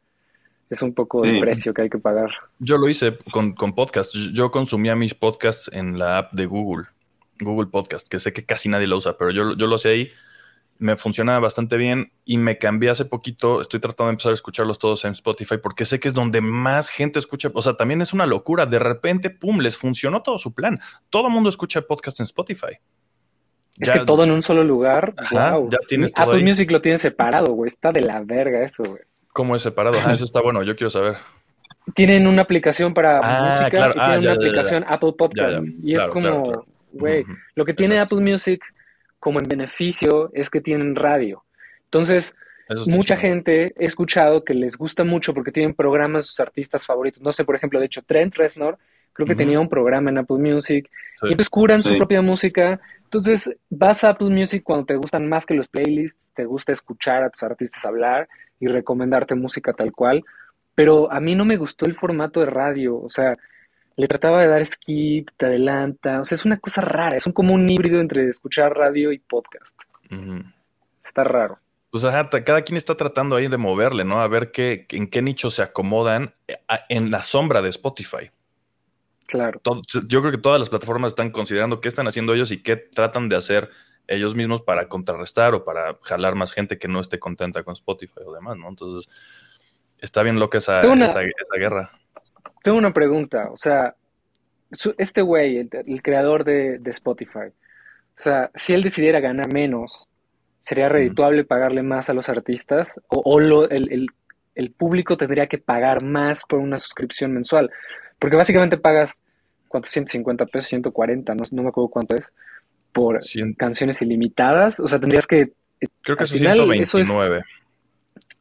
Es 0.70 0.82
un 0.82 0.90
poco 0.90 1.22
el 1.22 1.30
Sí. 1.30 1.40
precio 1.40 1.72
que 1.72 1.82
hay 1.82 1.88
que 1.88 1.98
pagar. 1.98 2.30
Yo 2.58 2.78
lo 2.78 2.88
hice 2.88 3.16
con, 3.30 3.52
con 3.52 3.76
podcast. 3.76 4.12
Yo 4.32 4.50
consumía 4.50 4.96
mis 4.96 5.14
podcasts 5.14 5.70
en 5.72 6.00
la 6.00 6.18
app 6.18 6.32
de 6.32 6.46
Google, 6.46 6.86
Google 7.38 7.68
Podcast, 7.70 8.08
que 8.08 8.18
sé 8.18 8.32
que 8.32 8.44
casi 8.44 8.68
nadie 8.68 8.88
lo 8.88 8.96
usa, 8.96 9.16
pero 9.16 9.30
yo, 9.30 9.54
yo 9.56 9.68
lo 9.68 9.76
hacía 9.76 9.92
ahí. 9.92 10.10
Me 10.78 10.96
funciona 10.96 11.38
bastante 11.38 11.76
bien 11.76 12.12
y 12.24 12.36
me 12.38 12.58
cambié 12.58 12.90
hace 12.90 13.04
poquito. 13.06 13.60
Estoy 13.62 13.80
tratando 13.80 14.08
de 14.08 14.10
empezar 14.12 14.32
a 14.32 14.34
escucharlos 14.34 14.78
todos 14.78 15.04
en 15.06 15.12
Spotify 15.12 15.56
porque 15.62 15.84
sé 15.86 15.98
que 16.00 16.08
es 16.08 16.12
donde 16.14 16.40
más 16.42 16.88
gente 16.90 17.18
escucha. 17.18 17.50
O 17.54 17.62
sea, 17.62 17.74
también 17.74 18.02
es 18.02 18.12
una 18.12 18.26
locura. 18.26 18.66
De 18.66 18.78
repente, 18.78 19.30
pum, 19.30 19.60
les 19.60 19.76
funcionó 19.76 20.22
todo 20.22 20.38
su 20.38 20.52
plan. 20.52 20.78
Todo 21.08 21.28
el 21.28 21.32
mundo 21.32 21.48
escucha 21.48 21.80
podcast 21.82 22.20
en 22.20 22.24
Spotify. 22.24 22.78
Es 23.78 23.88
Ya- 23.88 23.94
que 23.94 24.04
todo 24.04 24.24
en 24.24 24.30
un 24.32 24.42
solo 24.42 24.64
lugar, 24.64 25.14
Ajá, 25.16 25.56
wow. 25.56 25.70
ya 25.70 25.78
tienes 25.88 26.12
todo 26.12 26.26
Apple 26.26 26.38
ahí. 26.38 26.44
Music 26.44 26.70
lo 26.70 26.80
tiene 26.80 26.98
separado, 26.98 27.52
güey. 27.54 27.68
Está 27.68 27.92
de 27.92 28.00
la 28.02 28.20
verga 28.20 28.62
eso, 28.64 28.82
güey. 28.84 29.00
¿Cómo 29.32 29.54
es 29.56 29.62
separado? 29.62 29.96
Ah, 30.06 30.12
eso 30.12 30.24
está 30.24 30.40
bueno. 30.40 30.62
Yo 30.62 30.76
quiero 30.76 30.90
saber. 30.90 31.16
Tienen 31.94 32.26
una 32.26 32.42
aplicación 32.42 32.92
para 32.94 33.20
Ah, 33.22 33.46
música 33.50 33.70
claro. 33.70 33.94
y 33.96 33.98
Ah, 34.00 34.04
tienen 34.04 34.20
ya, 34.22 34.30
una 34.30 34.40
ya, 34.40 34.46
aplicación 34.48 34.84
Apple 34.88 35.12
Podcast. 35.16 35.62
Y 35.82 35.92
Claro, 35.92 36.04
es 36.04 36.12
como, 36.24 36.42
claro. 36.42 36.66
güey, 36.92 37.24
lo 37.54 37.64
que 37.64 37.74
tiene 37.74 37.94
Exacto. 37.96 38.16
Apple 38.16 38.30
Music 38.32 38.60
como 39.26 39.40
en 39.40 39.48
beneficio 39.48 40.30
es 40.34 40.50
que 40.50 40.60
tienen 40.60 40.94
radio. 40.94 41.42
Entonces, 41.86 42.36
mucha 42.86 43.16
gente 43.16 43.74
he 43.76 43.84
escuchado 43.84 44.44
que 44.44 44.54
les 44.54 44.76
gusta 44.76 45.02
mucho 45.02 45.34
porque 45.34 45.50
tienen 45.50 45.74
programas 45.74 46.22
de 46.22 46.26
sus 46.28 46.38
artistas 46.38 46.86
favoritos. 46.86 47.20
No 47.20 47.32
sé, 47.32 47.44
por 47.44 47.56
ejemplo, 47.56 47.80
de 47.80 47.86
hecho, 47.86 48.02
Trent 48.02 48.36
Reznor 48.36 48.78
creo 49.12 49.26
que 49.26 49.34
tenía 49.34 49.58
un 49.58 49.68
programa 49.68 50.10
en 50.10 50.18
Apple 50.18 50.38
Music 50.38 50.88
Sí. 50.88 51.26
y 51.26 51.26
entonces 51.32 51.50
curan 51.50 51.82
su 51.82 51.98
propia 51.98 52.22
música. 52.22 52.78
Entonces, 53.02 53.50
vas 53.68 54.04
a 54.04 54.10
Apple 54.10 54.30
Music 54.30 54.62
cuando 54.62 54.86
te 54.86 54.94
gustan 54.94 55.28
más 55.28 55.44
que 55.44 55.54
los 55.54 55.66
playlists, 55.66 56.20
te 56.32 56.44
gusta 56.44 56.70
escuchar 56.70 57.24
a 57.24 57.30
tus 57.30 57.42
artistas 57.42 57.84
hablar 57.84 58.28
y 58.60 58.68
recomendarte 58.68 59.34
música 59.34 59.72
tal 59.72 59.90
cual. 59.90 60.22
Pero 60.76 61.10
a 61.10 61.18
mí 61.18 61.34
no 61.34 61.44
me 61.44 61.56
gustó 61.56 61.86
el 61.86 61.96
formato 61.96 62.38
de 62.38 62.46
radio, 62.46 62.96
o 62.96 63.10
sea, 63.10 63.36
le 63.96 64.08
trataba 64.08 64.42
de 64.42 64.48
dar 64.48 64.64
skip, 64.66 65.30
te 65.36 65.46
adelanta, 65.46 66.20
o 66.20 66.24
sea, 66.24 66.36
es 66.36 66.44
una 66.44 66.58
cosa 66.58 66.80
rara, 66.82 67.16
es 67.16 67.26
un, 67.26 67.32
como 67.32 67.54
un 67.54 67.68
híbrido 67.70 68.00
entre 68.00 68.28
escuchar 68.28 68.76
radio 68.76 69.10
y 69.12 69.18
podcast. 69.18 69.74
Está 71.04 71.24
raro. 71.24 71.58
Pues 71.90 72.04
ajá, 72.04 72.28
cada 72.44 72.62
quien 72.62 72.76
está 72.76 72.94
tratando 72.96 73.36
ahí 73.36 73.48
de 73.48 73.56
moverle, 73.56 74.04
¿no? 74.04 74.20
A 74.20 74.28
ver 74.28 74.50
qué, 74.50 74.86
en 74.90 75.08
qué 75.08 75.22
nicho 75.22 75.50
se 75.50 75.62
acomodan 75.62 76.34
eh, 76.46 76.56
en 76.90 77.10
la 77.10 77.22
sombra 77.22 77.62
de 77.62 77.70
Spotify. 77.70 78.30
Claro. 79.26 79.60
Todo- 79.60 79.82
yo 80.06 80.20
creo 80.20 80.30
que 80.32 80.38
todas 80.38 80.58
las 80.58 80.68
plataformas 80.68 81.12
están 81.12 81.30
considerando 81.30 81.80
qué 81.80 81.88
están 81.88 82.06
haciendo 82.06 82.34
ellos 82.34 82.50
y 82.52 82.62
qué 82.62 82.76
tratan 82.76 83.28
de 83.28 83.36
hacer 83.36 83.70
ellos 84.08 84.34
mismos 84.34 84.60
para 84.62 84.88
contrarrestar 84.88 85.54
o 85.54 85.64
para 85.64 85.96
jalar 86.02 86.34
más 86.34 86.52
gente 86.52 86.78
que 86.78 86.86
no 86.86 87.00
esté 87.00 87.18
contenta 87.18 87.62
con 87.64 87.72
Spotify 87.74 88.20
o 88.26 88.32
demás, 88.34 88.56
¿no? 88.56 88.68
Entonces, 88.68 89.10
está 89.98 90.22
bien 90.22 90.38
loca 90.38 90.58
esa, 90.58 90.80
Tengo 90.82 90.92
una- 90.94 91.06
esa, 91.06 91.22
esa 91.22 91.56
guerra. 91.58 91.90
Tengo 92.66 92.78
una 92.78 92.92
pregunta, 92.92 93.48
o 93.52 93.56
sea, 93.56 93.94
su- 94.72 94.92
este 94.98 95.22
güey, 95.22 95.58
el, 95.58 95.70
el 95.86 96.02
creador 96.02 96.42
de, 96.42 96.78
de 96.80 96.90
Spotify, 96.90 97.48
o 98.18 98.20
sea, 98.20 98.50
si 98.56 98.72
él 98.72 98.82
decidiera 98.82 99.20
ganar 99.20 99.52
menos, 99.52 100.08
¿sería 100.62 100.88
redituable 100.88 101.44
pagarle 101.44 101.84
más 101.84 102.10
a 102.10 102.12
los 102.12 102.28
artistas? 102.28 102.90
¿O, 103.06 103.22
o 103.24 103.38
lo- 103.38 103.70
el, 103.70 103.92
el- 103.92 104.08
el 104.56 104.70
público 104.72 105.16
tendría 105.16 105.46
que 105.46 105.58
pagar 105.58 106.02
más 106.02 106.42
por 106.48 106.58
una 106.58 106.76
suscripción 106.78 107.32
mensual? 107.32 107.70
Porque 108.18 108.34
básicamente 108.34 108.78
pagas, 108.78 109.16
¿cuánto? 109.68 109.88
150 109.88 110.46
pesos, 110.46 110.68
140, 110.70 111.34
no, 111.36 111.44
no 111.52 111.62
me 111.62 111.68
acuerdo 111.68 111.88
cuánto 111.88 112.16
es, 112.16 112.32
por 112.92 113.20
canciones 113.56 114.02
ilimitadas. 114.02 114.80
O 114.80 114.88
sea, 114.88 114.98
tendrías 114.98 115.28
que, 115.28 115.52
creo 116.02 116.16
que 116.16 116.24
al 116.24 116.28
es 116.28 116.32
final, 116.32 116.58
eso 116.80 116.98
es- 116.98 117.06
129. 117.06 117.44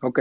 ok, 0.02 0.20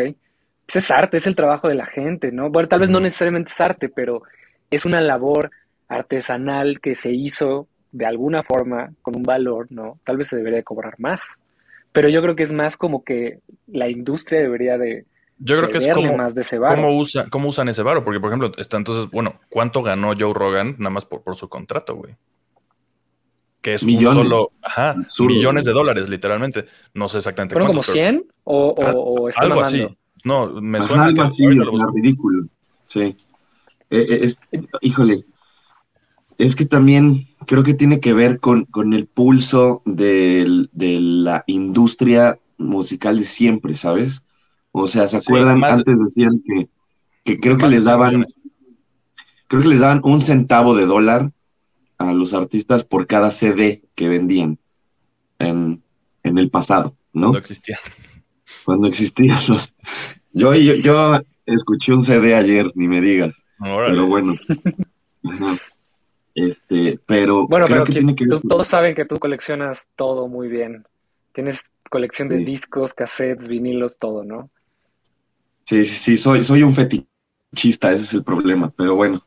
pues 0.67 0.85
es 0.85 0.91
arte, 0.91 1.17
es 1.19 1.27
el 1.27 1.37
trabajo 1.37 1.69
de 1.69 1.75
la 1.75 1.87
gente, 1.87 2.33
¿no? 2.33 2.51
Bueno, 2.51 2.69
tal 2.69 2.81
vez 2.81 2.91
no 2.91 3.01
necesariamente 3.01 3.51
es 3.51 3.61
arte, 3.61 3.89
pero 3.89 4.23
es 4.71 4.85
una 4.85 5.01
labor 5.01 5.51
artesanal 5.89 6.81
que 6.81 6.97
se 6.97 7.13
hizo 7.13 7.69
de 7.93 8.07
alguna 8.07 8.43
forma 8.43 8.91
con 9.03 9.17
un 9.17 9.23
valor, 9.23 9.67
¿no? 9.71 9.99
Tal 10.05 10.17
vez 10.17 10.29
se 10.29 10.37
debería 10.37 10.59
de 10.59 10.65
cobrar 10.65 10.95
más. 10.99 11.39
Pero 11.93 12.09
yo 12.09 12.21
creo 12.23 12.35
que 12.35 12.43
es 12.43 12.53
más 12.53 12.77
como 12.77 13.05
que 13.05 13.39
la 13.69 13.89
industria 13.89 14.41
debería 14.41 14.77
de 14.79 15.05
Yo 15.39 15.57
creo 15.59 15.69
que 15.69 15.79
es 15.79 15.89
como, 15.93 16.17
más 16.17 16.35
de 16.35 16.41
ese 16.41 16.59
varo. 16.59 16.75
cómo, 16.75 16.99
usa, 16.99 17.29
cómo 17.31 17.49
usan 17.49 17.69
ese 17.69 17.83
varo, 17.83 18.03
porque 18.03 18.19
por 18.19 18.31
ejemplo, 18.31 18.51
está 18.57 18.77
entonces, 18.79 19.09
bueno, 19.11 19.39
¿cuánto 19.49 19.83
ganó 19.83 20.13
Joe 20.19 20.35
Rogan 20.35 20.75
nada 20.79 20.91
más 20.91 21.05
por, 21.05 21.23
por 21.23 21.37
su 21.37 21.49
contrato, 21.49 21.95
güey? 21.95 22.17
Que 23.63 23.75
es 23.75 23.85
Millones. 23.85 24.17
un 24.17 24.23
solo, 24.25 24.51
ajá, 24.61 24.91
Absurdo, 24.91 25.35
millones 25.35 25.65
de 25.65 25.73
dólares, 25.73 26.09
literalmente. 26.09 26.65
No 26.95 27.09
sé 27.09 27.19
exactamente 27.19 27.55
¿Fueron 27.55 27.69
como 27.69 27.83
cuántos, 27.83 27.95
pero 27.95 28.11
100 28.11 28.27
o, 28.45 28.69
o, 28.71 29.23
o 29.23 29.29
estoy 29.29 29.43
algo 29.45 29.61
mamando? 29.61 29.85
así. 29.87 29.97
No, 30.25 30.49
me 30.61 30.79
Ajá, 30.79 30.87
suena 30.87 31.05
algo 31.05 31.23
que 31.23 31.29
así, 31.29 31.43
lo 31.55 31.93
ridículo. 31.93 32.47
Sí. 32.93 33.01
Eh, 33.01 33.17
eh, 33.91 34.35
es- 34.53 34.65
híjole, 34.81 35.25
es 36.39 36.55
que 36.55 36.65
también 36.65 37.29
creo 37.47 37.63
que 37.63 37.75
tiene 37.75 38.01
que 38.01 38.15
ver 38.15 38.41
con, 38.41 38.65
con 38.65 38.93
el 38.95 39.07
pulso 39.07 39.83
del- 39.85 40.69
de 40.73 41.01
la 41.01 41.45
industria 41.47 42.39
musical 42.59 43.19
de 43.19 43.25
siempre, 43.25 43.75
¿sabes? 43.75 44.23
O 44.73 44.89
sea, 44.89 45.07
¿se 45.07 45.21
Sí, 45.21 45.27
acuerdan? 45.31 45.59
más- 45.61 45.75
Antes 45.79 45.99
decían 45.99 46.43
que, 46.45 46.69
que 47.25 47.39
creo 47.39 47.57
que 47.59 47.69
les 47.69 47.85
daban, 47.85 48.27
creo 49.49 49.63
que 49.63 49.69
les 49.69 49.81
daban 49.81 50.01
un 50.05 50.21
centavo 50.21 50.75
de 50.75 50.87
dólar 50.87 51.33
a 51.99 52.13
los 52.13 52.33
artistas 52.35 52.83
por 52.85 53.07
cada 53.07 53.31
CD 53.31 53.83
que 53.95 54.09
vendían 54.09 54.59
en, 55.39 55.83
en 56.23 56.39
el 56.39 56.51
pasado, 56.51 56.97
¿no? 57.13 57.33
No 57.33 57.39
existía. 57.39 57.79
Cuando 58.65 58.89
existían 58.89 59.37
los... 59.49 59.71
Yo, 60.33 60.55
yo, 60.55 60.75
yo 60.75 61.21
escuché 61.47 61.93
un 61.93 62.07
CD 62.07 62.35
ayer, 62.35 62.71
ni 62.75 62.89
me 62.89 63.01
digas. 63.01 63.33
Órale. 63.61 63.91
Pero 63.95 64.07
bueno. 64.07 64.35
Este, 66.35 66.99
pero 67.07 67.47
Bueno, 67.47 67.67
creo 67.67 67.77
pero 67.79 67.85
que 67.85 67.93
que- 67.93 67.99
tiene 68.01 68.15
que 68.15 68.25
ver 68.27 68.41
tú- 68.41 68.49
todos 68.49 68.67
saben 68.67 68.95
que 68.95 69.05
tú 69.05 69.17
coleccionas 69.17 69.89
todo 69.97 70.27
muy 70.29 70.49
bien. 70.49 70.85
Tienes 71.33 71.63
colección 71.91 72.29
de 72.29 72.39
Sí. 72.39 72.45
discos, 72.45 72.93
cassettes, 72.95 73.47
vinilos, 73.47 73.99
todo, 73.99 74.25
¿no? 74.25 74.51
Sí, 75.65 75.85
sí, 75.85 75.97
sí, 75.97 76.17
soy, 76.17 76.43
soy 76.43 76.63
un 76.63 76.73
fetichista, 76.73 77.93
ese 77.93 78.05
es 78.05 78.15
el 78.15 78.25
problema, 78.25 78.73
pero 78.77 78.97
bueno. 78.97 79.25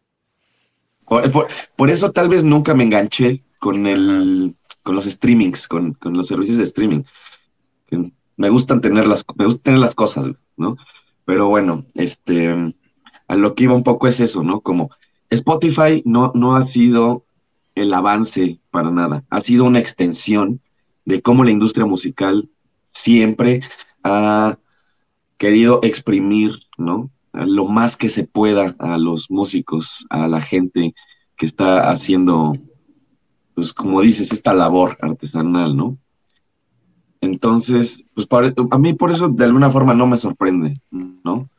Por, 1.06 1.32
por- 1.32 1.48
por 1.78 1.90
eso 1.90 2.12
tal 2.12 2.28
vez 2.28 2.44
nunca 2.44 2.74
me 2.76 2.84
enganché 2.84 3.42
con 3.60 3.88
el, 3.88 4.54
con 4.84 4.96
los 4.96 5.06
streamings, 5.06 5.68
con, 5.68 5.94
con 5.94 6.14
los 6.18 6.28
servicios 6.28 6.58
de 6.58 6.64
streaming. 6.66 7.04
Me 8.38 8.50
gustan 8.50 8.82
tener 8.82 9.08
las, 9.08 9.26
me 9.36 9.46
gusta 9.46 9.64
tener 9.64 9.80
las 9.80 9.96
cosas, 9.96 10.30
¿no? 10.56 10.78
Pero 11.26 11.50
bueno, 11.50 11.86
este, 11.96 12.74
a 13.28 13.36
lo 13.36 13.54
que 13.54 13.66
iba 13.66 13.74
un 13.74 13.84
poco 13.84 14.08
es 14.08 14.20
eso, 14.20 14.44
¿no? 14.44 14.62
Como 14.62 14.90
Spotify 15.30 16.02
no, 16.06 16.32
no 16.34 16.56
ha 16.56 16.72
sido 16.72 17.26
el 17.76 17.94
avance 17.94 18.60
para 18.72 18.90
nada, 18.92 19.24
ha 19.30 19.44
sido 19.44 19.66
una 19.66 19.80
extensión 19.80 20.62
de 21.06 21.22
cómo 21.22 21.44
la 21.44 21.52
industria 21.52 21.86
musical 21.86 22.50
siempre 22.92 23.62
ha 24.04 24.58
querido 25.38 25.80
exprimir, 25.84 26.52
¿no? 26.78 27.12
Lo 27.34 27.66
más 27.66 27.98
que 27.98 28.10
se 28.10 28.26
pueda 28.26 28.76
a 28.80 28.98
los 28.98 29.30
músicos, 29.30 30.06
a 30.10 30.28
la 30.28 30.42
gente 30.42 30.96
que 31.38 31.46
está 31.46 31.92
haciendo, 31.92 32.58
pues 33.54 33.74
como 33.74 34.02
dices, 34.02 34.32
esta 34.32 34.54
labor 34.54 34.98
artesanal, 35.02 35.76
¿no? 35.76 35.98
Entonces, 37.22 38.00
pues 38.14 38.26
para- 38.28 38.54
a 38.72 38.78
mí 38.78 38.94
por 38.94 39.12
eso 39.12 39.28
de 39.30 39.46
alguna 39.46 39.70
forma 39.70 39.94
no 39.94 40.08
me 40.08 40.18
sorprende, 40.18 40.76
¿no? 40.92 41.50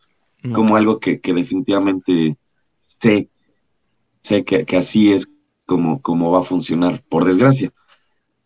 Como 0.54 0.76
algo 0.76 0.98
que, 1.00 1.20
que 1.20 1.34
definitivamente 1.34 2.36
sé, 3.02 3.28
sé 4.22 4.44
que, 4.44 4.64
que 4.64 4.76
así 4.76 5.11
es 5.12 5.24
como, 5.66 6.00
como 6.00 6.30
va 6.30 6.38
a 6.40 6.42
funcionar, 6.42 7.02
por 7.09 7.24
desgracia. 7.24 7.72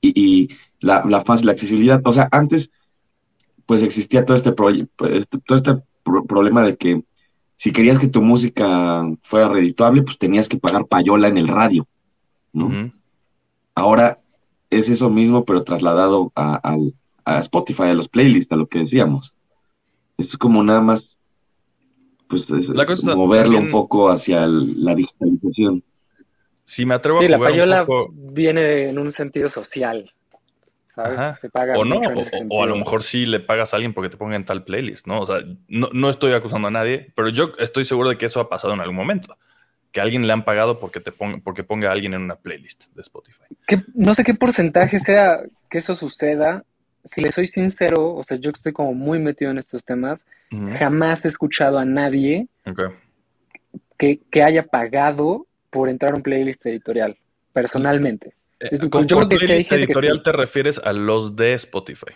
Y, 0.01 0.13
y 0.15 0.49
la, 0.81 1.05
la 1.07 1.21
fácil 1.21 1.47
la 1.47 1.53
accesibilidad, 1.53 2.01
o 2.05 2.13
sea, 2.13 2.29
antes 2.33 2.71
pues 3.67 3.83
existía 3.83 4.25
todo 4.25 4.37
este, 4.37 4.53
proye- 4.55 4.89
pues, 4.97 5.25
todo 5.47 5.57
este 5.57 5.73
pro- 6.03 6.25
problema 6.25 6.63
de 6.63 6.77
que 6.77 7.03
si 7.57 7.71
querías 7.73 7.99
que 8.01 8.09
tu 8.09 8.23
música 8.23 9.05
fuera 9.23 9.49
redituable, 9.49 10.03
pues 10.03 10.19
tenías 10.19 10.49
que 10.49 10.59
pagar 10.59 10.87
payola 10.87 11.29
en 11.29 11.37
el 11.39 11.47
radio, 11.49 11.87
¿no? 12.53 12.69
Ahora 13.75 14.19
es 14.71 14.89
eso 14.89 15.11
mismo, 15.11 15.45
pero 15.45 15.63
trasladado 15.63 16.33
a, 16.35 16.57
al- 16.57 16.95
a 17.25 17.39
Spotify, 17.41 17.85
a 17.85 17.95
los 17.95 18.09
playlists, 18.09 18.53
a 18.53 18.57
lo 18.57 18.67
que 18.67 18.81
decíamos. 18.81 19.35
Es 20.19 20.27
como 20.39 20.63
nada 20.63 20.81
más, 20.81 21.03
pues 22.29 22.45
moverlo 23.05 23.59
un 23.59 23.71
poco 23.71 24.09
hacia 24.09 24.47
la 24.47 24.95
digitalización. 24.95 25.83
Si 26.65 26.87
me 26.87 26.95
atrevo 26.95 27.21
sí, 27.21 27.27
a 27.27 27.37
jugar 27.37 27.41
la 27.41 27.47
payola 27.47 27.87
viene 28.15 28.89
en 28.89 28.99
un 28.99 29.13
sentido 29.13 29.51
social. 29.51 30.11
¿sabes? 30.95 31.41
Se 31.41 31.49
paga 31.49 31.79
o 31.79 31.85
no, 31.85 32.01
o, 32.51 32.63
a 32.63 32.67
lo 32.67 32.77
mejor 32.77 33.03
sí 33.03 33.25
le 33.25 33.41
pagas 33.41 33.73
a 33.73 33.77
alguien 33.77 33.95
porque 33.95 34.11
te 34.11 34.17
ponga 34.17 34.37
en 34.37 34.45
tal 34.45 34.65
playlist, 34.65 35.07
¿no? 35.07 35.21
O 35.21 35.27
sea, 35.27 35.39
no, 35.69 35.89
no, 35.93 36.11
estoy 36.11 36.33
acusando 36.33 36.69
a 36.69 36.71
nadie, 36.71 37.13
pero 37.15 37.29
yo 37.31 37.53
estoy 37.59 37.85
seguro 37.85 38.11
de 38.11 38.19
que 38.19 38.27
eso 38.27 38.41
ha 38.41 38.49
pasado 38.49 38.75
en 38.75 38.81
algún 38.81 38.97
momento. 38.97 39.37
Que 39.91 40.01
a 40.01 40.05
alguien 40.05 40.27
le 40.27 40.33
han 40.33 40.45
pagado 40.45 40.79
porque, 40.79 41.01
te 41.01 41.13
ponga, 41.13 41.39
porque 41.43 41.65
ponga 41.65 41.89
a 41.89 41.93
alguien 41.93 42.15
en 42.15 42.23
una 42.23 42.37
playlist 42.37 42.87
de 42.95 43.03
Spotify. 43.03 43.45
no 43.95 44.15
sé 44.15 44.25
qué 44.25 44.35
porcentaje 44.35 45.01
sea 45.01 45.41
que 45.71 45.79
eso 45.79 45.97
suceda. 45.97 46.65
Si 47.05 47.21
le 47.21 47.33
soy 47.33 47.49
sincero, 47.49 48.15
o 48.15 48.23
sea, 48.23 48.37
yo 48.37 48.51
estoy 48.51 48.73
como 48.73 48.95
muy 48.95 49.19
metido 49.19 49.51
en 49.51 49.59
estos 49.59 49.85
temas, 49.85 50.25
jamás 50.79 51.25
he 51.25 51.29
escuchado 51.29 51.79
a 51.79 51.85
nadie 51.85 52.47
que, 53.99 54.21
que 54.31 54.43
haya 54.43 54.65
pagado 54.65 55.47
por 55.71 55.89
entrar 55.89 56.13
a 56.13 56.17
un 56.17 56.23
playlist 56.23 56.65
editorial, 56.67 57.17
personalmente. 57.53 58.35
Eh, 58.61 58.79
con, 58.91 59.07
playlist 59.07 59.73
editorial 59.73 60.23
te 60.23 60.33
refieres 60.33 60.79
a 60.79 60.93
los 60.93 61.35
de 61.35 61.55
Spotify. 61.55 62.13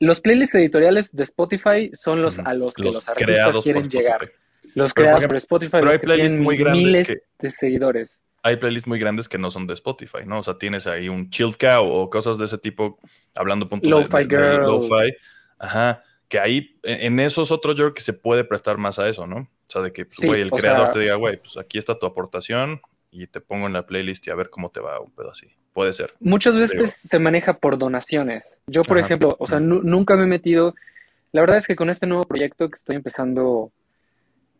Los 0.00 0.20
playlists 0.20 0.54
editoriales 0.54 1.12
de 1.12 1.22
Spotify 1.24 1.90
son 1.92 2.22
los 2.22 2.38
a 2.38 2.54
los 2.54 2.74
que 2.74 2.84
los, 2.84 3.06
artistas 3.06 3.62
quieren 3.62 3.88
llegar. 3.88 4.32
Los 4.74 4.94
creados 4.94 5.26
por 5.26 5.36
Spotify. 5.36 5.72
Pero 5.72 5.90
hay 5.90 5.98
playlists 5.98 6.38
muy 6.38 6.56
grandes 6.56 7.06
que, 7.06 7.18
de 7.38 7.50
seguidores. 7.50 8.20
Hay 8.42 8.56
playlists 8.56 8.88
muy 8.88 8.98
grandes 8.98 9.28
que 9.28 9.38
no 9.38 9.50
son 9.50 9.66
de 9.66 9.74
Spotify, 9.74 10.24
¿no? 10.24 10.38
O 10.38 10.42
sea, 10.42 10.56
tienes 10.56 10.86
ahí 10.86 11.08
un 11.08 11.28
Chill 11.28 11.56
Cow 11.58 11.86
o 11.86 12.08
cosas 12.08 12.38
de 12.38 12.46
ese 12.46 12.58
tipo, 12.58 12.98
hablando 13.36 13.68
punto 13.68 13.88
Lo-Fi 13.88 14.24
Girl. 14.24 14.62
Lo-Fi. 14.62 15.14
Ajá. 15.58 16.02
Que 16.28 16.38
ahí, 16.38 16.78
en 16.84 17.20
esos 17.20 17.50
otros, 17.50 17.76
yo 17.76 17.84
creo 17.84 17.94
que 17.94 18.02
se 18.02 18.12
puede 18.12 18.44
prestar 18.44 18.78
más 18.78 18.98
a 18.98 19.08
eso, 19.08 19.26
¿no? 19.26 19.36
O 19.36 19.48
sea, 19.66 19.82
de 19.82 19.92
que, 19.92 20.06
pues, 20.06 20.26
güey, 20.26 20.40
el 20.40 20.50
creador 20.50 20.88
te 20.90 21.00
diga, 21.00 21.16
güey, 21.16 21.36
pues 21.38 21.56
aquí 21.56 21.76
está 21.76 21.98
tu 21.98 22.06
aportación 22.06 22.80
y 23.10 23.26
te 23.26 23.40
pongo 23.40 23.66
en 23.66 23.72
la 23.72 23.84
playlist 23.84 24.26
y 24.26 24.30
a 24.30 24.36
ver 24.36 24.48
cómo 24.48 24.70
te 24.70 24.80
va 24.80 25.00
un 25.00 25.10
pedo 25.10 25.30
así. 25.30 25.48
Puede 25.72 25.92
ser. 25.92 26.14
Muchas 26.20 26.54
veces 26.56 26.96
se 26.96 27.18
maneja 27.18 27.58
por 27.58 27.78
donaciones. 27.78 28.56
Yo, 28.66 28.82
por 28.82 28.98
ejemplo, 28.98 29.36
o 29.38 29.46
sea, 29.46 29.60
nunca 29.60 30.16
me 30.16 30.24
he 30.24 30.26
metido. 30.26 30.74
La 31.32 31.42
verdad 31.42 31.58
es 31.58 31.66
que 31.66 31.76
con 31.76 31.90
este 31.90 32.06
nuevo 32.06 32.24
proyecto 32.24 32.70
que 32.70 32.76
estoy 32.76 32.96
empezando, 32.96 33.70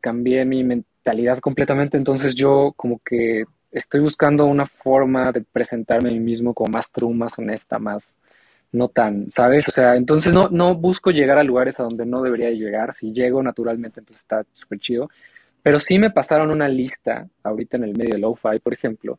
cambié 0.01 0.45
mi 0.45 0.65
mentalidad 0.65 1.39
completamente. 1.41 1.97
Entonces, 1.97 2.35
yo 2.35 2.73
como 2.77 3.01
que 3.05 3.45
estoy 3.71 4.01
buscando 4.01 4.47
una 4.47 4.67
forma 4.67 5.33
de 5.33 5.43
presentarme 5.43 6.11
a 6.11 6.13
mí 6.13 6.21
mismo 6.21 6.55
como 6.55 6.73
más 6.73 6.91
true, 6.91 7.15
más 7.15 7.39
honesta, 7.39 7.79
más 7.79 8.17
no 8.73 8.89
tan, 8.89 9.31
¿sabes? 9.31 9.67
O 9.69 9.71
sea, 9.71 9.97
entonces 9.97 10.33
no, 10.33 10.49
no 10.51 10.75
busco 10.75 11.11
llegar 11.11 11.39
a 11.39 11.45
lugares 11.45 11.81
a 11.81 11.83
donde 11.83 12.07
no 12.07 12.23
debería 12.23 12.51
llegar. 12.51 12.95
Si 12.95 13.13
llego 13.13 13.43
naturalmente, 13.43 14.01
entonces 14.01 14.23
está 14.23 14.45
súper 14.53 14.79
chido. 14.79 15.11
Pero 15.63 15.81
sí 15.81 15.99
me 15.99 16.11
pasaron 16.11 16.51
una 16.51 16.69
lista, 16.69 17.29
ahorita 17.43 17.77
en 17.77 17.85
el 17.85 17.97
medio 17.97 18.15
de 18.15 18.21
Lo-Fi, 18.21 18.61
por 18.63 18.73
ejemplo, 18.73 19.19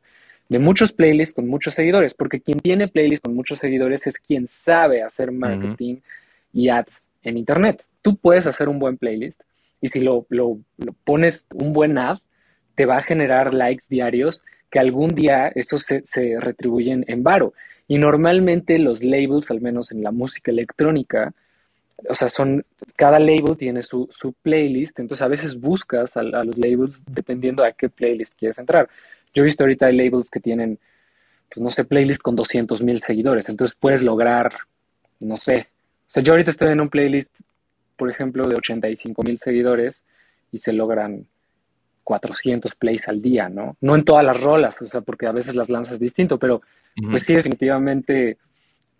de 0.49 0.59
muchos 0.59 0.91
playlists 0.91 1.35
con 1.35 1.47
muchos 1.47 1.75
seguidores, 1.75 2.13
porque 2.13 2.41
quien 2.41 2.59
tiene 2.59 2.87
playlists 2.87 3.23
con 3.23 3.35
muchos 3.35 3.59
seguidores 3.59 4.05
es 4.07 4.17
quien 4.17 4.47
sabe 4.47 5.03
hacer 5.03 5.31
marketing 5.31 5.97
y 6.51 6.69
ads 6.69 7.07
en 7.23 7.37
Internet. 7.37 7.85
Tú 8.01 8.17
puedes 8.17 8.47
hacer 8.47 8.67
un 8.67 8.79
buen 8.79 8.97
playlist 8.97 9.41
y 9.79 9.89
si 9.89 10.01
lo, 10.01 10.25
lo, 10.29 10.57
pones 11.05 11.45
un 11.53 11.71
buen 11.71 11.97
ad, 11.97 12.17
te 12.75 12.85
va 12.85 12.97
a 12.97 13.03
generar 13.03 13.53
likes 13.53 13.85
diarios 13.89 14.41
que 14.69 14.79
algún 14.79 15.09
día 15.09 15.51
eso 15.53 15.77
se, 15.79 16.03
retribuyen 16.39 17.03
en 17.07 17.23
varo. 17.23 17.53
Y 17.87 17.97
normalmente 17.97 18.79
los 18.79 19.03
labels, 19.03 19.51
al 19.51 19.61
menos 19.61 19.91
en 19.91 20.01
la 20.01 20.11
música 20.11 20.49
electrónica, 20.51 21.33
o 22.09 22.15
sea, 22.15 22.29
son, 22.29 22.65
cada 22.95 23.19
label 23.19 23.57
tiene 23.57 23.83
su, 23.83 24.07
su 24.11 24.33
playlist, 24.33 24.99
entonces 24.99 25.21
a 25.23 25.27
veces 25.27 25.59
buscas 25.59 26.15
a, 26.15 26.23
los 26.23 26.57
labels 26.57 27.03
dependiendo 27.05 27.63
a 27.63 27.73
qué 27.73 27.89
playlist 27.89 28.33
quieres 28.37 28.57
entrar. 28.57 28.89
Yo 29.33 29.43
he 29.43 29.45
visto 29.45 29.63
ahorita 29.63 29.87
hay 29.87 29.97
labels 29.97 30.29
que 30.29 30.39
tienen, 30.39 30.79
pues 31.49 31.61
no 31.61 31.69
sé, 31.69 31.83
playlist 31.83 32.21
con 32.21 32.35
200 32.35 32.81
mil 32.81 33.01
seguidores, 33.01 33.49
entonces 33.49 33.77
puedes 33.79 34.01
lograr, 34.01 34.53
no 35.19 35.37
sé, 35.37 35.67
o 36.11 36.13
sea, 36.13 36.23
yo 36.23 36.33
ahorita 36.33 36.51
estoy 36.51 36.73
en 36.73 36.81
un 36.81 36.89
playlist, 36.89 37.33
por 37.95 38.09
ejemplo, 38.11 38.43
de 38.43 38.57
85 38.57 39.23
mil 39.23 39.37
seguidores 39.37 40.03
y 40.51 40.57
se 40.57 40.73
logran 40.73 41.25
400 42.11 42.75
plays 42.75 43.07
al 43.07 43.21
día, 43.21 43.47
¿no? 43.47 43.77
No 43.79 43.95
en 43.95 44.03
todas 44.03 44.25
las 44.25 44.37
rolas, 44.37 44.81
o 44.81 44.85
sea, 44.85 44.99
porque 44.99 45.27
a 45.27 45.31
veces 45.31 45.55
las 45.55 45.69
lanzas 45.69 45.97
distinto, 45.97 46.37
pero 46.37 46.61
pues 47.09 47.23
sí, 47.23 47.33
definitivamente 47.33 48.37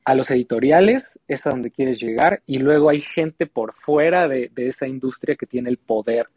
a 0.05 0.15
los 0.15 0.31
editoriales 0.31 1.19
es 1.27 1.45
a 1.45 1.49
donde 1.49 1.71
quieres 1.71 1.99
llegar 1.99 2.41
y 2.47 2.59
luego 2.59 2.89
hay 2.89 3.01
gente 3.01 3.47
por 3.47 3.73
fuera 3.73 4.29
de, 4.29 4.49
esa 4.55 4.87
industria 4.87 5.35
que 5.35 5.45
tiene 5.45 5.69
el 5.69 5.75
poder 5.75 6.27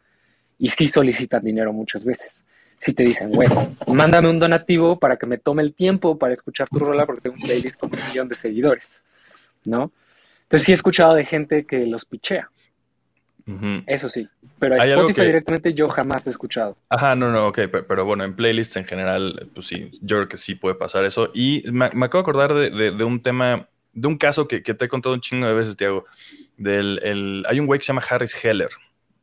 y 0.59 0.67
sí 0.67 0.89
solicitan 0.89 1.45
dinero 1.45 1.71
muchas 1.71 2.03
veces. 2.03 2.43
Si 2.79 2.93
te 2.93 3.03
dicen, 3.03 3.31
bueno, 3.31 3.55
mándame 3.87 4.29
un 4.29 4.37
donativo 4.39 4.99
para 4.99 5.15
que 5.15 5.27
me 5.27 5.37
tome 5.37 5.63
el 5.63 5.73
tiempo 5.75 6.19
para 6.19 6.33
escuchar 6.33 6.67
tu 6.67 6.79
rola 6.79 7.05
porque 7.05 7.21
tengo 7.21 7.37
un 7.37 7.41
playlist 7.41 7.79
con 7.79 7.89
un 7.89 8.05
millón 8.05 8.27
de 8.27 8.35
seguidores, 8.35 9.01
¿no? 9.63 9.93
Entonces 10.43 10.65
sí 10.65 10.73
he 10.73 10.75
escuchado 10.75 11.13
de 11.13 11.23
gente 11.23 11.65
que 11.65 11.85
los 11.85 12.03
pichea. 12.03 12.49
Eso 13.85 14.09
sí, 14.09 14.27
pero 14.57 14.73
a 14.81 14.85
Spotify 14.85 15.21
directamente 15.21 15.73
yo 15.75 15.87
jamás 15.87 16.25
he 16.25 16.31
escuchado. 16.31 16.75
Ajá, 16.89 17.15
no, 17.15 17.31
no, 17.31 17.47
ok, 17.47 17.59
pero, 17.87 18.03
bueno, 18.03 18.23
en 18.23 18.35
playlists 18.35 18.75
en 18.77 18.85
general, 18.85 19.49
pues 19.53 19.67
sí, 19.67 19.91
yo 20.01 20.17
creo 20.17 20.27
que 20.27 20.37
sí 20.37 20.55
puede 20.55 20.73
pasar 20.73 21.05
eso. 21.05 21.29
Y 21.33 21.63
me, 21.71 21.85
acabo 21.85 22.07
de 22.09 22.19
acordar 22.19 22.53
de, 22.55 23.03
un 23.03 23.21
tema, 23.21 23.67
de 23.93 24.07
un 24.07 24.17
caso 24.17 24.47
que, 24.47 24.61
te 24.61 24.85
he 24.85 24.87
contado 24.87 25.13
un 25.13 25.21
chingo 25.21 25.45
de 25.45 25.53
veces, 25.53 25.77
Tiago. 25.77 26.05
Del, 26.57 26.99
el, 27.03 27.45
hay 27.47 27.59
un 27.59 27.67
güey 27.67 27.79
que 27.79 27.85
se 27.85 27.89
llama 27.89 28.01
Harris 28.09 28.43
Heller, 28.43 28.69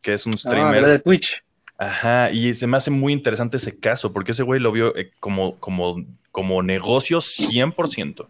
que 0.00 0.14
es 0.14 0.24
un 0.24 0.34
ah, 0.34 0.38
streamer. 0.38 0.84
Ah, 0.84 0.88
de 0.88 0.98
Twitch. 1.00 1.42
Ajá, 1.78 2.30
y 2.30 2.54
se 2.54 2.68
me 2.68 2.76
hace 2.76 2.92
muy 2.92 3.12
interesante 3.12 3.56
ese 3.56 3.80
caso, 3.80 4.12
porque 4.12 4.30
ese 4.30 4.44
güey 4.44 4.60
lo 4.60 4.70
vio 4.70 4.94
eh, 4.96 5.10
como, 5.18 5.58
como, 5.58 5.96
como 6.30 6.62
negocio 6.62 7.18
100%. 7.18 8.28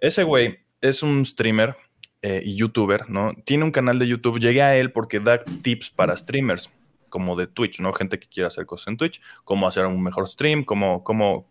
Ese 0.00 0.22
güey 0.22 0.60
es 0.80 1.02
un 1.02 1.26
streamer 1.26 1.76
eh, 2.22 2.42
y 2.44 2.54
youtuber, 2.56 3.08
¿no? 3.08 3.32
Tiene 3.44 3.64
un 3.64 3.70
canal 3.70 3.98
de 3.98 4.06
YouTube. 4.06 4.38
Llegué 4.38 4.62
a 4.62 4.76
él 4.76 4.92
porque 4.92 5.20
da 5.20 5.42
tips 5.42 5.90
para 5.90 6.16
streamers, 6.16 6.70
como 7.08 7.34
de 7.34 7.46
Twitch, 7.46 7.80
¿no? 7.80 7.92
Gente 7.92 8.18
que 8.18 8.28
quiere 8.28 8.46
hacer 8.46 8.66
cosas 8.66 8.88
en 8.88 8.96
Twitch, 8.98 9.22
cómo 9.44 9.66
hacer 9.66 9.86
un 9.86 10.02
mejor 10.02 10.28
stream, 10.28 10.64
cómo, 10.64 11.02
cómo, 11.02 11.50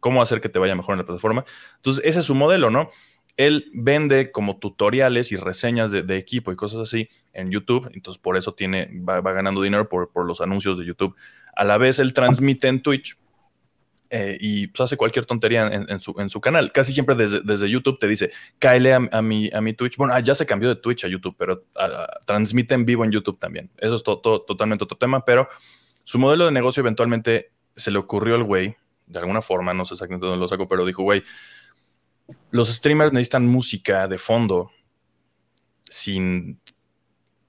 cómo 0.00 0.20
hacer 0.20 0.40
que 0.40 0.48
te 0.48 0.58
vaya 0.58 0.74
mejor 0.74 0.94
en 0.94 0.98
la 0.98 1.06
plataforma. 1.06 1.44
Entonces, 1.76 2.04
ese 2.04 2.20
es 2.20 2.26
su 2.26 2.34
modelo, 2.34 2.68
¿no? 2.70 2.90
Él 3.36 3.70
vende 3.72 4.32
como 4.32 4.58
tutoriales 4.58 5.32
y 5.32 5.36
reseñas 5.36 5.90
de, 5.90 6.16
equipo 6.16 6.52
y 6.52 6.56
cosas 6.56 6.80
así 6.80 7.08
en 7.32 7.50
YouTube, 7.50 7.88
entonces 7.94 8.20
por 8.20 8.36
eso 8.36 8.52
tiene, 8.54 8.90
va, 9.08 9.20
ganando 9.20 9.62
dinero 9.62 9.88
por, 9.88 10.10
por 10.10 10.26
los 10.26 10.40
anuncios 10.40 10.78
de 10.78 10.84
YouTube. 10.84 11.16
A 11.54 11.64
la 11.64 11.78
vez, 11.78 11.98
él 11.98 12.12
transmite 12.12 12.68
en 12.68 12.82
Twitch 12.82 13.16
eh, 14.14 14.36
y 14.38 14.66
pues, 14.66 14.82
hace 14.82 14.98
cualquier 14.98 15.24
tontería 15.24 15.62
en, 15.62 15.98
su, 15.98 16.14
en, 16.18 16.28
su, 16.28 16.38
canal. 16.38 16.70
Casi 16.70 16.92
siempre 16.92 17.14
desde, 17.14 17.40
desde 17.40 17.70
YouTube 17.70 17.98
te 17.98 18.06
dice, 18.06 18.30
cáele 18.58 18.92
a, 18.92 19.22
mi, 19.22 19.50
a 19.50 19.62
mi 19.62 19.72
Twitch. 19.72 19.96
Bueno, 19.96 20.12
ah, 20.12 20.20
ya 20.20 20.34
se 20.34 20.44
cambió 20.44 20.68
de 20.68 20.76
Twitch 20.76 21.06
a 21.06 21.08
YouTube, 21.08 21.34
pero 21.38 21.64
ah, 21.76 21.88
ah, 21.90 22.20
transmite 22.26 22.74
en 22.74 22.84
vivo 22.84 23.06
en 23.06 23.10
YouTube 23.10 23.38
también. 23.38 23.70
Eso 23.78 23.94
es 23.94 24.02
totalmente 24.02 24.84
otro 24.84 24.98
tema, 24.98 25.24
pero 25.24 25.48
su 26.04 26.18
modelo 26.18 26.44
de 26.44 26.52
negocio 26.52 26.82
eventualmente 26.82 27.52
se 27.74 27.90
le 27.90 27.98
ocurrió 27.98 28.34
al 28.34 28.44
güey, 28.44 28.76
de 29.06 29.18
alguna 29.18 29.40
forma, 29.40 29.72
no 29.72 29.86
sé 29.86 29.94
exactamente 29.94 30.26
dónde 30.26 30.40
lo 30.40 30.46
saco, 30.46 30.68
pero 30.68 30.84
dijo, 30.84 31.02
güey, 31.02 31.24
los 32.50 32.68
streamers 32.68 33.14
necesitan 33.14 33.46
música 33.46 34.08
de 34.08 34.18
fondo 34.18 34.72
sin, 35.84 36.60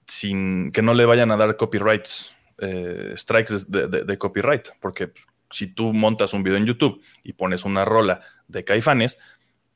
sin 0.08 0.72
que 0.72 0.82
no 0.82 0.94
le 0.94 1.06
vayan 1.06 1.30
a 1.32 1.36
dar 1.36 1.58
copyrights, 1.58 2.34
eh, 2.60 3.16
strikes 3.18 3.66
de, 3.68 3.88
de, 3.88 4.18
copyright, 4.18 4.70
porque 4.80 5.08
pues, 5.08 5.28
si 5.54 5.68
tú 5.68 5.94
montas 5.94 6.34
un 6.34 6.44
video 6.44 6.58
en 6.58 6.66
YouTube 6.66 7.02
y 7.24 7.34
pones 7.34 7.66
una 7.66 7.86
rola 7.86 8.22
de 8.48 8.64
caifanes, 8.64 9.18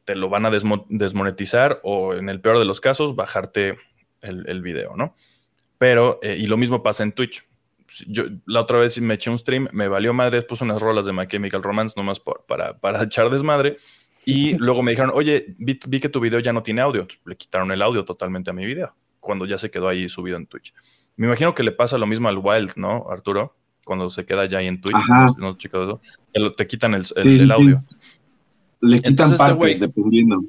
te 0.03 0.15
lo 0.15 0.30
van 0.30 0.45
a 0.45 0.49
desmonetizar 0.49 1.80
o 1.84 2.13
en 2.13 2.30
el 2.30 2.41
peor 2.41 2.59
de 2.59 2.65
los 2.65 2.80
casos 2.82 3.15
bajarte 3.15 3.78
el, 4.21 4.61
video, 4.61 4.95
¿no? 4.95 5.15
Pero, 5.78 6.19
eh, 6.21 6.38
y 6.39 6.47
lo 6.47 6.57
mismo 6.57 6.82
pasa 6.82 7.03
en 7.03 7.11
Twitch. 7.11 7.43
Yo 8.07 8.23
la 8.45 8.61
otra 8.61 8.80
vez 8.80 8.99
me 8.99 9.13
eché 9.13 9.30
un 9.30 9.38
stream, 9.38 9.67
me 9.71 9.88
valió 9.88 10.13
madre, 10.13 10.41
puse 10.41 10.63
unas 10.63 10.82
rolas 10.82 11.05
de 11.05 11.13
My 11.13 11.28
Chemical 11.28 11.63
Romance 11.63 11.93
nomás 11.95 12.19
para, 12.19 12.78
para 12.78 13.03
echar 13.03 13.30
desmadre. 13.30 13.78
Y 14.25 14.57
luego 14.57 14.84
me 14.84 14.91
dijeron, 14.91 15.11
oye, 15.13 15.55
vi, 15.57 15.78
que 15.78 16.09
tu 16.09 16.19
video 16.19 16.39
ya 16.39 16.51
no 16.51 16.63
tiene 16.63 16.82
audio. 16.82 17.07
Le 17.25 17.38
quitaron 17.38 17.71
el 17.71 17.82
audio 17.82 18.03
totalmente 18.03 18.49
a 18.49 18.53
mi 18.53 18.65
video 18.65 18.93
cuando 19.19 19.45
ya 19.45 19.57
se 19.57 19.71
quedó 19.71 19.88
ahí 19.88 20.09
subido 20.09 20.38
en 20.38 20.47
Twitch. 20.47 20.73
Me 21.15 21.28
imagino 21.28 21.53
que 21.53 21.63
le 21.63 21.71
pasa 21.71 21.97
lo 21.97 22.07
mismo 22.07 22.30
al 22.30 22.38
Wild, 22.38 22.73
¿no, 22.75 23.07
Arturo? 23.09 23.55
Cuando 23.88 24.09
se 24.11 24.25
queda 24.25 24.45
ya 24.45 24.59
ahí 24.59 24.67
en 24.67 24.81
Twitch, 24.81 24.95
no, 25.38 25.57
chicos, 25.57 25.99
te 26.55 26.67
quitan 26.67 26.93
el, 26.93 27.51
audio. 27.51 27.83
Le 28.81 28.97
quitan 28.97 29.31
este 29.31 29.38
partes, 29.38 29.79
dependiendo. 29.79 30.43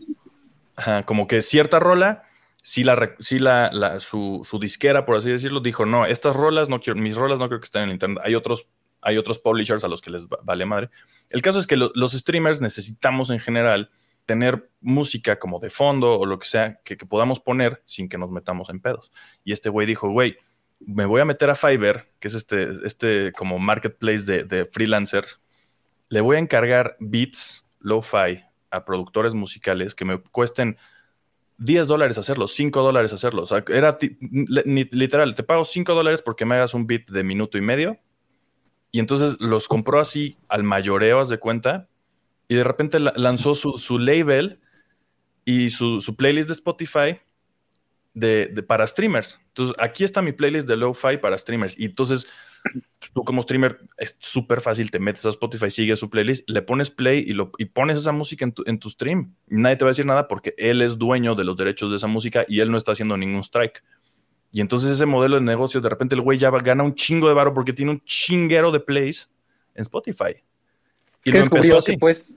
Ajá, 0.77 1.05
como 1.05 1.27
que 1.27 1.41
cierta 1.41 1.79
rola, 1.81 2.25
sí, 2.63 2.85
la, 2.85 3.15
sí 3.21 3.39
la, 3.39 3.99
su, 4.01 4.43
disquera, 4.61 5.07
por 5.07 5.17
así 5.17 5.31
decirlo, 5.31 5.61
dijo, 5.61 5.87
no, 5.87 6.05
estas 6.05 6.37
rolas, 6.37 6.69
no 6.69 6.81
quiero, 6.81 7.01
mis 7.01 7.17
rolas 7.17 7.39
no 7.39 7.49
creo 7.49 7.61
que 7.61 7.65
estén 7.65 7.85
en 7.85 7.91
internet. 7.91 8.23
Hay 8.25 8.35
otros, 8.35 8.69
hay 9.01 9.17
otros 9.17 9.39
publishers 9.39 9.85
a 9.85 9.89
los 9.89 10.03
que 10.03 10.11
les 10.11 10.27
vale 10.29 10.67
madre. 10.67 10.91
El 11.31 11.41
caso 11.41 11.59
es 11.59 11.67
que 11.67 11.77
los 11.77 12.13
streamers 12.13 12.61
necesitamos 12.61 13.31
en 13.31 13.39
general 13.39 13.91
tener 14.27 14.69
música 14.83 15.39
como 15.39 15.59
de 15.59 15.71
fondo 15.71 16.21
o 16.21 16.27
lo 16.27 16.39
que 16.39 16.47
sea 16.47 16.81
que, 16.85 16.99
que 16.99 17.07
podamos 17.07 17.41
poner 17.41 17.81
sin 17.87 18.11
que 18.11 18.19
nos 18.19 18.31
metamos 18.31 18.69
en 18.69 18.81
pedos. 18.81 19.11
Y 19.43 19.53
este 19.53 19.71
güey 19.71 19.87
dijo, 19.87 20.11
güey, 20.11 20.37
me 20.81 21.07
voy 21.07 21.21
a 21.21 21.25
meter 21.25 21.51
a 21.51 21.55
Fiverr, 21.55 22.07
que 22.21 22.29
es 22.29 22.35
este, 22.35 22.69
este 22.85 23.33
como 23.33 23.59
marketplace 23.59 24.43
de, 24.45 24.67
freelancers, 24.67 25.41
le 26.09 26.21
voy 26.21 26.37
a 26.37 26.39
encargar 26.39 26.97
beats 27.01 27.65
lo-fi 27.81 28.43
a 28.71 28.85
productores 28.85 29.35
musicales 29.35 29.95
que 29.95 30.05
me 30.05 30.21
cuesten 30.21 30.77
10 31.59 31.87
dólares 31.87 32.19
hacerlos, 32.19 32.53
5 32.53 32.83
dólares 32.83 33.13
hacerlos. 33.13 33.53
Era 33.69 33.99
literal, 34.93 35.35
te 35.35 35.43
pago 35.43 35.65
5 35.65 35.95
dólares 35.95 36.23
porque 36.23 36.45
me 36.45 36.55
hagas 36.55 36.75
un 36.75 36.87
beat 36.87 37.11
de 37.11 37.25
minuto 37.25 37.59
y 37.59 37.61
medio. 37.61 37.99
Y 38.91 39.01
entonces 39.01 39.37
los 39.41 39.69
compró 39.69 40.01
así 40.01 40.39
al 40.49 40.63
mayoreo, 40.63 41.21
haz 41.21 41.29
de 41.29 41.39
cuenta. 41.39 41.89
Y 42.47 42.55
de 42.55 42.65
repente 42.65 42.99
lanzó 43.01 43.55
su, 43.55 43.99
label 43.99 44.61
y 45.45 45.69
su, 45.71 46.01
su, 46.01 46.17
playlist 46.17 46.49
de 46.49 46.55
Spotify 46.55 47.21
de, 48.19 48.65
para 48.67 48.87
streamers. 48.87 49.41
Entonces, 49.49 49.77
aquí 49.79 50.05
está 50.05 50.23
mi 50.23 50.33
playlist 50.33 50.69
de 50.69 50.77
lo-fi 50.77 51.19
para 51.19 51.37
streamers. 51.39 51.79
Y 51.79 51.87
entonces 51.87 52.29
pues, 52.63 53.13
tú 53.13 53.25
como 53.25 53.43
streamer 53.43 53.79
es 53.97 54.17
súper 54.19 54.61
fácil, 54.61 54.91
te 54.91 54.99
metes 54.99 55.25
a 55.25 55.31
Spotify, 55.31 55.71
sigues 55.71 55.99
su 55.99 56.11
playlist, 56.11 56.49
le 56.51 56.63
pones 56.63 56.91
play 56.91 57.25
y, 57.27 57.33
lo, 57.33 57.53
y 57.59 57.67
pones 57.67 57.99
esa 57.99 58.13
música 58.13 58.45
en 58.45 58.53
tu, 58.53 58.63
en 58.67 58.79
tu 58.79 58.91
stream. 58.91 59.35
nadie 59.47 59.77
te 59.77 59.85
va 59.85 59.91
a 59.91 59.93
decir 59.93 60.07
nada 60.07 60.29
porque 60.29 60.55
él 60.59 60.83
es 60.83 60.99
dueño 60.99 61.35
de 61.35 61.45
los 61.45 61.57
derechos 61.57 61.91
de 61.91 61.97
esa 61.97 62.07
música 62.07 62.45
y 62.49 62.61
él 62.61 62.71
no 62.71 62.77
está 62.77 62.93
haciendo 62.93 63.17
ningún 63.17 63.41
strike. 63.41 63.83
Y 64.51 64.61
entonces 64.61 64.91
ese 64.91 65.07
modelo 65.07 65.37
de 65.37 65.43
negocio, 65.43 65.81
de 65.81 65.89
repente 65.89 66.15
el 66.15 66.23
güey 66.23 66.39
ya 66.39 66.51
gana 66.51 66.83
un 66.83 66.95
chingo 66.95 67.29
de 67.29 67.35
varo 67.35 67.53
porque 67.53 67.73
tiene 67.73 67.93
un 67.93 68.01
chinguero 68.05 68.73
de 68.73 68.81
plays 68.81 69.31
en 69.75 69.83
Spotify. 69.83 70.43
Y 71.25 71.33
lo 71.33 71.41
empezó 71.41 71.79
así. 71.79 71.97
puedes, 71.97 72.37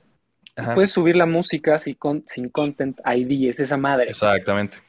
puedes, 0.74 0.92
subir 0.92 1.16
la 1.16 1.26
música 1.26 1.80
sin, 1.80 1.98
sin 2.28 2.50
content 2.50 3.00
ID, 3.06 3.50
es 3.50 3.60
esa 3.60 3.78
madre. 3.78 4.10
Exactamente. 4.10 4.80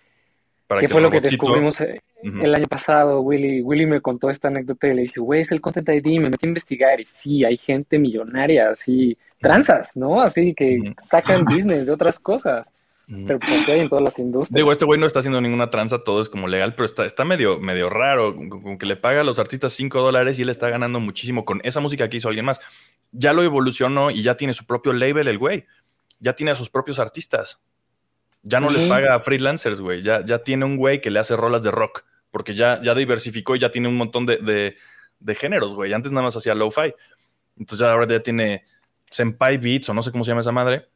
Para 0.72 0.80
¿Qué 0.80 0.88
fue 0.88 1.02
lo 1.02 1.10
que 1.10 1.20
descubrimos 1.20 1.78
eh, 1.82 2.00
el 2.22 2.54
año 2.54 2.66
pasado, 2.66 3.20
Willy, 3.20 3.60
Willy 3.60 3.84
me 3.84 4.00
contó 4.00 4.30
esta 4.30 4.48
anécdota 4.48 4.88
y 4.88 4.94
le 4.94 5.02
dije, 5.02 5.20
güey, 5.20 5.42
es 5.42 5.52
el 5.52 5.60
Content 5.60 5.86
ID, 5.86 6.18
me 6.18 6.30
metí 6.30 6.46
a 6.46 6.48
investigar 6.48 6.98
y 6.98 7.04
sí, 7.04 7.44
hay 7.44 7.58
gente 7.58 7.98
millonaria, 7.98 8.70
así, 8.70 9.18
tranzas, 9.38 9.94
¿no? 9.96 10.22
Así 10.22 10.54
que 10.54 10.94
sacan 11.10 11.44
business 11.44 11.84
de 11.84 11.92
otras 11.92 12.18
cosas. 12.18 12.66
Pero 13.06 13.38
pues 13.38 13.68
hay 13.68 13.80
en 13.80 13.90
todas 13.90 14.02
las 14.02 14.18
industrias. 14.18 14.56
Digo, 14.56 14.72
este 14.72 14.86
güey 14.86 14.98
no 14.98 15.04
está 15.04 15.18
haciendo 15.18 15.42
ninguna 15.42 15.68
tranza, 15.68 16.02
todo 16.02 16.22
es 16.22 16.30
como 16.30 16.48
legal, 16.48 16.74
pero 16.74 16.86
está, 16.86 17.04
está 17.04 17.26
medio, 17.26 17.58
medio 17.58 17.90
raro, 17.90 18.34
con, 18.34 18.78
que 18.78 18.86
le 18.86 18.96
paga 18.96 19.20
a 19.20 19.24
los 19.24 19.38
artistas 19.38 19.74
5 19.74 20.00
dólares 20.00 20.38
y 20.38 20.42
él 20.42 20.48
está 20.48 20.70
ganando 20.70 21.00
muchísimo 21.00 21.44
con 21.44 21.60
esa 21.62 21.80
música 21.80 22.08
que 22.08 22.16
hizo 22.16 22.28
alguien 22.28 22.46
más. 22.46 22.58
Ya 23.10 23.34
lo 23.34 23.42
evolucionó 23.42 24.10
y 24.10 24.22
ya 24.22 24.38
tiene 24.38 24.54
su 24.54 24.64
propio 24.64 24.94
label 24.94 25.28
el 25.28 25.36
güey. 25.36 25.66
Ya 26.20 26.32
tiene 26.34 26.52
a 26.52 26.54
sus 26.54 26.70
propios 26.70 26.98
artistas. 26.98 27.60
Ya 28.42 28.60
no 28.60 28.68
les 28.68 28.88
paga 28.88 29.14
a 29.14 29.20
freelancers, 29.20 29.80
güey. 29.80 30.02
Ya, 30.02 30.24
ya 30.24 30.40
tiene 30.40 30.64
un 30.64 30.76
güey 30.76 31.00
que 31.00 31.10
le 31.10 31.20
hace 31.20 31.36
rolas 31.36 31.62
de 31.62 31.70
rock 31.70 32.04
porque 32.32 32.54
ya, 32.54 32.80
ya 32.82 32.94
diversificó 32.94 33.54
y 33.54 33.60
ya 33.60 33.70
tiene 33.70 33.88
un 33.88 33.96
montón 33.96 34.26
de, 34.26 34.76
géneros, 35.36 35.74
güey. 35.74 35.92
Antes 35.92 36.10
nada 36.10 36.24
más 36.24 36.36
hacía 36.36 36.54
lo-fi. 36.54 36.92
Entonces 37.56 37.86
ahora 37.86 38.08
ya 38.08 38.20
tiene 38.20 38.64
Senpai 39.10 39.58
Beats 39.58 39.90
o 39.90 39.94
no 39.94 40.02
sé 40.02 40.10
cómo 40.10 40.24
se 40.24 40.30
llama 40.30 40.40
esa 40.40 40.50
madre. 40.50 40.88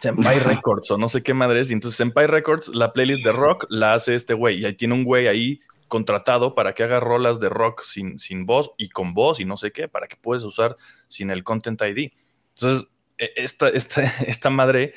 Senpai 0.00 0.38
Records 0.46 0.90
o 0.90 0.98
no 0.98 1.08
sé 1.08 1.22
qué 1.22 1.34
madre 1.34 1.60
es. 1.60 1.70
Y 1.70 1.74
entonces 1.74 1.98
Senpai 1.98 2.26
Records, 2.26 2.68
la 2.74 2.92
playlist 2.92 3.22
de 3.22 3.32
rock 3.32 3.66
la 3.68 3.92
hace 3.92 4.14
este 4.14 4.32
güey. 4.32 4.60
Y 4.60 4.64
ahí 4.64 4.72
tiene 4.74 4.94
un 4.94 5.04
güey 5.04 5.28
ahí 5.28 5.60
contratado 5.88 6.54
para 6.54 6.72
que 6.72 6.84
haga 6.84 7.00
rolas 7.00 7.38
de 7.38 7.50
rock 7.50 7.82
sin, 7.82 8.18
sin 8.18 8.46
voz 8.46 8.72
y 8.78 8.88
con 8.88 9.12
voz 9.12 9.40
y 9.40 9.44
no 9.44 9.58
sé 9.58 9.72
qué, 9.72 9.88
para 9.88 10.08
que 10.08 10.16
puedes 10.16 10.42
usar 10.42 10.74
sin 11.06 11.30
el 11.30 11.44
Content 11.44 11.82
ID. 11.82 12.12
Entonces, 12.56 12.88
e, 13.18 13.30
esta, 13.36 13.68
esta, 13.68 14.02
esta 14.26 14.48
madre 14.48 14.94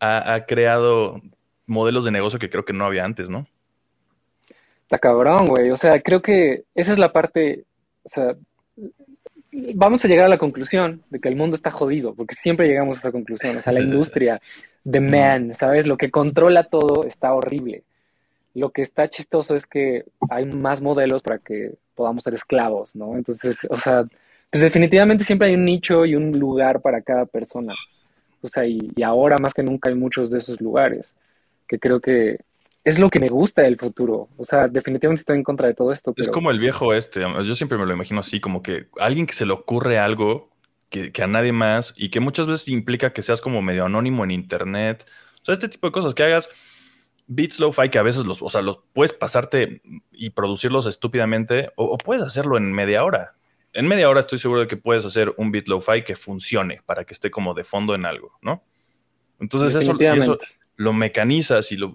ha, 0.00 0.34
ha 0.34 0.46
creado 0.46 1.20
modelos 1.66 2.04
de 2.04 2.10
negocio 2.10 2.38
que 2.38 2.50
creo 2.50 2.64
que 2.64 2.72
no 2.72 2.84
había 2.84 3.04
antes, 3.04 3.28
¿no? 3.28 3.46
Está 4.82 4.98
cabrón, 4.98 5.46
güey. 5.46 5.70
O 5.70 5.76
sea, 5.76 6.00
creo 6.00 6.22
que 6.22 6.64
esa 6.74 6.92
es 6.92 6.98
la 6.98 7.12
parte, 7.12 7.64
o 8.04 8.08
sea, 8.08 8.36
vamos 9.74 10.04
a 10.04 10.08
llegar 10.08 10.26
a 10.26 10.28
la 10.28 10.38
conclusión 10.38 11.02
de 11.10 11.18
que 11.18 11.28
el 11.28 11.36
mundo 11.36 11.56
está 11.56 11.70
jodido, 11.70 12.14
porque 12.14 12.34
siempre 12.34 12.68
llegamos 12.68 12.98
a 12.98 13.00
esa 13.00 13.12
conclusión. 13.12 13.56
O 13.56 13.60
sea, 13.60 13.72
la 13.72 13.80
industria, 13.82 14.40
the 14.88 15.00
man, 15.00 15.54
¿sabes? 15.56 15.86
Lo 15.86 15.96
que 15.96 16.10
controla 16.10 16.64
todo 16.64 17.04
está 17.04 17.34
horrible. 17.34 17.82
Lo 18.54 18.70
que 18.70 18.82
está 18.82 19.08
chistoso 19.08 19.56
es 19.56 19.66
que 19.66 20.04
hay 20.30 20.44
más 20.44 20.80
modelos 20.80 21.22
para 21.22 21.38
que 21.38 21.74
podamos 21.94 22.24
ser 22.24 22.34
esclavos, 22.34 22.94
¿no? 22.94 23.16
Entonces, 23.16 23.58
o 23.68 23.78
sea, 23.78 24.04
pues 24.50 24.62
definitivamente 24.62 25.24
siempre 25.24 25.48
hay 25.48 25.54
un 25.54 25.64
nicho 25.64 26.06
y 26.06 26.14
un 26.14 26.38
lugar 26.38 26.80
para 26.80 27.02
cada 27.02 27.26
persona. 27.26 27.74
O 28.40 28.48
sea, 28.48 28.66
y, 28.66 28.78
y 28.94 29.02
ahora 29.02 29.36
más 29.40 29.54
que 29.54 29.62
nunca 29.62 29.90
hay 29.90 29.96
muchos 29.96 30.30
de 30.30 30.38
esos 30.38 30.60
lugares, 30.60 31.14
que 31.66 31.78
creo 31.78 32.00
que 32.00 32.38
es 32.86 33.00
lo 33.00 33.08
que 33.08 33.18
me 33.18 33.26
gusta 33.26 33.62
del 33.62 33.76
futuro. 33.76 34.28
O 34.36 34.44
sea, 34.44 34.68
definitivamente 34.68 35.22
estoy 35.22 35.36
en 35.36 35.42
contra 35.42 35.66
de 35.66 35.74
todo 35.74 35.92
esto. 35.92 36.14
Es 36.16 36.28
como 36.28 36.52
el 36.52 36.60
viejo 36.60 36.94
este. 36.94 37.20
Yo 37.20 37.54
siempre 37.56 37.76
me 37.76 37.84
lo 37.84 37.92
imagino 37.92 38.20
así, 38.20 38.38
como 38.38 38.62
que 38.62 38.86
alguien 39.00 39.26
que 39.26 39.32
se 39.32 39.44
le 39.44 39.52
ocurre 39.52 39.98
algo 39.98 40.50
que, 40.88 41.12
a 41.20 41.26
nadie 41.26 41.50
más 41.50 41.94
y 41.96 42.10
que 42.10 42.20
muchas 42.20 42.46
veces 42.46 42.68
implica 42.68 43.12
que 43.12 43.22
seas 43.22 43.40
como 43.40 43.60
medio 43.60 43.86
anónimo 43.86 44.22
en 44.22 44.30
internet. 44.30 45.04
O 45.42 45.44
sea, 45.44 45.54
este 45.54 45.68
tipo 45.68 45.88
de 45.88 45.92
cosas 45.92 46.14
que 46.14 46.22
hagas 46.22 46.48
beats 47.26 47.58
lo-fi 47.58 47.88
que 47.88 47.98
a 47.98 48.02
veces 48.02 48.24
los, 48.24 48.40
o 48.40 48.48
sea, 48.48 48.62
los 48.62 48.78
puedes 48.92 49.12
pasarte 49.12 49.82
y 50.12 50.30
producirlos 50.30 50.86
estúpidamente 50.86 51.70
o, 51.74 51.98
puedes 51.98 52.22
hacerlo 52.22 52.56
en 52.56 52.72
media 52.72 53.02
hora. 53.02 53.34
En 53.76 53.86
media 53.86 54.08
hora 54.08 54.20
estoy 54.20 54.38
seguro 54.38 54.60
de 54.60 54.66
que 54.66 54.76
puedes 54.76 55.04
hacer 55.04 55.34
un 55.36 55.52
beat 55.52 55.68
lo-fi 55.68 56.02
que 56.02 56.16
funcione 56.16 56.80
para 56.86 57.04
que 57.04 57.12
esté 57.12 57.30
como 57.30 57.52
de 57.52 57.62
fondo 57.62 57.94
en 57.94 58.06
algo, 58.06 58.32
¿no? 58.40 58.64
Entonces 59.38 59.74
eso, 59.74 59.94
eso, 60.00 60.38
lo 60.76 60.92
mecanizas 60.92 61.72
y, 61.72 61.76
lo, 61.76 61.92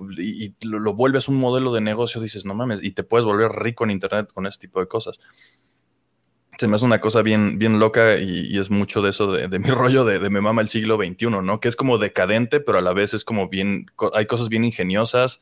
lo, 0.61 0.93
vuelves 0.93 1.27
un 1.27 1.37
modelo 1.37 1.73
de 1.73 1.81
negocio, 1.81 2.21
dices, 2.21 2.45
no 2.45 2.53
mames, 2.53 2.83
y 2.83 2.91
te 2.91 3.03
puedes 3.03 3.25
volver 3.25 3.51
rico 3.51 3.83
en 3.83 3.91
Internet 3.91 4.31
con 4.33 4.45
ese 4.45 4.59
tipo 4.59 4.79
de 4.79 4.87
cosas. 4.87 5.19
Se 6.57 6.67
me 6.67 6.75
hace 6.75 6.85
una 6.85 7.01
cosa 7.01 7.23
bien, 7.23 7.57
bien 7.57 7.79
loca 7.79 8.17
y, 8.19 8.57
es 8.59 8.69
mucho 8.69 9.01
de 9.01 9.09
eso 9.09 9.31
de, 9.31 9.47
mi 9.59 9.69
rollo 9.69 10.05
de, 10.05 10.19
de, 10.19 10.29
me 10.29 10.41
mama 10.41 10.61
el 10.61 10.67
siglo 10.67 10.97
XXI, 10.97 11.27
¿no? 11.27 11.59
Que 11.59 11.67
es 11.67 11.75
como 11.75 11.97
decadente, 11.97 12.59
pero 12.59 12.77
a 12.77 12.81
la 12.81 12.93
vez 12.93 13.13
es 13.13 13.23
como 13.23 13.49
bien, 13.49 13.87
hay 14.13 14.27
cosas 14.27 14.49
bien 14.49 14.63
ingeniosas 14.63 15.41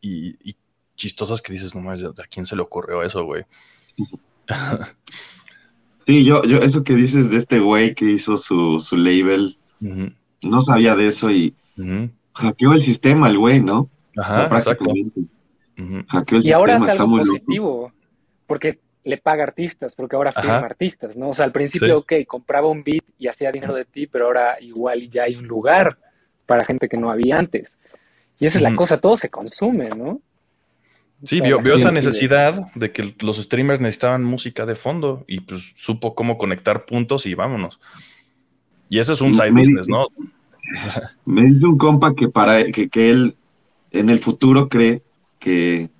y, 0.00 0.56
chistosas 0.96 1.40
que 1.40 1.52
dices, 1.52 1.74
no 1.74 1.80
mames, 1.80 2.04
¿a 2.04 2.12
quién 2.30 2.44
se 2.44 2.54
le 2.54 2.62
ocurrió 2.62 3.02
eso, 3.02 3.24
güey? 3.24 3.44
Sí, 6.10 6.24
yo, 6.24 6.42
yo, 6.42 6.58
eso 6.58 6.82
que 6.82 6.96
dices 6.96 7.30
de 7.30 7.36
este 7.36 7.60
güey 7.60 7.94
que 7.94 8.10
hizo 8.10 8.34
su, 8.36 8.80
su 8.80 8.96
label, 8.96 9.56
no 9.80 10.64
sabía 10.64 10.96
de 10.96 11.04
eso 11.04 11.30
y 11.30 11.54
hackeó 12.34 12.72
el 12.72 12.84
sistema 12.84 13.28
el 13.28 13.38
güey, 13.38 13.62
¿no? 13.62 13.88
Ajá, 14.16 14.48
prácticamente. 14.48 15.20
y 16.42 16.50
ahora 16.50 16.78
es 16.78 16.88
algo 16.88 17.16
positivo, 17.16 17.92
porque 18.48 18.80
le 19.04 19.18
paga 19.18 19.44
artistas, 19.44 19.94
porque 19.94 20.16
ahora 20.16 20.32
firma 20.32 20.56
artistas, 20.56 21.14
¿no? 21.14 21.28
O 21.28 21.34
sea, 21.34 21.46
al 21.46 21.52
principio, 21.52 21.98
ok, 21.98 22.12
compraba 22.26 22.66
un 22.66 22.82
beat 22.82 23.04
y 23.16 23.28
hacía 23.28 23.52
dinero 23.52 23.74
de 23.74 23.84
ti, 23.84 24.08
pero 24.08 24.26
ahora 24.26 24.60
igual 24.60 25.08
ya 25.10 25.22
hay 25.22 25.36
un 25.36 25.46
lugar 25.46 25.96
para 26.44 26.66
gente 26.66 26.88
que 26.88 26.96
no 26.96 27.08
había 27.08 27.36
antes. 27.36 27.78
Y 28.40 28.46
esa 28.46 28.58
es 28.58 28.64
la 28.64 28.74
cosa, 28.74 28.98
todo 28.98 29.16
se 29.16 29.28
consume, 29.28 29.90
¿no? 29.90 30.20
Sí, 31.22 31.40
vio, 31.40 31.60
esa 31.60 31.90
necesidad 31.90 32.72
de 32.74 32.92
que 32.92 33.14
los 33.20 33.36
streamers 33.36 33.80
necesitaban 33.80 34.24
música 34.24 34.64
de 34.64 34.74
fondo 34.74 35.24
y 35.26 35.40
pues 35.40 35.72
supo 35.76 36.14
cómo 36.14 36.38
conectar 36.38 36.86
puntos 36.86 37.26
y 37.26 37.34
vámonos. 37.34 37.78
Y 38.88 38.98
ese 38.98 39.12
es 39.12 39.20
un 39.20 39.34
side 39.34 39.52
business, 39.52 39.88
¿no? 39.88 40.06
Me 41.26 41.46
dice 41.46 41.66
un 41.66 41.76
compa 41.76 42.14
que 42.14 42.28
para 42.28 42.64
que, 42.64 42.88
que 42.88 43.10
él 43.10 43.34
en 43.90 44.08
el 44.08 44.18
futuro 44.18 44.68
cree 44.68 45.02
que 45.38 45.90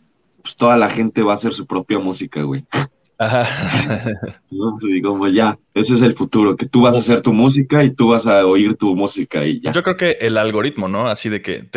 pues, 0.43 0.57
toda 0.57 0.77
la 0.77 0.89
gente 0.89 1.23
va 1.23 1.35
a 1.35 1.37
hacer 1.37 1.53
su 1.53 1.67
propia 1.67 1.99
música, 1.99 2.43
güey. 2.43 2.65
Ajá. 3.19 3.47
¿No? 4.51 4.75
Pues, 4.81 4.95
como 5.03 5.29
ya, 5.29 5.59
ese 5.75 5.93
es 5.93 6.01
el 6.01 6.15
futuro, 6.15 6.57
que 6.57 6.67
tú 6.67 6.81
vas 6.83 6.95
a 6.95 6.99
hacer 6.99 7.21
tu 7.21 7.35
música 7.35 7.85
y 7.85 7.95
tú 7.95 8.09
vas 8.09 8.25
a 8.25 8.47
oír 8.47 8.77
tu 8.77 8.97
música 8.97 9.45
y 9.45 9.61
ya. 9.61 9.73
Yo 9.73 9.83
creo 9.83 9.97
que 9.97 10.13
el 10.21 10.39
algoritmo, 10.39 10.89
¿no? 10.89 11.07
Así 11.07 11.29
de 11.29 11.43
que 11.43 11.69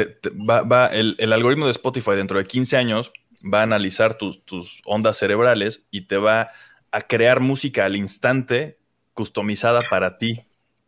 va, 0.49 0.61
va 0.61 0.87
el, 0.87 1.15
el, 1.19 1.33
algoritmo 1.33 1.65
de 1.65 1.71
Spotify 1.71 2.11
dentro 2.11 2.37
de 2.37 2.45
15 2.45 2.77
años 2.77 3.11
va 3.43 3.59
a 3.59 3.63
analizar 3.63 4.15
tus, 4.15 4.43
tus 4.45 4.81
ondas 4.85 5.17
cerebrales 5.17 5.85
y 5.91 6.07
te 6.07 6.17
va 6.17 6.49
a 6.91 7.01
crear 7.01 7.39
música 7.39 7.85
al 7.85 7.95
instante 7.95 8.77
customizada 9.13 9.81
para 9.89 10.17
ti. 10.17 10.45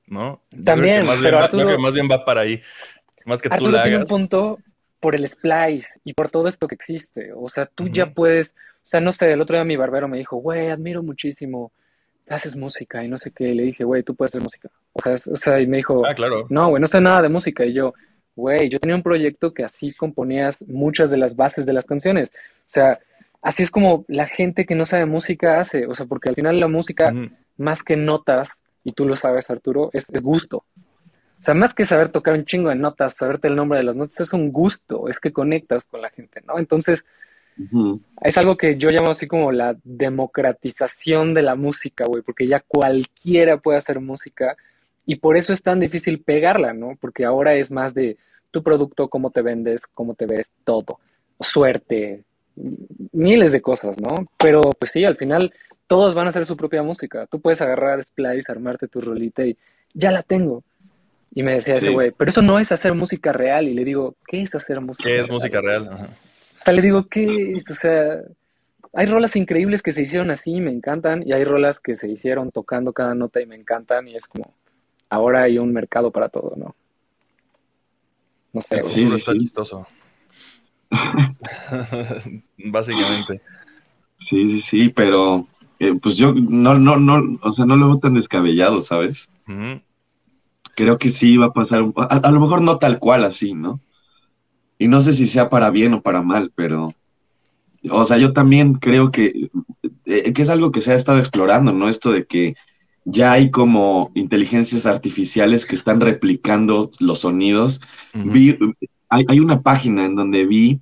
¿no? 0.08 0.42
También, 0.64 1.06
más 1.06 1.22
pero 1.22 1.40
bien 1.52 1.68
va, 1.68 1.78
más 1.78 1.94
bien 1.94 2.10
va 2.12 2.24
para 2.24 2.42
ahí, 2.42 2.62
más 3.26 3.42
que 3.42 3.50
tú 3.50 3.68
la 3.70 3.84
hagas. 3.84 4.02
un 4.02 4.08
punto 4.18 4.60
por 5.00 5.16
el 5.16 5.30
splice 5.30 5.88
y 6.04 6.14
por 6.14 6.30
todo 6.30 6.48
esto 6.48 6.68
que 6.68 6.76
existe, 6.76 7.32
o 7.34 7.50
sea, 7.50 7.66
tú 7.66 7.88
ya 7.88 8.08
puedes, 8.08 8.56
o 8.84 8.88
sea, 8.88 9.02
no 9.02 9.14
sé, 9.14 9.32
el 9.32 9.42
otro 9.42 9.56
día 9.56 9.64
mi 9.64 9.76
barbero 9.76 10.08
me 10.08 10.18
dijo, 10.18 10.38
güey, 10.38 10.70
admiro 10.70 11.04
muchísimo, 11.04 11.72
haces 12.30 12.56
música 12.56 13.04
y 13.04 13.08
no 13.08 13.18
sé 13.18 13.32
qué, 13.32 13.54
le 13.54 13.64
dije, 13.64 13.84
güey, 13.84 14.04
tú 14.04 14.16
puedes 14.16 14.32
hacer 14.32 14.44
música, 14.44 14.70
o 14.94 15.02
sea, 15.02 15.14
o 15.32 15.36
sea 15.38 15.60
y 15.60 15.68
me 15.68 15.78
dijo, 15.78 16.04
ah, 16.06 16.14
claro. 16.14 16.46
no, 16.50 16.70
güey, 16.70 16.82
no 16.82 16.88
sé 16.88 17.02
nada 17.02 17.24
de 17.24 17.30
música, 17.30 17.66
y 17.66 17.74
yo, 17.74 17.94
güey, 18.36 18.70
yo 18.70 18.80
tenía 18.80 18.96
un 18.96 19.04
proyecto 19.04 19.54
que 19.54 19.64
así 19.64 19.94
componías 19.94 20.62
muchas 20.68 21.10
de 21.10 21.18
las 21.18 21.36
bases 21.36 21.66
de 21.66 21.74
las 21.74 21.86
canciones, 21.86 22.30
o 22.30 22.70
sea, 22.70 23.00
así 23.42 23.64
es 23.64 23.72
como 23.72 24.06
la 24.08 24.28
gente 24.28 24.66
que 24.66 24.76
no 24.76 24.86
sabe 24.86 25.06
música 25.06 25.60
hace, 25.60 25.86
o 25.86 25.96
sea, 25.96 26.06
porque 26.06 26.30
al 26.30 26.36
final 26.36 26.60
la 26.60 26.68
música, 26.68 27.06
más 27.58 27.84
que 27.84 27.96
notas, 27.96 28.50
y 28.84 28.92
tú 28.94 29.06
lo 29.06 29.16
sabes, 29.16 29.50
Arturo, 29.50 29.90
es, 29.94 30.08
gusto. 30.22 30.66
O 31.40 31.44
sea, 31.46 31.54
más 31.54 31.74
que 31.74 31.86
saber 31.86 32.12
tocar 32.12 32.34
un 32.34 32.46
chingo 32.46 32.70
de 32.70 32.76
notas, 32.76 33.16
saberte 33.16 33.48
el 33.48 33.56
nombre 33.56 33.78
de 33.78 33.84
las 33.84 33.96
notas, 33.96 34.20
es 34.20 34.34
un 34.34 34.52
gusto, 34.52 35.10
es 35.10 35.20
que 35.20 35.32
conectas 35.32 35.86
con 35.86 36.02
la 36.02 36.10
gente, 36.10 36.42
¿no? 36.48 36.60
Entonces, 36.60 37.04
Es 38.22 38.38
algo 38.38 38.58
que 38.58 38.78
yo 38.78 38.90
llamo 38.90 39.12
así 39.12 39.28
como 39.28 39.52
la 39.52 39.78
democratización 39.84 41.34
de 41.34 41.42
la 41.42 41.56
música, 41.56 42.06
güey, 42.06 42.22
porque 42.22 42.48
ya 42.48 42.60
cualquiera 42.60 43.58
puede 43.58 43.78
hacer 43.78 44.02
música 44.02 44.58
y 45.06 45.18
por 45.18 45.38
eso 45.38 45.54
es 45.54 45.62
tan 45.62 45.80
difícil 45.80 46.22
pegarla, 46.22 46.74
¿no? 46.74 46.98
Porque 47.00 47.26
ahora 47.26 47.56
es 47.56 47.72
más 47.72 47.94
de 47.94 48.18
tu 48.52 48.64
producto, 48.64 49.10
cómo 49.10 49.32
te 49.32 49.42
vendes, 49.42 49.86
cómo 49.88 50.16
te 50.16 50.26
ves, 50.26 50.52
todo. 50.64 51.00
Suerte, 51.40 52.24
miles 53.12 53.52
de 53.52 53.62
cosas, 53.62 53.98
¿no? 54.00 54.28
Pero 54.38 54.62
pues 54.80 54.92
sí, 54.92 55.04
al 55.04 55.18
final 55.18 55.54
todos 55.88 56.16
van 56.16 56.28
a 56.28 56.30
hacer 56.30 56.46
su 56.46 56.58
propia 56.58 56.84
música. 56.84 57.28
Tú 57.28 57.40
puedes 57.40 57.62
agarrar 57.62 58.04
Splice, 58.06 58.52
armarte 58.52 58.88
tu 58.88 59.02
rolita 59.02 59.46
y 59.46 59.58
ya 59.94 60.12
la 60.12 60.24
tengo. 60.24 60.64
Y 61.34 61.44
me 61.44 61.56
decía 61.56 61.74
ese 61.74 61.92
güey, 61.92 62.12
pero 62.12 62.32
eso 62.32 62.42
no 62.42 62.60
es 62.60 62.72
hacer 62.72 62.94
música 62.94 63.34
real. 63.34 63.68
Y 63.68 63.74
le 63.74 63.84
digo, 63.84 64.16
¿qué 64.26 64.44
es 64.44 64.56
hacer 64.56 64.80
música 64.80 65.10
¿Qué 65.10 65.20
es 65.20 65.30
música 65.30 65.60
real? 65.60 65.90
O 65.90 66.64
sea, 66.64 66.74
le 66.74 66.82
digo, 66.82 67.06
¿qué 67.10 67.58
es? 67.58 67.70
O 67.70 67.76
sea, 67.76 68.22
hay 68.94 69.06
rolas 69.06 69.36
increíbles 69.36 69.84
que 69.84 69.92
se 69.92 70.04
hicieron 70.04 70.32
así 70.32 70.52
y 70.52 70.62
me 70.62 70.72
encantan. 70.72 71.28
Y 71.28 71.34
hay 71.34 71.44
rolas 71.44 71.82
que 71.82 71.98
se 71.98 72.10
hicieron 72.10 72.52
tocando 72.52 72.94
cada 72.94 73.14
nota 73.16 73.42
y 73.42 73.46
me 73.46 73.58
encantan. 73.58 74.08
Y 74.08 74.16
es 74.16 74.26
como, 74.28 74.54
ahora 75.16 75.44
hay 75.44 75.58
un 75.58 75.74
mercado 75.74 76.12
para 76.12 76.30
todo, 76.30 76.54
¿no? 76.56 76.76
No 78.54 78.62
sé. 78.62 78.84
Sí, 78.84 79.04
está 79.04 79.34
chistoso. 79.34 79.88
Básicamente. 82.58 83.42
Sí, 84.30 84.62
sí, 84.64 84.90
pero 84.90 85.48
eh, 85.80 85.94
pues 86.02 86.16
yo 86.16 86.34
no, 86.34 86.76
no, 86.76 86.98
no, 86.98 87.40
o 87.42 87.54
sea, 87.54 87.66
no 87.66 87.76
lo 87.76 87.88
veo 87.88 88.00
tan 88.00 88.14
descabellado, 88.14 88.82
¿sabes? 88.82 89.30
Creo 90.76 90.98
que 90.98 91.10
sí 91.10 91.38
va 91.38 91.48
a 91.48 91.54
pasar 91.54 91.82
un 91.82 91.94
a, 91.98 92.06
a, 92.06 92.32
lo 92.32 92.40
mejor 92.40 92.62
no 92.62 92.78
tal 92.78 93.00
cual 93.00 93.26
así, 93.26 93.54
¿no? 93.54 93.82
Y 94.78 94.88
no 94.88 95.02
sé 95.02 95.14
si 95.14 95.26
sea 95.26 95.50
para 95.50 95.70
bien 95.70 95.94
o 95.94 96.02
para 96.02 96.22
mal, 96.22 96.52
pero, 96.56 96.90
o 97.90 98.06
sea, 98.06 98.18
yo 98.18 98.34
también 98.34 98.76
creo 98.76 99.12
que, 99.12 99.50
eh, 100.06 100.34
que 100.34 100.42
es 100.42 100.50
algo 100.50 100.72
que 100.72 100.82
se 100.82 100.92
ha 100.92 100.96
estado 100.96 101.20
explorando, 101.20 101.72
¿no? 101.72 101.88
Esto 101.88 102.12
de 102.12 102.26
que 102.26 102.56
ya 103.06 103.32
hay 103.32 103.52
como 103.52 104.12
inteligencias 104.16 104.86
artificiales 104.86 105.66
que 105.66 105.76
están 105.76 106.02
replicando 106.02 106.90
los 107.00 107.22
sonidos. 107.22 107.82
vi, 108.14 108.58
hay, 109.10 109.26
hay, 109.28 109.40
una 109.40 109.62
página 109.62 110.06
en 110.06 110.16
donde 110.16 110.46
vi 110.46 110.82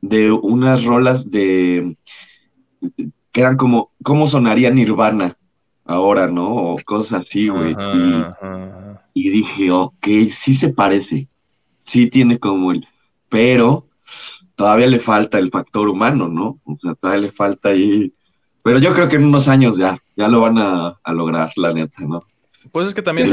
de 0.00 0.32
unas 0.32 0.84
rolas 0.84 1.28
de 1.28 1.96
que 3.32 3.40
eran 3.40 3.56
como, 3.56 3.90
¿cómo 4.02 4.26
sonaría 4.26 4.70
Nirvana 4.70 5.34
ahora, 5.84 6.26
no? 6.26 6.46
O 6.46 6.76
cosas 6.84 7.20
así, 7.20 7.48
güey. 7.48 7.76
Y, 9.14 9.30
dije, 9.30 9.72
ok, 9.72 10.06
sí 10.28 10.52
se 10.52 10.72
parece, 10.72 11.28
sí 11.82 12.08
tiene 12.08 12.38
como 12.38 12.72
el, 12.72 12.86
pero 13.28 13.86
todavía 14.54 14.86
le 14.86 14.98
falta 14.98 15.38
el 15.38 15.50
factor 15.50 15.88
humano, 15.88 16.28
¿no? 16.28 16.60
O 16.64 16.78
sea, 16.80 16.94
todavía 16.94 17.26
le 17.26 17.32
falta 17.32 17.70
ahí, 17.70 18.12
pero 18.62 18.78
yo 18.78 18.92
creo 18.92 19.08
que 19.08 19.16
en 19.16 19.24
unos 19.24 19.48
años 19.48 19.74
ya, 19.78 20.00
ya 20.20 20.28
lo 20.28 20.40
van 20.40 20.58
a, 20.58 20.98
lograr, 21.12 21.50
la 21.56 21.72
neta, 21.72 22.04
¿no? 22.06 22.22
Pues 22.72 22.88
es 22.88 22.94
que 22.94 23.00
también, 23.00 23.28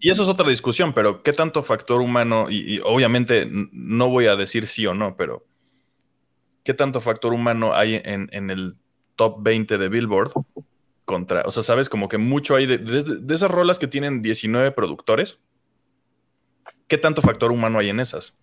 y, 0.00 0.10
eso 0.10 0.24
es 0.24 0.28
otra 0.28 0.48
discusión, 0.48 0.92
pero 0.92 1.22
¿qué 1.22 1.32
tanto 1.32 1.62
factor 1.62 2.00
humano? 2.00 2.50
Y, 2.50 2.80
obviamente 2.80 3.48
no 3.50 4.08
voy 4.08 4.26
a 4.26 4.34
decir 4.34 4.66
sí 4.66 4.84
o 4.84 4.94
no, 4.94 5.16
pero 5.16 5.46
¿qué 6.64 6.74
tanto 6.74 7.00
factor 7.00 7.32
humano 7.32 7.72
hay 7.72 8.00
en, 8.04 8.28
en 8.32 8.50
el 8.50 8.76
top 9.14 9.36
20 9.42 9.78
de 9.78 9.88
Billboard 9.88 10.32
contra, 11.08 11.42
o 11.46 11.50
sea, 11.50 11.62
sabes, 11.62 11.88
como 11.88 12.08
que 12.08 12.18
mucho 12.18 12.54
hay 12.54 12.66
de, 12.66 13.34
esas 13.34 13.50
rolas 13.50 13.78
que 13.78 13.86
tienen 13.86 14.20
19 14.20 14.72
productores. 14.72 15.38
¿Qué 16.86 16.98
tanto 16.98 17.22
factor 17.22 17.50
humano 17.50 17.78
hay 17.78 17.88
en 17.88 17.98
esas? 17.98 18.36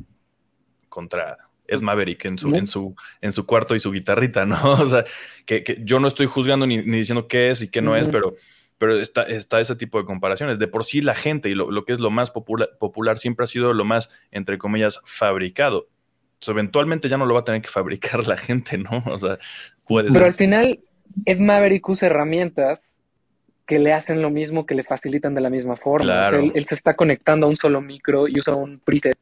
Contra 0.90 1.45
Ed 1.68 1.82
Maverick 1.82 2.26
en 2.26 2.38
su, 2.38 2.56
en 2.56 2.68
su, 2.68 2.96
en 3.22 3.32
su 3.32 3.46
cuarto 3.46 3.76
y 3.76 3.80
su 3.80 3.92
guitarrita, 3.92 4.46
¿no? 4.46 4.58
O 4.82 4.88
sea, 4.88 5.06
que, 5.46 5.82
yo 5.84 6.00
no 6.00 6.08
estoy 6.08 6.26
juzgando 6.26 6.66
ni, 6.68 6.82
diciendo 6.82 7.28
qué 7.28 7.50
es 7.50 7.62
y 7.62 7.70
qué 7.70 7.82
no 7.82 7.96
es, 7.96 8.08
pero, 8.08 8.36
pero 8.78 8.98
está, 8.98 9.24
está, 9.24 9.60
ese 9.60 9.76
tipo 9.76 9.98
de 10.00 10.06
comparaciones. 10.06 10.60
De 10.60 10.68
por 10.68 10.84
sí 10.84 11.02
la 11.02 11.16
gente 11.16 11.50
y 11.50 11.56
lo, 11.56 11.86
que 11.86 11.94
es 11.94 12.00
lo 12.00 12.12
más 12.12 12.32
popular, 12.32 12.70
popular 12.80 13.18
siempre 13.18 13.44
ha 13.44 13.48
sido 13.48 13.74
lo 13.74 13.86
más, 13.86 14.10
entre 14.32 14.58
comillas, 14.58 15.02
fabricado 15.06 15.88
eventualmente 16.48 17.10
ya 17.10 17.18
no 17.18 17.26
lo 17.26 17.34
va 17.34 17.42
a 17.42 17.44
tener 17.44 17.62
que 17.62 17.70
fabricar 17.70 18.28
la 18.28 18.38
gente, 18.38 18.78
¿no? 18.78 19.04
O 19.06 19.18
sea, 19.18 19.38
puede 19.88 20.12
Pero 20.12 20.26
al 20.26 20.34
final, 20.34 20.80
Ed 21.26 21.40
Maverick 21.40 21.88
usa 21.88 22.08
herramientas 22.08 22.80
que 23.66 23.80
le 23.80 23.94
hacen 23.94 24.22
lo 24.22 24.30
mismo, 24.30 24.66
que 24.66 24.76
le 24.76 24.84
facilitan 24.84 25.34
de 25.34 25.42
la 25.42 25.50
misma 25.50 25.76
forma. 25.76 26.30
él, 26.30 26.66
se 26.68 26.76
está 26.76 26.96
conectando 26.96 27.48
a 27.48 27.50
un 27.50 27.58
solo 27.58 27.82
micro 27.82 28.28
y 28.28 28.40
usa 28.40 28.54
un 28.54 28.80
preset 28.80 29.18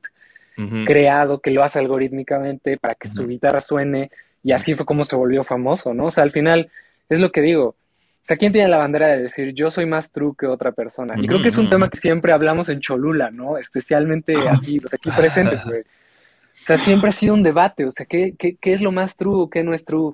creado 0.86 1.40
que 1.40 1.52
lo 1.52 1.64
hace 1.64 1.80
algorítmicamente 1.80 2.78
para 2.78 2.96
que 2.96 3.10
su 3.10 3.28
guitarra 3.28 3.60
suene 3.60 4.12
y 4.44 4.52
así 4.52 4.76
fue 4.76 4.86
como 4.86 5.06
se 5.06 5.16
volvió 5.16 5.44
famoso, 5.44 5.94
¿no? 5.94 6.06
O 6.06 6.12
sea, 6.12 6.24
al 6.24 6.32
final 6.32 6.70
es 7.10 7.20
lo 7.20 7.32
que 7.32 7.42
digo. 7.42 7.70
O 7.70 8.26
sea, 8.26 8.38
¿quién 8.38 8.54
tiene 8.54 8.70
la 8.70 8.78
bandera 8.78 9.08
de 9.08 9.24
decir 9.24 9.54
yo 9.54 9.70
soy 9.70 9.86
más 9.86 10.12
true 10.12 10.34
que 10.38 10.48
otra 10.48 10.72
persona? 10.72 11.16
Y 11.18 11.28
creo 11.28 11.42
que 11.42 11.50
es 11.50 11.58
un 11.58 11.70
tema 11.70 11.88
que 11.88 12.00
siempre 12.00 12.32
hablamos 12.32 12.70
en 12.70 12.80
Cholula, 12.80 13.32
¿no? 13.32 13.58
Especialmente 13.58 14.34
aquí, 14.50 14.80
los 14.80 14.94
aquí 14.94 15.10
presentes, 15.16 15.66
güey. 15.66 15.82
O 15.82 16.66
sea, 16.66 16.78
siempre 16.78 17.10
ha 17.10 17.14
sido 17.14 17.34
un 17.34 17.44
debate, 17.44 17.86
o 17.86 17.92
sea, 17.92 18.06
¿qué, 18.06 18.36
qué, 18.38 18.56
qué 18.62 18.74
es 18.74 18.82
lo 18.82 18.92
más 18.92 19.18
true, 19.18 19.50
qué 19.52 19.64
no 19.64 19.74
es 19.74 19.84
true? 19.84 20.14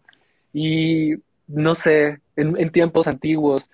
Y 0.54 1.16
no 1.48 1.76
sé, 1.76 2.20
en, 2.36 2.72
tiempos 2.72 3.08
antiguos, 3.08 3.70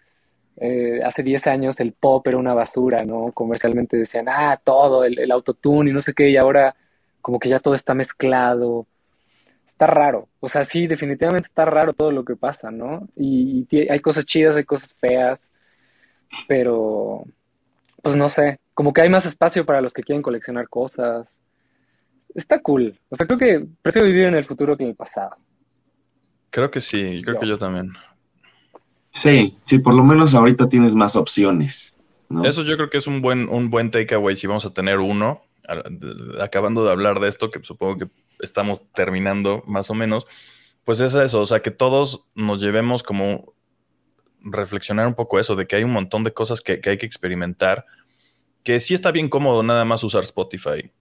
eh, 0.57 1.01
hace 1.03 1.23
10 1.23 1.47
años 1.47 1.79
el 1.79 1.93
pop 1.93 2.25
era 2.27 2.37
una 2.37 2.53
basura, 2.53 2.99
¿no? 3.05 3.31
Comercialmente 3.33 3.97
decían, 3.97 4.27
ah, 4.29 4.59
todo, 4.63 5.03
el, 5.05 5.19
el 5.19 5.31
autotune 5.31 5.91
y 5.91 5.93
no 5.93 6.01
sé 6.01 6.13
qué, 6.13 6.29
y 6.29 6.37
ahora 6.37 6.75
como 7.21 7.39
que 7.39 7.49
ya 7.49 7.59
todo 7.59 7.75
está 7.75 7.93
mezclado. 7.93 8.87
Está 9.67 9.87
raro, 9.87 10.29
o 10.39 10.47
sea, 10.47 10.63
sí, 10.65 10.87
definitivamente 10.87 11.47
está 11.47 11.65
raro 11.65 11.91
todo 11.91 12.11
lo 12.11 12.23
que 12.23 12.37
pasa, 12.37 12.71
¿no? 12.71 13.09
Y, 13.17 13.67
y 13.69 13.89
hay 13.89 13.99
cosas 13.99 14.25
chidas, 14.25 14.55
hay 14.55 14.63
cosas 14.63 14.93
feas, 14.93 15.49
pero, 16.47 17.25
pues 18.01 18.15
no 18.15 18.29
sé, 18.29 18.59
como 18.73 18.93
que 18.93 19.03
hay 19.03 19.09
más 19.09 19.25
espacio 19.25 19.65
para 19.65 19.81
los 19.81 19.93
que 19.93 20.03
quieren 20.03 20.21
coleccionar 20.21 20.69
cosas 20.69 21.27
está 22.35 22.59
cool. 22.59 22.99
O 23.09 23.15
sea, 23.15 23.25
creo 23.25 23.39
que 23.39 23.67
prefiero 23.81 24.07
vivir 24.07 24.25
en 24.25 24.35
el 24.35 24.45
futuro 24.45 24.77
que 24.77 24.83
en 24.83 24.89
el 24.89 24.95
pasado. 24.95 25.35
Creo 26.49 26.69
que 26.69 26.81
sí, 26.81 27.21
creo 27.23 27.39
que 27.39 27.47
yo 27.47 27.57
también. 27.57 27.93
Sí, 29.23 29.57
sí, 29.65 29.79
por 29.79 29.93
lo 29.93 30.03
menos 30.03 30.35
ahorita 30.35 30.67
tienes 30.69 30.93
más 30.93 31.15
opciones. 31.15 31.95
Eso 32.43 32.63
yo 32.63 32.75
creo 32.75 32.89
que 32.89 32.97
es 32.97 33.07
un 33.07 33.21
buen, 33.21 33.49
un 33.49 33.69
buen 33.69 33.91
takeaway 33.91 34.35
si 34.35 34.47
vamos 34.47 34.65
a 34.65 34.73
tener 34.73 34.99
uno. 34.99 35.41
Acabando 36.41 36.83
de 36.83 36.91
hablar 36.91 37.19
de 37.19 37.27
esto, 37.27 37.49
que 37.49 37.63
supongo 37.63 37.97
que 37.97 38.07
estamos 38.39 38.81
terminando 38.93 39.63
más 39.65 39.89
o 39.89 39.95
menos, 39.95 40.27
pues 40.83 40.99
es 40.99 41.15
eso, 41.15 41.41
o 41.41 41.45
sea, 41.45 41.61
que 41.61 41.71
todos 41.71 42.25
nos 42.35 42.61
llevemos 42.61 43.03
como 43.03 43.53
reflexionar 44.41 45.07
un 45.07 45.15
poco 45.15 45.39
eso, 45.39 45.55
de 45.55 45.65
que 45.65 45.75
hay 45.75 45.83
un 45.83 45.91
montón 45.91 46.23
de 46.23 46.33
cosas 46.33 46.61
que, 46.61 46.79
hay 46.85 46.97
que 46.97 47.05
experimentar, 47.05 47.85
que 48.63 48.79
sí 48.79 48.93
está 48.93 49.11
bien 49.11 49.29
cómodo 49.29 49.63
nada 49.63 49.85
más 49.85 50.03
usar 50.03 50.23
Spotify, 50.23 50.91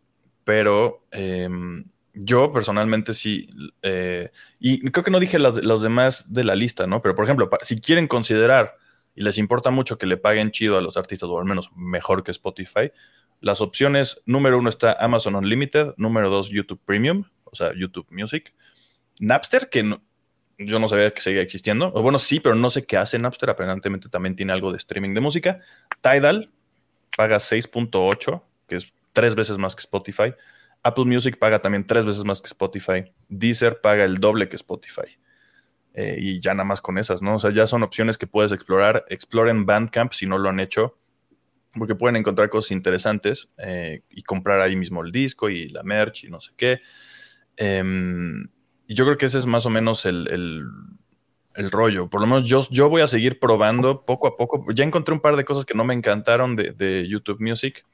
pero 0.44 1.04
em, 1.10 1.84
yo 2.14 2.52
personalmente 2.52 3.12
sí, 3.12 3.48
eh, 3.82 4.30
y 4.60 4.90
creo 4.90 5.04
que 5.04 5.10
no 5.10 5.20
dije 5.20 5.38
los, 5.38 5.82
demás 5.82 6.32
de 6.32 6.44
la 6.44 6.54
lista, 6.54 6.86
¿no? 6.86 7.02
Pero 7.02 7.14
por 7.14 7.24
ejemplo, 7.24 7.50
si 7.62 7.80
quieren 7.80 8.06
considerar 8.06 8.76
y 9.14 9.22
les 9.22 9.38
importa 9.38 9.70
mucho 9.70 9.98
que 9.98 10.06
le 10.06 10.16
paguen 10.16 10.50
chido 10.50 10.78
a 10.78 10.80
los 10.80 10.96
artistas, 10.96 11.28
o 11.28 11.38
al 11.38 11.44
menos 11.44 11.70
mejor 11.74 12.22
que 12.22 12.30
Spotify, 12.30 12.92
las 13.40 13.60
opciones, 13.60 14.20
número 14.26 14.58
uno 14.58 14.70
está 14.70 14.92
Amazon 14.92 15.34
Unlimited, 15.36 15.94
número 15.96 16.30
dos 16.30 16.50
YouTube 16.50 16.80
Premium, 16.84 17.24
o 17.44 17.54
sea, 17.54 17.72
YouTube 17.74 18.06
Music, 18.10 18.54
Napster, 19.20 19.68
que 19.68 19.98
yo 20.58 20.78
no 20.78 20.88
sabía 20.88 21.10
que 21.10 21.20
seguía 21.20 21.42
existiendo, 21.42 21.92
o 21.94 22.02
bueno, 22.02 22.18
sí, 22.18 22.40
pero 22.40 22.54
no 22.54 22.70
sé 22.70 22.86
qué 22.86 22.96
hace 22.96 23.18
Napster, 23.18 23.50
aparentemente 23.50 24.08
también 24.08 24.36
tiene 24.36 24.52
algo 24.52 24.70
de 24.70 24.78
streaming 24.78 25.14
de 25.14 25.20
música, 25.20 25.60
Tidal, 26.00 26.50
paga 27.16 27.36
6.8, 27.36 28.42
que 28.68 28.76
es 28.76 28.92
tres 29.12 29.34
veces 29.34 29.58
más 29.58 29.74
que 29.74 29.80
Spotify. 29.80 30.34
Apple 30.84 31.06
Music 31.06 31.38
paga 31.38 31.60
también 31.60 31.86
tres 31.86 32.06
veces 32.06 32.24
más 32.24 32.40
que 32.40 32.48
Spotify. 32.48 33.12
Deezer 33.28 33.80
paga 33.80 34.04
el 34.04 34.18
doble 34.18 34.48
que 34.48 34.56
Spotify. 34.56 35.18
Eh, 35.94 36.16
y 36.18 36.40
ya 36.40 36.54
nada 36.54 36.64
más 36.64 36.80
con 36.80 36.98
esas, 36.98 37.22
¿no? 37.22 37.36
O 37.36 37.38
sea, 37.38 37.50
ya 37.50 37.66
son 37.66 37.82
opciones 37.82 38.18
que 38.18 38.26
puedes 38.26 38.52
explorar. 38.52 39.04
Exploren 39.08 39.64
Bandcamp 39.64 40.12
si 40.12 40.26
no 40.26 40.38
lo 40.38 40.50
han 40.50 40.60
hecho, 40.60 40.98
porque 41.72 41.94
pueden 41.94 42.16
encontrar 42.16 42.50
cosas 42.50 42.72
interesantes 42.72 43.50
eh, 43.58 44.02
y 44.10 44.22
comprar 44.22 44.60
ahí 44.60 44.76
mismo 44.76 45.02
el 45.02 45.10
disco 45.10 45.48
y 45.48 45.68
la 45.70 45.82
merch 45.82 46.24
y 46.24 46.30
no 46.30 46.38
sé 46.38 46.52
qué. 46.56 46.80
Em, 47.56 48.48
y 48.86 48.94
yo 48.94 49.04
creo 49.04 49.16
que 49.16 49.26
ese 49.26 49.38
es 49.38 49.46
más 49.46 49.66
o 49.66 49.70
menos 49.70 50.04
el, 50.04 50.64
rollo. 51.56 52.10
Por 52.10 52.20
lo 52.20 52.26
menos 52.26 52.48
yo, 52.48 52.66
yo 52.70 52.88
voy 52.88 53.00
a 53.00 53.06
seguir 53.06 53.38
probando 53.38 54.04
poco 54.04 54.26
a 54.26 54.36
poco. 54.36 54.66
Ya 54.74 54.84
encontré 54.84 55.14
un 55.14 55.20
par 55.20 55.36
de 55.36 55.44
cosas 55.44 55.64
que 55.64 55.74
no 55.74 55.84
me 55.84 55.94
encantaron 55.94 56.56
de 56.56 57.06
YouTube 57.08 57.40
Music 57.40 57.84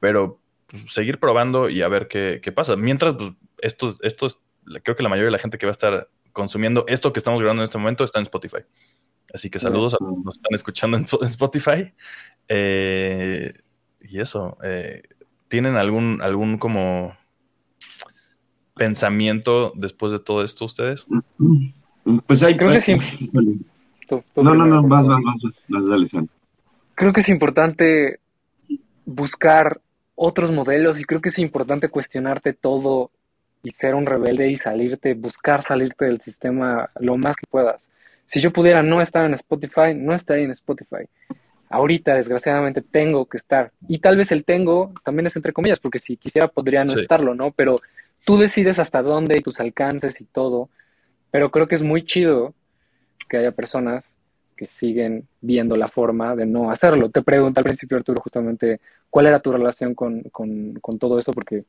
pero 0.00 0.40
pues, 0.66 0.92
seguir 0.92 1.18
probando 1.18 1.68
y 1.68 1.82
a 1.82 1.88
ver 1.88 2.08
qué, 2.08 2.52
pasa. 2.54 2.76
Mientras, 2.76 3.14
pues, 3.14 3.32
esto, 3.58 3.96
esto 4.02 4.28
creo 4.82 4.96
que 4.96 5.02
la 5.02 5.08
mayoría 5.08 5.26
de 5.26 5.32
la 5.32 5.38
gente 5.38 5.58
que 5.58 5.66
va 5.66 5.70
a 5.70 5.72
estar 5.72 6.08
consumiendo 6.32 6.84
esto 6.86 7.12
que 7.12 7.18
estamos 7.18 7.40
grabando 7.40 7.62
en 7.62 7.64
este 7.64 7.78
momento 7.78 8.04
está 8.04 8.18
en 8.18 8.24
Spotify. 8.24 8.58
Así 9.32 9.50
que 9.50 9.58
saludos 9.58 9.94
a 9.94 9.98
los 10.00 10.14
que 10.14 10.24
nos 10.24 10.36
están 10.36 10.54
escuchando 10.54 10.96
en, 10.96 11.04
Spotify. 11.04 11.92
Eh, 12.48 13.54
y 14.02 14.20
eso, 14.20 14.56
eh, 14.62 15.02
¿tienen 15.48 15.76
algún, 15.76 16.20
algún 16.22 16.58
como 16.58 17.16
pensamiento 18.74 19.72
después 19.74 20.12
de 20.12 20.18
todo 20.18 20.42
esto 20.42 20.64
ustedes? 20.64 21.06
Pues 22.26 22.42
hay... 22.42 22.56
Creo 22.56 22.70
que 22.70 23.00
sí. 23.00 23.30
no, 24.36 24.54
no, 24.54 24.66
no, 24.66 24.82
vas, 24.86 25.06
vas, 25.06 25.20
vas, 25.68 25.88
dale, 25.88 26.08
Creo 26.94 27.12
que 27.12 27.20
es 27.20 27.28
importante 27.28 28.20
buscar 29.04 29.80
otros 30.16 30.50
modelos 30.50 30.98
y 30.98 31.04
creo 31.04 31.20
que 31.20 31.28
es 31.28 31.38
importante 31.38 31.88
cuestionarte 31.88 32.54
todo 32.54 33.10
y 33.62 33.70
ser 33.70 33.94
un 33.94 34.06
rebelde 34.06 34.48
y 34.48 34.56
salirte, 34.56 35.14
buscar 35.14 35.62
salirte 35.62 36.06
del 36.06 36.20
sistema 36.20 36.90
lo 36.98 37.16
más 37.16 37.36
que 37.36 37.46
puedas. 37.48 37.88
Si 38.26 38.40
yo 38.40 38.52
pudiera 38.52 38.82
no 38.82 39.00
estar 39.00 39.24
en 39.24 39.34
Spotify, 39.34 39.94
no 39.94 40.14
estaría 40.14 40.44
en 40.44 40.50
Spotify. 40.52 41.08
Ahorita, 41.68 42.14
desgraciadamente, 42.14 42.80
tengo 42.80 43.26
que 43.26 43.38
estar. 43.38 43.72
Y 43.88 43.98
tal 43.98 44.16
vez 44.16 44.32
el 44.32 44.44
tengo 44.44 44.92
también 45.04 45.26
es 45.26 45.36
entre 45.36 45.52
comillas, 45.52 45.78
porque 45.78 45.98
si 45.98 46.16
quisiera 46.16 46.48
podría 46.48 46.84
no 46.84 46.94
estarlo, 46.94 47.34
¿no? 47.34 47.52
Pero 47.52 47.80
tú 48.24 48.38
decides 48.38 48.78
hasta 48.78 49.02
dónde 49.02 49.36
y 49.38 49.42
tus 49.42 49.60
alcances 49.60 50.20
y 50.20 50.24
todo. 50.24 50.70
Pero 51.30 51.50
creo 51.50 51.68
que 51.68 51.74
es 51.74 51.82
muy 51.82 52.04
chido 52.04 52.54
que 53.28 53.38
haya 53.38 53.52
personas 53.52 54.15
que 54.56 54.66
siguen 54.66 55.28
viendo 55.40 55.76
la 55.76 55.88
forma 55.88 56.34
de 56.34 56.46
no 56.46 56.70
hacerlo. 56.70 57.10
Te 57.10 57.22
pregunto 57.22 57.60
al 57.60 57.64
principio, 57.64 57.96
Arturo, 57.96 58.20
justamente, 58.22 58.80
¿cuál 59.10 59.26
era 59.26 59.40
tu 59.40 59.52
relación 59.52 59.94
con, 59.94 60.22
todo 60.98 61.18
eso? 61.18 61.30
Porque 61.32 61.64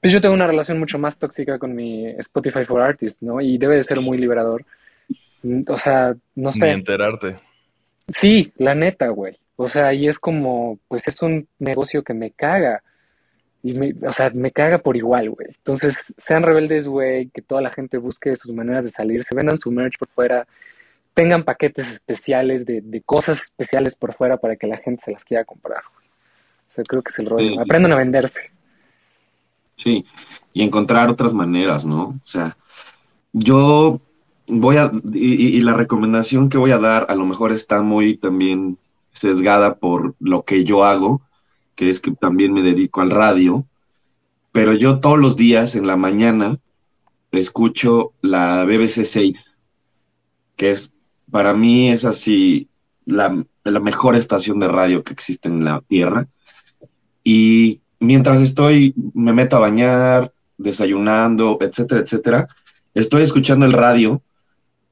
pues 0.00 0.12
yo 0.12 0.20
tengo 0.20 0.34
una 0.34 0.46
relación 0.46 0.78
mucho 0.78 0.98
más 0.98 1.16
tóxica 1.16 1.58
con 1.58 1.74
mi 1.74 2.06
Spotify 2.18 2.64
for 2.64 2.80
Artists, 2.80 3.22
¿no? 3.22 3.40
Y 3.40 3.58
debe 3.58 3.76
de 3.76 3.84
ser 3.84 4.00
muy 4.00 4.18
liberador. 4.18 4.64
O 5.68 5.78
sea, 5.78 6.14
no 6.34 6.52
sé. 6.52 6.66
Ni 6.66 6.72
enterarte. 6.72 7.36
Sí, 8.08 8.52
la 8.56 8.74
neta, 8.74 9.08
güey. 9.08 9.36
O 9.56 9.68
sea, 9.68 9.92
y 9.94 10.08
es 10.08 10.18
como, 10.18 10.78
pues 10.88 11.06
es 11.06 11.22
un 11.22 11.46
negocio 11.58 12.02
que 12.02 12.14
me 12.14 12.32
caga. 12.32 12.82
Y 13.62 13.74
me, 13.74 13.94
o 14.06 14.12
sea, 14.12 14.30
me 14.30 14.50
caga 14.50 14.78
por 14.78 14.96
igual, 14.96 15.30
güey. 15.30 15.48
Entonces, 15.56 16.12
sean 16.16 16.42
rebeldes, 16.42 16.86
güey, 16.86 17.28
que 17.28 17.42
toda 17.42 17.60
la 17.62 17.70
gente 17.70 17.98
busque 17.98 18.36
sus 18.36 18.52
maneras 18.52 18.82
de 18.82 18.90
salir, 18.90 19.22
se 19.22 19.36
vendan 19.36 19.58
su 19.58 19.70
merch 19.70 19.98
por 19.98 20.08
fuera, 20.08 20.48
tengan 21.14 21.44
paquetes 21.44 21.88
especiales 21.88 22.64
de, 22.66 22.80
de 22.80 23.00
cosas 23.02 23.40
especiales 23.42 23.94
por 23.94 24.14
fuera 24.14 24.36
para 24.36 24.56
que 24.56 24.66
la 24.66 24.78
gente 24.78 25.02
se 25.04 25.12
las 25.12 25.24
quiera 25.24 25.44
comprar. 25.44 25.82
O 26.68 26.74
sea, 26.74 26.84
creo 26.84 27.02
que 27.02 27.10
es 27.12 27.18
el 27.18 27.26
rollo. 27.26 27.60
Aprendan 27.60 27.92
a 27.92 27.96
venderse. 27.96 28.50
Sí, 29.82 30.04
y 30.52 30.62
encontrar 30.62 31.10
otras 31.10 31.34
maneras, 31.34 31.84
¿no? 31.84 32.02
O 32.02 32.20
sea, 32.24 32.56
yo 33.32 34.00
voy 34.48 34.76
a, 34.76 34.90
y, 35.12 35.60
la 35.60 35.74
recomendación 35.74 36.48
que 36.48 36.58
voy 36.58 36.70
a 36.70 36.78
dar 36.78 37.06
a 37.08 37.14
lo 37.14 37.26
mejor 37.26 37.52
está 37.52 37.82
muy 37.82 38.16
también 38.16 38.78
sesgada 39.12 39.76
por 39.76 40.14
lo 40.20 40.44
que 40.44 40.64
yo 40.64 40.84
hago, 40.84 41.22
que 41.74 41.88
es 41.88 42.00
que 42.00 42.12
también 42.12 42.52
me 42.52 42.62
dedico 42.62 43.00
al 43.00 43.10
radio, 43.10 43.64
pero 44.52 44.72
yo 44.72 45.00
todos 45.00 45.18
los 45.18 45.36
días 45.36 45.74
en 45.74 45.86
la 45.86 45.96
mañana 45.96 46.58
escucho 47.30 48.12
la 48.20 48.64
BBC 48.64 49.04
6, 49.04 49.36
que 50.56 50.70
es, 50.70 50.92
para 51.32 51.54
mí 51.54 51.90
es 51.90 52.04
así 52.04 52.68
la, 53.06 53.34
mejor 53.64 54.16
estación 54.16 54.60
de 54.60 54.68
radio 54.68 55.02
que 55.02 55.14
existe 55.14 55.48
en 55.48 55.64
la 55.64 55.80
Tierra. 55.80 56.28
Y 57.24 57.80
mientras 57.98 58.40
estoy, 58.42 58.94
me 59.14 59.32
meto 59.32 59.56
a 59.56 59.60
bañar, 59.60 60.32
desayunando, 60.58 61.56
etcétera, 61.60 62.02
etcétera, 62.02 62.48
estoy 62.92 63.22
escuchando 63.22 63.64
el 63.64 63.72
radio 63.72 64.22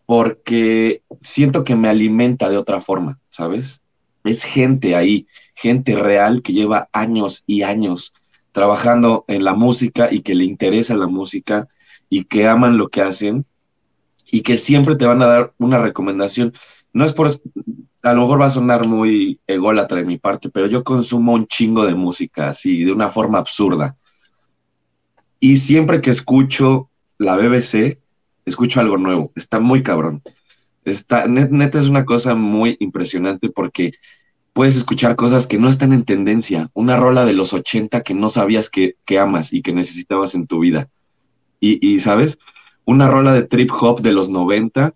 porque 0.06 1.02
siento 1.20 1.62
que 1.62 1.76
me 1.76 1.88
alimenta 1.88 2.48
de 2.48 2.56
otra 2.56 2.80
forma, 2.80 3.20
¿sabes? 3.28 3.82
Es 4.24 4.42
gente 4.42 4.96
ahí, 4.96 5.26
gente 5.54 5.94
real 5.94 6.40
que 6.42 6.54
lleva 6.54 6.88
años 6.92 7.44
y 7.46 7.62
años 7.62 8.14
trabajando 8.52 9.26
en 9.28 9.44
la 9.44 9.52
música 9.52 10.08
y 10.10 10.20
que 10.20 10.34
le 10.34 10.44
interesa 10.44 10.96
la 10.96 11.06
música 11.06 11.68
y 12.08 12.24
que 12.24 12.48
aman 12.48 12.78
lo 12.78 12.88
que 12.88 13.02
hacen 13.02 13.44
y 14.30 14.42
que 14.42 14.56
siempre 14.56 14.96
te 14.96 15.06
van 15.06 15.22
a 15.22 15.26
dar 15.26 15.54
una 15.58 15.78
recomendación. 15.78 16.52
No 16.92 17.04
es 17.04 17.12
por, 17.12 17.30
a 18.02 18.14
lo 18.14 18.22
mejor 18.22 18.40
va 18.40 18.46
a 18.46 18.50
sonar 18.50 18.86
muy 18.86 19.40
ególatra 19.46 19.98
de 19.98 20.04
mi 20.04 20.18
parte, 20.18 20.50
pero 20.50 20.66
yo 20.66 20.84
consumo 20.84 21.32
un 21.32 21.46
chingo 21.46 21.86
de 21.86 21.94
música 21.94 22.48
así, 22.48 22.84
de 22.84 22.92
una 22.92 23.10
forma 23.10 23.38
absurda. 23.38 23.96
Y 25.38 25.56
siempre 25.56 26.00
que 26.00 26.10
escucho 26.10 26.90
la 27.18 27.36
BBC, 27.36 27.98
escucho 28.44 28.80
algo 28.80 28.98
nuevo. 28.98 29.32
Está 29.34 29.60
muy 29.60 29.82
cabrón. 29.82 30.22
Está, 30.84 31.26
neta 31.26 31.78
es 31.78 31.88
una 31.88 32.04
cosa 32.04 32.34
muy 32.34 32.76
impresionante 32.80 33.50
porque 33.50 33.92
puedes 34.52 34.76
escuchar 34.76 35.16
cosas 35.16 35.46
que 35.46 35.58
no 35.58 35.68
están 35.68 35.92
en 35.92 36.04
tendencia. 36.04 36.70
Una 36.74 36.96
rola 36.96 37.24
de 37.24 37.32
los 37.32 37.52
80 37.52 38.02
que 38.02 38.14
no 38.14 38.28
sabías 38.28 38.70
que, 38.70 38.96
amas 39.18 39.52
y 39.52 39.62
que 39.62 39.72
necesitabas 39.72 40.34
en 40.34 40.46
tu 40.46 40.60
vida. 40.60 40.88
Y, 41.62 42.00
¿sabes? 42.00 42.38
Una 42.84 43.08
rola 43.08 43.32
de 43.32 43.42
trip 43.42 43.70
hop 43.72 44.00
de 44.00 44.12
los 44.12 44.30
90 44.30 44.94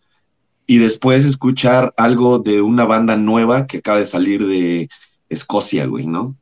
y 0.66 0.78
después 0.78 1.24
escuchar 1.24 1.92
algo 1.96 2.38
de 2.38 2.62
una 2.62 2.84
banda 2.84 3.16
nueva 3.16 3.66
que 3.66 3.78
acaba 3.78 3.98
de 3.98 4.06
salir 4.06 4.46
de 4.46 4.88
Escocia, 5.28 5.86
güey, 5.86 6.06
¿no? 6.06 6.36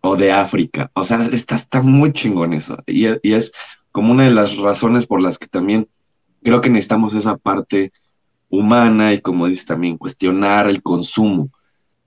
O 0.00 0.16
de 0.16 0.32
África. 0.32 0.90
O 0.94 1.02
sea, 1.02 1.18
está, 1.32 1.56
está 1.56 1.82
muy 1.82 2.12
chingón 2.12 2.52
eso. 2.52 2.78
Y, 2.86 3.06
es 3.06 3.52
como 3.90 4.12
una 4.12 4.24
de 4.24 4.30
las 4.30 4.56
razones 4.56 5.06
por 5.06 5.20
las 5.20 5.38
que 5.38 5.48
también 5.48 5.88
creo 6.42 6.60
que 6.60 6.70
necesitamos 6.70 7.14
esa 7.14 7.36
parte 7.36 7.92
humana 8.48 9.12
y 9.12 9.20
como 9.20 9.48
dices 9.48 9.66
también, 9.66 9.98
cuestionar 9.98 10.68
el 10.68 10.82
consumo. 10.82 11.50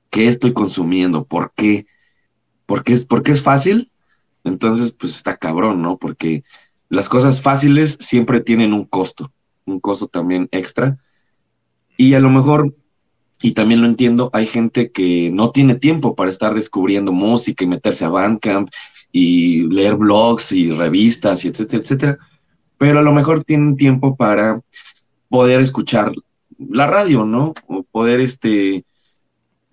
¿Qué 0.09 0.27
estoy 0.27 0.53
consumiendo? 0.53 1.25
¿Por 1.25 1.51
qué? 1.55 1.85
¿Por 2.65 2.83
qué 2.83 2.93
es, 2.93 3.05
porque 3.05 3.31
es 3.31 3.43
fácil? 3.43 3.91
Entonces, 4.43 4.93
pues 4.93 5.15
está 5.17 5.35
cabrón, 5.35 5.81
¿no? 5.81 5.97
Porque 5.97 6.43
las 6.89 7.09
cosas 7.09 7.41
fáciles 7.41 7.97
siempre 7.99 8.41
tienen 8.41 8.73
un 8.73 8.85
costo, 8.85 9.31
un 9.65 9.79
costo 9.79 10.07
también 10.07 10.49
extra. 10.51 10.97
Y 11.97 12.13
a 12.13 12.19
lo 12.19 12.29
mejor, 12.29 12.75
y 13.41 13.51
también 13.51 13.81
lo 13.81 13.87
entiendo, 13.87 14.29
hay 14.33 14.45
gente 14.45 14.91
que 14.91 15.29
no 15.31 15.51
tiene 15.51 15.75
tiempo 15.75 16.15
para 16.15 16.29
estar 16.29 16.53
descubriendo 16.53 17.11
música 17.11 17.63
y 17.63 17.67
meterse 17.67 18.05
a 18.05 18.09
Bandcamp 18.09 18.69
y 19.11 19.63
leer 19.67 19.95
blogs 19.95 20.51
y 20.51 20.71
revistas 20.71 21.45
y 21.45 21.49
etcétera, 21.49 21.81
etcétera 21.81 22.19
pero 22.79 22.99
a 22.99 23.03
lo 23.03 23.11
mejor 23.11 23.43
tienen 23.43 23.75
tiempo 23.75 24.15
para 24.15 24.61
poder 25.27 25.59
escuchar 25.59 26.13
la 26.57 26.87
radio, 26.87 27.25
¿no? 27.25 27.53
O 27.67 27.83
poder 27.83 28.21
este, 28.21 28.85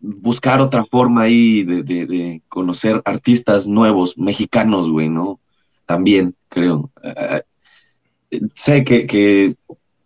buscar 0.01 0.61
otra 0.61 0.85
forma 0.85 1.23
ahí 1.23 1.63
de, 1.63 2.43
conocer 2.49 3.01
artistas 3.05 3.69
nuevos, 3.69 4.19
mexicanos, 4.19 4.91
güey, 4.91 5.09
¿no? 5.09 5.39
También, 5.87 6.35
creo. 6.49 6.91
Eh, 7.03 7.43
sé 8.55 8.85
que, 8.85 9.07
que 9.07 9.57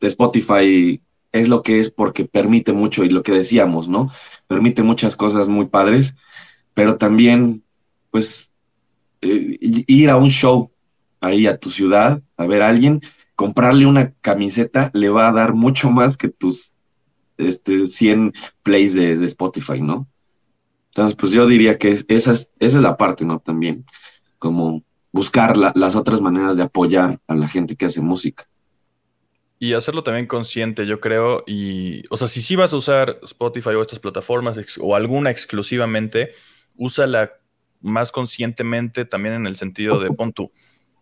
Spotify 0.01 1.01
es 1.33 1.49
lo 1.49 1.63
que 1.63 1.81
es 1.81 1.91
porque 1.91 2.25
permite 2.25 2.73
mucho, 2.73 3.05
y 3.05 3.11
lo 3.11 3.23
que 3.23 3.33
decíamos, 3.33 3.89
¿no? 3.89 4.11
Permite 4.47 4.83
muchas 4.83 5.17
cosas 5.17 5.49
muy 5.49 5.67
padres, 5.67 6.15
pero 6.75 6.97
también, 6.97 7.63
pues, 8.11 8.53
eh, 9.21 9.59
ir 9.61 10.11
a 10.11 10.17
un 10.17 10.31
show 10.31 10.71
ahí 11.21 11.47
a 11.47 11.59
tu 11.59 11.71
ciudad 11.71 12.23
a 12.37 12.47
ver 12.47 12.63
a 12.63 12.69
alguien, 12.69 13.01
comprarle 13.35 13.87
una 13.87 14.13
camiseta 14.21 14.91
le 14.95 15.09
va 15.09 15.29
a 15.29 15.33
dar 15.33 15.55
mucho 15.55 15.91
más 15.91 16.17
que 16.17 16.29
tus 16.29 16.73
este, 17.39 17.89
100 17.89 18.33
plays 18.63 18.95
de, 18.95 19.25
Spotify, 19.25 19.81
¿no? 19.81 20.09
Entonces, 20.89 21.17
pues 21.17 21.33
yo 21.33 21.47
diría 21.47 21.79
que 21.79 21.91
esa 22.09 22.33
es, 22.33 22.51
esa 22.59 22.77
es 22.79 22.83
la 22.83 22.97
parte, 22.97 23.25
¿no? 23.25 23.39
También, 23.39 23.85
como 24.39 24.83
buscar 25.13 25.57
las 25.57 25.97
otras 25.97 26.21
maneras 26.21 26.57
de 26.57 26.63
apoyar 26.63 27.21
a 27.27 27.35
la 27.35 27.49
gente 27.49 27.77
que 27.77 27.87
hace 27.87 28.01
música. 28.01 28.45
Y 29.59 29.75
hacerlo 29.75 30.03
también 30.03 30.27
consciente, 30.27 30.87
yo 30.87 31.01
creo. 31.01 31.45
Y, 31.47 32.05
o 32.09 32.17
sea, 32.17 32.29
si 32.29 32.41
sí 32.41 32.57
vas 32.57 32.73
a 32.73 32.79
usar 32.79 33.19
Spotify 33.23 33.71
o 33.71 33.83
estas 33.83 33.99
plataformas 33.99 34.59
o 34.81 34.97
alguna 34.97 35.31
exclusivamente, 35.31 36.31
úsala 36.77 37.33
más 37.83 38.13
conscientemente 38.13 39.05
también 39.05 39.35
en 39.35 39.47
el 39.47 39.57
sentido 39.57 40.01
de 40.01 40.11
pon 40.11 40.33
tú 40.33 40.51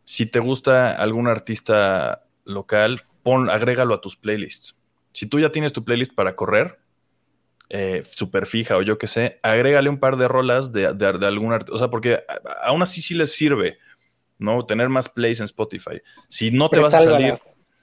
si 0.09 0.25
te 0.25 0.39
gusta 0.39 0.93
algún 0.93 1.29
artista 1.29 2.25
local, 2.47 3.05
pon, 3.23 3.51
agrégalo 3.51 3.93
a 3.93 4.01
tus 4.01 4.17
playlists. 4.17 4.75
Si 5.13 5.27
tú 5.27 5.39
ya 5.39 5.53
tienes 5.53 5.75
tu 5.75 5.85
playlist 5.85 6.15
para 6.15 6.35
correr, 6.35 6.79
eh, 7.69 8.03
súper 8.11 8.47
fija 8.47 8.79
o 8.79 8.83
yo 8.83 8.97
qué 8.97 9.07
sé, 9.07 9.39
agrégale 9.43 9.91
un 9.91 10.01
par 10.01 10.17
de 10.17 10.27
rolas 10.27 10.73
de, 10.73 10.87
algún 10.87 11.53
artista. 11.53 11.75
O 11.75 11.79
sea, 11.79 11.91
porque 11.91 12.21
aún 12.63 12.81
así 12.81 13.03
sí 13.03 13.13
les 13.13 13.33
sirve, 13.33 13.77
¿no? 14.39 14.65
Tener 14.65 14.89
más 14.89 15.09
plays 15.09 15.41
en 15.41 15.45
Spotify. 15.45 16.01
Si 16.29 16.51
no 16.51 16.69
te 16.69 16.81
vas 16.81 16.95
a 16.95 17.01
salir. 17.01 17.35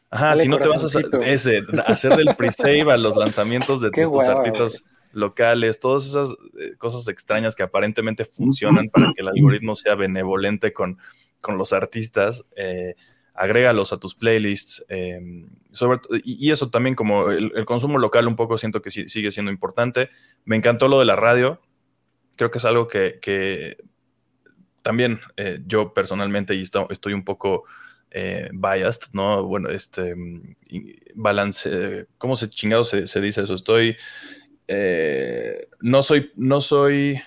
Ajá, 0.10 0.36
si 0.36 0.47
no 0.47 0.60
te 0.60 0.68
vas 0.68 0.95
a 0.95 0.99
ese, 1.26 1.64
hacer 1.86 2.16
del 2.16 2.36
pre-save 2.36 2.91
a 2.91 2.97
los 2.97 3.18
lanzamientos 3.18 3.82
de, 3.82 3.89
tus 4.12 4.28
artistas 4.28 4.86
locales, 5.12 5.80
todas 5.80 6.06
esas 6.06 6.36
eh, 6.60 6.76
cosas 6.78 7.08
extrañas 7.08 7.56
que 7.56 7.64
aparentemente 7.64 8.26
funcionan 8.26 8.89
para 8.89 9.12
que 9.14 9.22
el 9.22 9.28
algoritmo 9.36 9.76
sea 9.76 9.95
benevolente 9.95 10.74
con, 10.74 10.97
con 11.41 11.58
los 11.58 11.74
artistas, 11.74 12.45
eh, 12.56 12.95
agrégalos 13.36 13.93
a 13.93 13.97
tus 13.97 14.16
playlists. 14.16 14.86
Eh, 14.89 15.45
sobre, 15.72 15.99
y, 16.24 16.51
eso 16.51 16.70
también 16.70 16.95
como 16.95 17.30
el, 17.30 17.66
consumo 17.66 17.97
local 17.97 18.28
un 18.28 18.36
poco 18.36 18.58
siento 18.58 18.82
que 18.82 18.89
sigue 18.89 19.32
siendo 19.32 19.51
importante. 19.51 20.10
Me 20.45 20.56
encantó 20.56 20.88
lo 20.88 20.99
de 20.99 21.06
la 21.06 21.16
radio. 21.16 21.62
Creo 22.36 22.49
que 22.49 22.58
es 22.58 22.66
algo 22.66 22.88
que, 22.88 23.78
también 24.86 25.19
eh, 25.36 25.63
yo 25.65 25.95
personalmente 25.95 26.53
y 26.53 26.61
estoy 26.61 27.13
un 27.13 27.25
poco 27.25 27.63
eh, 28.11 28.51
biased, 28.53 29.13
¿no? 29.13 29.43
Bueno, 29.43 29.69
este, 29.69 30.13
balance, 31.15 32.05
¿cómo 32.19 32.36
se 32.36 32.51
chingado 32.51 32.83
se, 32.83 33.07
se 33.07 33.19
dice 33.19 33.41
eso? 33.41 33.55
Estoy, 33.55 33.97
eh, 34.67 35.69
no 35.81 36.03
soy, 36.03 36.31
no 36.36 36.61
soy... 36.61 37.19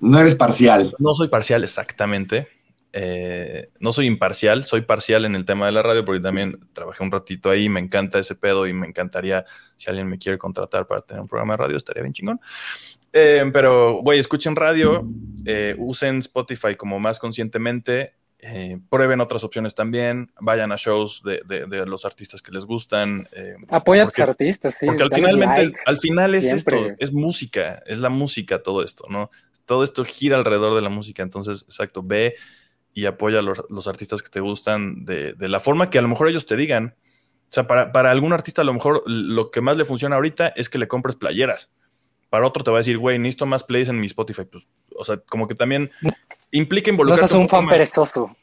No 0.00 0.18
eres 0.18 0.34
parcial. 0.34 0.94
No 0.98 1.14
soy 1.14 1.28
parcial, 1.28 1.62
exactamente. 1.62 2.48
Eh, 2.94 3.68
no 3.78 3.92
soy 3.92 4.06
imparcial, 4.06 4.64
soy 4.64 4.80
parcial 4.80 5.26
en 5.26 5.34
el 5.34 5.44
tema 5.44 5.66
de 5.66 5.72
la 5.72 5.82
radio 5.82 6.06
porque 6.06 6.22
también 6.22 6.58
trabajé 6.72 7.04
un 7.04 7.12
ratito 7.12 7.50
ahí, 7.50 7.68
me 7.68 7.80
encanta 7.80 8.18
ese 8.18 8.34
pedo 8.34 8.66
y 8.66 8.72
me 8.72 8.86
encantaría, 8.86 9.44
si 9.76 9.90
alguien 9.90 10.08
me 10.08 10.18
quiere 10.18 10.38
contratar 10.38 10.86
para 10.86 11.02
tener 11.02 11.20
un 11.20 11.28
programa 11.28 11.52
de 11.52 11.58
radio, 11.58 11.76
estaría 11.76 12.02
bien 12.02 12.14
chingón. 12.14 12.40
Eh, 13.12 13.44
pero, 13.52 14.02
güey, 14.02 14.18
escuchen 14.18 14.56
radio, 14.56 15.06
eh, 15.44 15.74
usen 15.78 16.18
Spotify 16.18 16.74
como 16.76 16.98
más 16.98 17.18
conscientemente, 17.18 18.14
prueben 18.90 19.20
otras 19.20 19.44
opciones 19.44 19.74
también, 19.74 20.32
vayan 20.40 20.72
a 20.72 20.76
shows 20.76 21.22
de, 21.22 21.86
los 21.86 22.04
artistas 22.04 22.42
que 22.42 22.50
les 22.50 22.64
gustan. 22.64 23.28
Apoya 23.68 24.04
a 24.04 24.10
tus 24.10 24.18
artistas, 24.18 24.74
sí. 24.80 24.86
Porque 24.86 25.04
al, 25.04 25.10
finalmente, 25.12 25.72
al 25.86 25.98
final 25.98 26.34
es 26.34 26.52
esto, 26.52 26.76
es 26.98 27.12
música, 27.12 27.82
es 27.86 27.98
la 27.98 28.08
música 28.08 28.62
todo 28.62 28.82
esto, 28.82 29.04
¿no? 29.08 29.30
Todo 29.64 29.84
esto 29.84 30.04
gira 30.04 30.36
alrededor 30.36 30.74
de 30.74 30.82
la 30.82 30.88
música, 30.88 31.22
entonces, 31.22 31.62
exacto, 31.68 32.02
ve 32.02 32.34
y 32.94 33.06
apoya 33.06 33.38
a 33.38 33.42
los, 33.42 33.86
artistas 33.86 34.22
que 34.22 34.28
te 34.28 34.40
gustan 34.40 35.04
de, 35.04 35.34
la 35.38 35.60
forma 35.60 35.90
que 35.90 35.98
a 35.98 36.02
lo 36.02 36.08
mejor 36.08 36.28
ellos 36.28 36.46
te 36.46 36.56
digan. 36.56 36.94
O 37.48 37.54
sea, 37.54 37.66
para, 37.66 38.10
algún 38.10 38.32
artista 38.32 38.62
a 38.62 38.64
lo 38.64 38.72
mejor 38.72 39.02
lo 39.06 39.50
que 39.50 39.60
más 39.60 39.76
le 39.76 39.84
funciona 39.84 40.16
ahorita 40.16 40.48
es 40.48 40.68
que 40.68 40.78
le 40.78 40.88
compres 40.88 41.16
playeras. 41.16 41.70
Para 42.32 42.46
otro 42.46 42.64
te 42.64 42.70
va 42.70 42.78
a 42.78 42.80
decir, 42.80 42.96
güey, 42.96 43.18
necesito 43.18 43.44
más 43.44 43.62
plays 43.62 43.90
en 43.90 44.00
mi 44.00 44.06
Spotify. 44.06 44.46
Pues, 44.50 44.64
o 44.96 45.04
sea, 45.04 45.18
como 45.18 45.46
que 45.46 45.54
también 45.54 45.90
implica 46.50 46.88
involucrarte. 46.88 47.34
No 47.34 47.40
un, 47.40 47.44
un 47.44 47.50
fan 47.50 47.68
perezoso. 47.68 48.34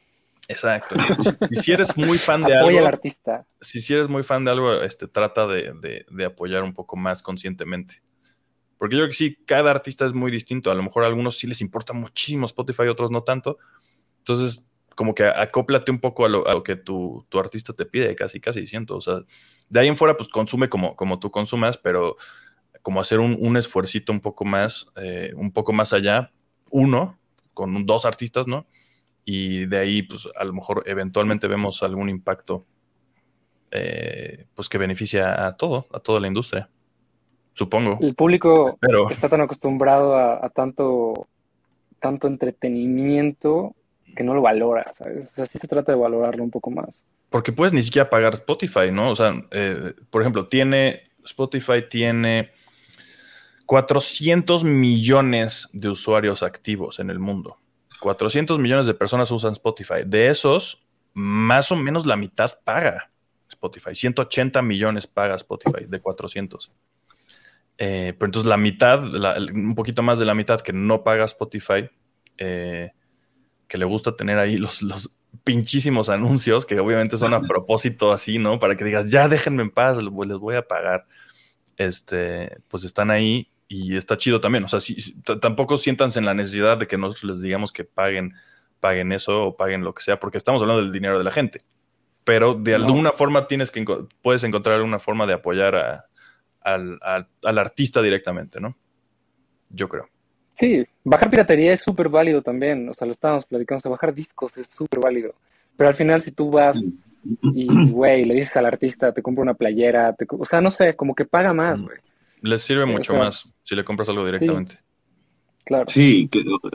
Exacto. 0.48 0.96
Si, 1.50 1.72
eres 1.72 1.98
muy 1.98 2.20
fan 2.20 2.44
de 2.44 2.54
algo. 2.60 2.78
al 2.78 2.86
artista. 2.86 3.48
Si, 3.60 3.82
si, 3.82 3.96
eres 3.96 4.08
muy 4.08 4.22
fan 4.22 4.46
de 4.46 4.52
algo, 4.52 4.74
este, 4.84 5.08
trata 5.08 5.48
de, 5.48 6.06
de, 6.08 6.26
apoyar 6.26 6.62
un 6.62 6.76
poco 6.76 6.98
más 6.98 7.24
conscientemente. 7.24 8.04
Porque 8.78 8.96
yo 8.96 9.00
creo 9.00 9.08
que 9.08 9.16
sí, 9.16 9.40
cada 9.48 9.72
artista 9.72 10.06
es 10.06 10.14
muy 10.14 10.30
distinto. 10.30 10.70
A 10.70 10.76
lo 10.76 10.84
mejor 10.84 11.04
a 11.04 11.08
algunos 11.08 11.40
sí 11.40 11.48
les 11.48 11.60
importa 11.60 11.92
muchísimo 11.92 12.46
Spotify, 12.46 12.84
otros 12.90 13.10
no 13.10 13.24
tanto. 13.24 13.58
Entonces, 14.20 14.68
como 14.94 15.16
que 15.16 15.24
acóplate 15.24 15.90
un 15.90 16.00
poco 16.00 16.28
a 16.28 16.30
lo, 16.30 16.64
que 16.64 16.76
tu, 16.76 17.26
artista 17.34 17.74
te 17.74 17.88
pide, 17.88 18.16
casi, 18.16 18.40
casi 18.40 18.68
siento. 18.68 18.98
O 18.98 19.02
sea, 19.02 19.24
de 19.68 19.80
ahí 19.80 19.88
en 19.88 19.96
fuera, 19.96 20.16
pues 20.16 20.30
consume 20.30 20.70
como, 20.70 20.96
como 20.96 21.18
tú 21.18 21.32
consumas, 21.32 21.80
pero 21.80 22.18
como 22.82 23.02
hacer 23.02 23.20
un, 23.20 23.38
un 23.40 23.58
esfuercito 23.58 24.12
un 24.12 24.20
poco 24.20 24.46
más, 24.46 24.88
eh, 24.96 25.34
un 25.36 25.52
poco 25.52 25.74
más 25.74 25.94
allá, 25.94 26.32
uno, 26.70 27.18
con 27.54 27.86
dos 27.86 28.06
artistas, 28.06 28.48
¿no? 28.48 28.66
Y 29.26 29.66
de 29.66 29.78
ahí, 29.78 30.02
pues 30.02 30.28
a 30.36 30.44
lo 30.44 30.54
mejor 30.54 30.84
eventualmente 30.86 31.48
vemos 31.48 31.84
algún 31.84 32.10
impacto, 32.10 32.66
eh, 33.72 34.46
pues 34.56 34.70
que 34.70 34.78
beneficia 34.78 35.46
a 35.46 35.56
todo, 35.56 35.86
a 35.94 36.00
toda 36.00 36.20
la 36.20 36.28
industria. 36.28 36.70
Supongo. 37.54 37.98
El 38.02 38.16
público 38.16 38.78
está 39.10 39.28
tan 39.28 39.42
acostumbrado 39.42 40.18
a, 40.18 40.50
tanto, 40.50 41.28
tanto 42.00 42.28
entretenimiento 42.28 43.76
que 44.16 44.24
no 44.24 44.34
lo 44.34 44.42
valora, 44.42 44.92
¿sabes? 44.94 45.28
O 45.28 45.34
sea, 45.34 45.46
sí 45.46 45.60
se 45.60 45.68
trata 45.68 45.92
de 45.92 45.98
valorarlo 45.98 46.44
un 46.44 46.52
poco 46.52 46.72
más. 46.72 47.04
Porque 47.30 47.52
puedes 47.52 47.74
ni 47.74 47.82
siquiera 47.82 48.10
pagar 48.10 48.34
Spotify, 48.34 48.92
¿no? 48.92 49.12
O 49.12 49.16
sea, 49.16 49.34
eh, 49.52 49.94
por 50.10 50.22
ejemplo, 50.22 50.48
tiene, 50.48 51.12
Spotify 51.24 51.84
tiene 51.90 52.52
400 53.70 54.64
millones 54.64 55.70
de 55.74 55.90
usuarios 55.90 56.42
activos 56.42 56.98
en 56.98 57.12
el 57.12 57.20
mundo. 57.20 57.60
400 58.00 58.58
millones 58.58 58.88
de 58.88 58.96
personas 58.96 59.30
usan 59.30 59.52
Spotify. 59.52 60.02
De 60.08 60.28
esos, 60.28 60.82
más 61.14 61.72
o 61.72 61.76
menos 61.76 62.08
la 62.08 62.16
mitad 62.16 62.52
paga 62.64 63.12
Spotify. 63.48 63.94
180 63.94 64.64
millones 64.64 65.06
paga 65.06 65.36
Spotify 65.36 65.86
de 65.88 66.00
400. 66.02 66.72
Eh, 67.78 68.16
pero 68.18 68.30
entonces 68.30 68.50
la 68.50 68.58
mitad, 68.58 69.04
un 69.54 69.76
poquito 69.76 70.02
más 70.02 70.18
de 70.18 70.26
la 70.26 70.34
mitad 70.34 70.62
que 70.62 70.74
no 70.74 71.04
paga 71.04 71.26
Spotify, 71.26 71.88
eh, 72.40 72.90
que 73.68 73.78
le 73.78 73.86
gusta 73.86 74.16
tener 74.16 74.40
ahí 74.40 74.58
los, 74.58 74.82
los 74.82 75.12
pinchísimos 75.44 76.10
anuncios, 76.10 76.66
que 76.66 76.80
obviamente 76.80 77.18
son 77.18 77.36
a 77.36 77.42
propósito 77.42 78.12
así, 78.12 78.40
¿no? 78.40 78.58
Para 78.58 78.76
que 78.76 78.84
digas, 78.84 79.12
ya 79.12 79.28
déjenme 79.28 79.62
en 79.62 79.70
paz, 79.70 80.02
les 80.02 80.40
voy 80.40 80.56
a 80.56 80.68
pagar. 80.68 81.06
Este, 81.78 82.58
pues 82.68 82.84
están 82.84 83.12
ahí 83.12 83.48
y 83.70 83.96
está 83.96 84.18
chido 84.18 84.42
también. 84.42 84.66
O 84.66 84.68
sea, 84.68 84.80
tampoco 85.40 85.78
siéntanse 85.78 86.20
en 86.20 86.26
la 86.26 86.34
necesidad 86.34 86.78
de 86.78 86.88
que 86.88 86.98
nosotros 86.98 87.24
les 87.32 87.42
digamos 87.42 87.72
que 87.72 87.86
paguen, 87.86 88.34
paguen 88.82 89.14
eso 89.14 89.46
o 89.46 89.56
paguen 89.56 89.84
lo 89.84 89.94
que 89.94 90.02
sea, 90.02 90.20
porque 90.20 90.38
estamos 90.38 90.62
hablando 90.62 90.82
del 90.82 90.92
dinero 90.92 91.18
de 91.18 91.24
la 91.24 91.32
gente. 91.32 91.62
Pero 92.26 92.56
de 92.56 92.76
alguna 92.76 93.12
forma 93.12 93.48
tienes 93.48 93.72
que 93.72 93.86
puedes 94.22 94.44
encontrar 94.44 94.76
alguna 94.76 95.00
forma 95.00 95.26
de 95.26 95.34
apoyar 95.34 96.04
al, 96.62 97.00
al 97.02 97.58
artista 97.58 98.02
directamente, 98.02 98.60
¿no? 98.60 98.76
Yo 99.70 99.88
creo. 99.88 100.10
Sí, 100.56 100.86
bajar 101.06 101.30
piratería 101.30 101.74
es 101.74 101.82
súper 101.82 102.10
válido 102.10 102.42
también, 102.42 102.90
o 102.90 102.94
sea, 102.94 103.06
lo 103.06 103.14
estábamos 103.14 103.46
platicando, 103.46 103.78
o 103.78 103.82
sea, 103.82 103.92
bajar 103.92 104.14
discos 104.14 104.58
es 104.58 104.68
súper 104.68 105.00
válido, 105.00 105.34
pero 105.78 105.90
al 105.90 105.96
final 105.96 106.22
si 106.22 106.34
tú 106.34 106.52
vas 106.52 106.76
y, 107.44 107.92
güey, 107.92 108.26
le 108.26 108.34
dices 108.34 108.58
al 108.58 108.66
artista, 108.66 109.14
te 109.14 109.22
compro 109.22 109.42
una 109.42 109.54
playera, 109.54 110.14
o 110.32 110.46
sea, 110.46 110.60
no 110.60 110.70
sé, 110.70 110.96
como 110.98 111.16
que 111.16 111.24
paga 111.24 111.54
más, 111.54 111.80
güey. 111.80 111.98
Les 112.42 112.62
sirve 112.62 112.86
mucho 112.86 113.14
más 113.14 113.48
si 113.64 113.76
le 113.76 113.84
compras 113.84 114.10
algo 114.10 114.26
directamente. 114.26 114.80
claro. 115.66 115.86
Sí, 115.88 116.30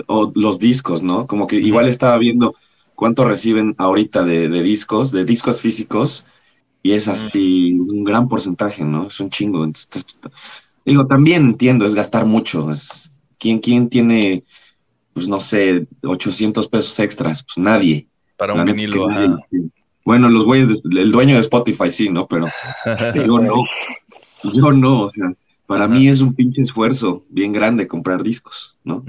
o, 0.06 0.30
los 0.34 0.58
discos, 0.58 1.02
¿no? 1.02 1.26
Como 1.26 1.46
que 1.46 1.56
igual 1.56 1.88
estaba 1.88 2.18
viendo 2.18 2.54
cuánto 2.94 3.24
reciben 3.24 3.74
ahorita 3.78 4.24
de, 4.24 4.48
discos, 4.62 5.10
de 5.10 5.24
discos 5.24 5.60
físicos, 5.60 6.26
y 6.82 6.92
es 6.92 7.08
así 7.08 7.72
un 7.72 8.04
gran 8.04 8.28
porcentaje, 8.28 8.84
¿no? 8.84 9.06
Es 9.06 9.18
un 9.18 9.30
chingo. 9.30 9.66
digo, 10.84 11.06
también 11.06 11.44
entiendo, 11.44 11.86
es 11.86 11.94
gastar 11.94 12.26
mucho, 12.26 12.70
es 12.70 13.10
¿Quién, 13.60 13.88
tiene, 13.88 14.44
pues 15.12 15.28
no 15.28 15.38
sé, 15.40 15.86
800 16.02 16.66
pesos 16.68 16.98
extras? 16.98 17.44
Pues 17.44 17.58
nadie. 17.58 18.06
Para 18.36 18.54
un 18.54 18.64
vinilo, 18.64 19.06
Bueno, 20.04 20.28
los 20.28 20.44
güeyes, 20.44 20.72
el 20.90 21.10
dueño 21.10 21.34
de 21.34 21.40
Spotify 21.42 21.90
sí, 21.90 22.08
¿no? 22.08 22.26
Pero 22.26 22.46
yo 23.14 23.38
no. 23.38 23.54
Yo 24.44 24.72
no, 24.72 25.02
o 25.02 25.10
sea, 25.10 25.32
para 25.66 25.88
mí 25.88 26.08
es 26.08 26.20
un 26.20 26.34
pinche 26.34 26.62
esfuerzo 26.62 27.24
bien 27.28 27.52
grande 27.52 27.88
comprar 27.88 28.22
discos, 28.22 28.74
¿no? 28.84 29.04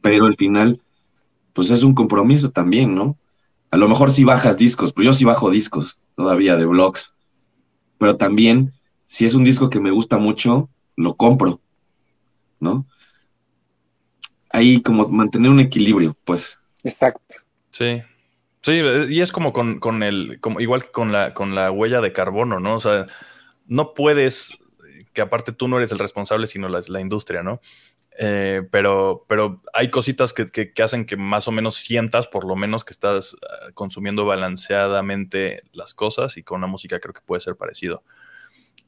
Pero 0.00 0.26
al 0.26 0.36
final, 0.36 0.80
pues 1.52 1.70
es 1.70 1.82
un 1.82 1.94
compromiso 1.94 2.50
también, 2.50 2.94
¿no? 2.94 3.16
A 3.70 3.76
lo 3.76 3.88
mejor 3.88 4.10
si 4.10 4.24
bajas 4.24 4.56
discos, 4.56 4.92
pues 4.92 5.04
yo 5.04 5.12
sí 5.12 5.24
bajo 5.24 5.50
discos 5.50 5.98
todavía 6.16 6.56
de 6.56 6.64
blogs, 6.64 7.06
pero 7.98 8.16
también, 8.16 8.72
si 9.06 9.24
es 9.24 9.34
un 9.34 9.44
disco 9.44 9.68
que 9.68 9.80
me 9.80 9.90
gusta 9.90 10.18
mucho, 10.18 10.68
lo 10.96 11.14
compro, 11.14 11.60
¿no? 12.60 12.86
ahí 14.50 14.82
como 14.82 15.08
mantener 15.08 15.50
un 15.50 15.60
equilibrio, 15.60 16.16
pues. 16.24 16.58
Exacto. 16.84 17.36
Sí. 17.70 18.02
Sí, 18.62 18.82
y 19.08 19.20
es 19.20 19.32
como 19.32 19.52
con, 19.52 19.78
con 19.78 20.02
el, 20.02 20.40
como, 20.40 20.60
igual 20.60 20.82
que 20.82 20.90
con 20.90 21.12
la, 21.12 21.32
con 21.32 21.54
la 21.54 21.70
huella 21.70 22.00
de 22.00 22.12
carbono, 22.12 22.58
¿no? 22.60 22.74
O 22.74 22.80
sea, 22.80 23.06
no 23.66 23.94
puedes, 23.94 24.52
que 25.18 25.22
aparte 25.22 25.50
tú 25.50 25.66
no 25.66 25.78
eres 25.78 25.90
el 25.90 25.98
responsable, 25.98 26.46
sino 26.46 26.68
la, 26.68 26.80
la 26.86 27.00
industria, 27.00 27.42
¿no? 27.42 27.60
Eh, 28.20 28.62
pero, 28.70 29.24
pero 29.28 29.60
hay 29.72 29.90
cositas 29.90 30.32
que, 30.32 30.46
que, 30.46 30.72
hacen 30.80 31.06
que 31.06 31.16
más 31.16 31.48
o 31.48 31.50
menos 31.50 31.74
sientas, 31.74 32.28
por 32.28 32.46
lo 32.46 32.54
menos, 32.54 32.84
que 32.84 32.92
estás 32.92 33.34
ah, 33.42 33.72
consumiendo 33.74 34.24
balanceadamente 34.24 35.64
las 35.72 35.92
cosas 35.92 36.36
y 36.36 36.44
con 36.44 36.60
la 36.60 36.68
música 36.68 37.00
creo 37.00 37.12
que 37.14 37.20
puede 37.20 37.40
ser 37.40 37.56
parecido. 37.56 38.04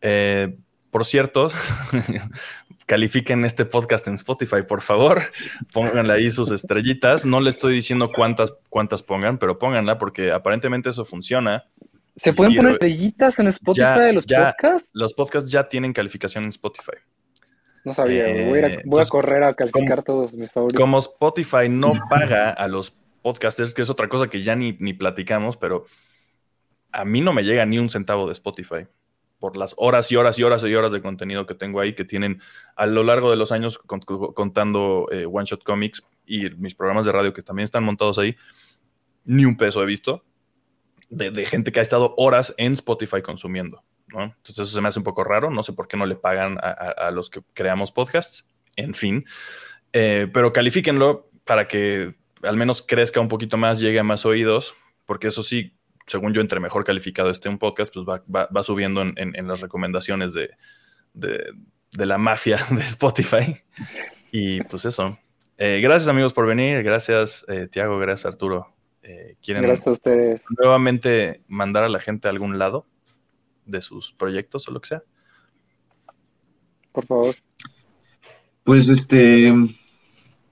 Eh, 0.03 0.57
por 0.93 1.05
cierto, 1.05 1.51
califiquen 2.87 3.45
este 3.45 3.64
podcast 3.64 4.07
en 4.07 4.14
Spotify, 4.14 4.62
por 4.62 4.83
favor. 4.83 5.22
Pónganle 5.72 6.12
ahí 6.12 6.31
sus 6.31 6.53
estrellitas. 6.53 7.26
No 7.26 7.41
le 7.41 7.51
estoy 7.51 7.74
diciendo 7.74 8.12
cuántas, 8.14 8.55
cuántas 8.68 9.03
pongan, 9.03 9.39
pero 9.39 9.59
pónganla 9.59 9.99
porque 9.99 10.31
aparentemente 10.31 10.91
eso 10.91 11.05
funciona. 11.05 11.64
¿Se 12.20 12.34
pueden 12.34 12.54
poner 12.56 12.72
estrellitas 12.72 13.38
en 13.38 13.48
Spotify 13.48 14.00
de 14.00 14.12
los 14.12 14.26
podcasts? 14.26 14.90
Los 14.92 15.14
podcasts 15.14 15.50
ya 15.50 15.66
tienen 15.66 15.94
calificación 15.94 16.44
en 16.44 16.50
Spotify. 16.50 16.98
No 17.82 17.94
sabía, 17.94 18.24
voy, 18.46 18.58
a, 18.58 18.66
eh, 18.66 18.82
correr 19.08 19.42
a 19.42 19.54
calificar 19.54 20.02
todos 20.02 20.34
mis 20.34 20.52
favoritos. 20.52 20.78
Como 20.78 20.98
Spotify 20.98 21.70
no 21.70 21.94
paga 22.10 22.50
a 22.50 22.68
los 22.68 22.90
podcasters, 23.22 23.72
que 23.72 23.80
es 23.80 23.88
otra 23.88 24.10
cosa 24.10 24.28
que 24.28 24.42
ya 24.42 24.54
ni, 24.54 24.76
ni 24.80 24.92
platicamos, 24.92 25.56
pero 25.56 25.86
a 26.92 27.06
mí 27.06 27.22
no 27.22 27.32
me 27.32 27.42
llega 27.42 27.64
ni 27.64 27.78
un 27.78 27.88
centavo 27.88 28.26
de 28.26 28.32
Spotify 28.32 28.86
por 29.38 29.56
las 29.56 29.74
horas 29.78 30.12
y 30.12 30.16
horas 30.16 30.38
y 30.38 30.42
horas 30.42 30.62
y 30.62 30.74
horas 30.74 30.92
de 30.92 31.00
contenido 31.00 31.46
que 31.46 31.54
tengo 31.54 31.80
ahí, 31.80 31.94
que 31.94 32.04
tienen 32.04 32.42
a 32.76 32.84
lo 32.84 33.02
largo 33.02 33.30
de 33.30 33.36
los 33.36 33.50
años 33.50 33.78
contando 33.78 35.06
eh, 35.10 35.24
One 35.24 35.46
Shot 35.46 35.64
Comics 35.64 36.02
y 36.26 36.50
mis 36.50 36.74
programas 36.74 37.06
de 37.06 37.12
radio 37.12 37.32
que 37.32 37.42
también 37.42 37.64
están 37.64 37.82
montados 37.82 38.18
ahí, 38.18 38.36
ni 39.24 39.46
un 39.46 39.56
peso 39.56 39.82
he 39.82 39.86
visto 39.86 40.22
de, 41.11 41.44
gente 41.44 41.72
que 41.72 41.80
ha 41.80 41.82
estado 41.82 42.14
horas 42.16 42.54
en 42.56 42.72
Spotify 42.72 43.20
consumiendo. 43.22 43.84
Entonces 44.12 44.58
eso 44.58 44.66
se 44.66 44.80
me 44.80 44.88
hace 44.88 44.98
un 44.98 45.04
poco 45.04 45.22
raro, 45.22 45.50
no 45.50 45.62
sé 45.62 45.72
por 45.72 45.86
qué 45.86 45.96
no 45.96 46.04
le 46.04 46.16
pagan 46.16 46.58
a, 46.61 47.11
los 47.12 47.30
que 47.30 47.42
creamos 47.54 47.92
podcasts, 47.92 48.44
en 48.74 48.94
fin, 48.94 49.24
eh, 49.92 50.26
pero 50.32 50.52
califíquenlo 50.52 51.30
para 51.44 51.68
que 51.68 52.16
al 52.42 52.56
menos 52.56 52.82
crezca 52.82 53.20
un 53.20 53.28
poquito 53.28 53.56
más, 53.56 53.78
llegue 53.78 54.00
a 54.00 54.04
más 54.04 54.26
oídos, 54.26 54.74
porque 55.06 55.28
eso 55.28 55.42
sí, 55.42 55.76
según 56.06 56.32
yo, 56.32 56.40
entre 56.40 56.58
mejor 56.58 56.84
calificado 56.84 57.30
esté 57.30 57.48
un 57.48 57.58
podcast, 57.58 57.94
pues 57.94 58.06
va, 58.06 58.62
subiendo 58.62 59.02
en, 59.02 59.46
las 59.46 59.61
recomendaciones 59.61 60.32
de, 60.32 60.50
la 61.92 62.18
mafia 62.18 62.58
de 62.70 62.82
Spotify. 62.82 63.62
Y 64.32 64.62
pues 64.62 64.84
eso. 64.84 65.18
Eh, 65.58 65.80
gracias 65.82 66.08
amigos 66.08 66.32
por 66.32 66.46
venir. 66.46 66.82
Gracias 66.82 67.44
eh, 67.48 67.68
Tiago, 67.70 67.98
gracias 67.98 68.26
Arturo. 68.26 68.72
Eh, 69.11 69.34
¿Quieren 69.42 69.64
gracias 69.64 69.88
a 69.88 69.90
ustedes. 69.90 70.42
nuevamente 70.56 71.40
mandar 71.48 71.82
a 71.82 71.88
la 71.88 71.98
gente 71.98 72.28
a 72.28 72.30
algún 72.30 72.61
lado 72.61 72.86
de 73.66 73.80
sus 73.80 74.12
proyectos 74.12 74.68
o 74.68 74.70
lo 74.70 74.80
que 74.80 74.88
sea? 74.88 75.02
Por 76.92 77.06
favor. 77.06 77.34
Pues 78.62 78.86
este, 78.86 79.52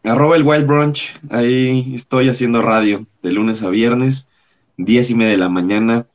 arroba 0.03 0.35
el 0.35 0.43
Wild 0.43 0.67
Brunch, 0.67 1.15
ahí 1.31 1.95
estoy 1.95 2.29
haciendo 2.29 2.61
radio 2.61 3.07
de 3.23 3.31
lunes 3.31 3.63
a 3.63 3.71
viernes, 3.71 4.27
diez 4.77 5.09
y 5.11 5.15
media 5.15 5.33
de 5.33 5.39
la 5.39 5.49
mañana. 5.49 6.09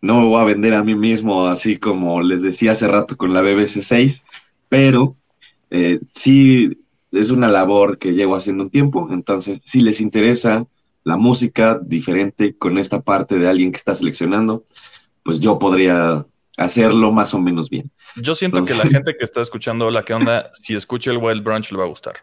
No 0.00 0.20
me 0.20 0.28
voy 0.28 0.40
a 0.40 0.44
vender 0.44 0.74
a 0.74 0.84
mí 0.84 0.94
mismo 0.94 1.46
así 1.46 1.78
como 1.78 2.22
les 2.22 2.42
decía 2.42 2.72
hace 2.72 2.86
rato 2.86 3.16
con 3.16 3.34
la 3.34 3.42
BBC 3.42 3.82
6, 3.82 4.20
pero 4.68 5.16
eh, 5.70 5.98
sí 6.14 6.78
es 7.10 7.32
una 7.32 7.48
labor 7.48 7.98
que 7.98 8.12
llevo 8.12 8.36
haciendo 8.36 8.64
un 8.64 8.70
tiempo, 8.70 9.08
entonces 9.10 9.58
si 9.66 9.80
les 9.80 10.00
interesa 10.00 10.64
la 11.04 11.16
música 11.16 11.80
diferente 11.82 12.56
con 12.56 12.78
esta 12.78 13.00
parte 13.00 13.38
de 13.38 13.48
alguien 13.48 13.72
que 13.72 13.78
está 13.78 13.94
seleccionando, 13.94 14.64
pues 15.24 15.40
yo 15.40 15.58
podría 15.58 16.24
hacerlo 16.56 17.12
más 17.12 17.34
o 17.34 17.40
menos 17.40 17.70
bien. 17.70 17.90
Yo 18.16 18.34
siento 18.34 18.62
que 18.62 18.74
la 18.74 18.86
gente 18.86 19.16
que 19.16 19.24
está 19.24 19.40
escuchando 19.40 19.90
la 19.90 20.04
¿qué 20.04 20.14
onda? 20.14 20.50
Si 20.52 20.74
escucha 20.74 21.10
el 21.10 21.18
Wild 21.18 21.42
Brunch 21.42 21.72
le 21.72 21.78
va 21.78 21.84
a 21.84 21.88
gustar. 21.88 22.16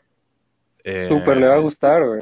Eh, 0.83 1.07
Súper, 1.09 1.37
le 1.37 1.47
va 1.47 1.55
a 1.55 1.59
gustar, 1.59 2.05
güey. 2.05 2.21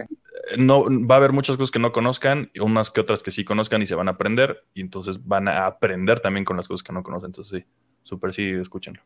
No, 0.57 0.85
va 0.85 1.15
a 1.15 1.17
haber 1.17 1.33
muchas 1.33 1.57
cosas 1.57 1.71
que 1.71 1.79
no 1.79 1.91
conozcan, 1.91 2.51
unas 2.59 2.89
que 2.91 3.01
otras 3.01 3.21
que 3.21 3.31
sí 3.31 3.43
conozcan 3.43 3.81
y 3.81 3.85
se 3.85 3.95
van 3.95 4.07
a 4.07 4.11
aprender, 4.11 4.63
y 4.73 4.81
entonces 4.81 5.25
van 5.25 5.47
a 5.47 5.65
aprender 5.65 6.19
también 6.19 6.45
con 6.45 6.57
las 6.57 6.67
cosas 6.67 6.83
que 6.83 6.93
no 6.93 7.03
conocen. 7.03 7.27
Entonces 7.27 7.61
sí, 7.61 7.65
súper 8.03 8.33
sí, 8.33 8.49
escúchenlo. 8.51 9.01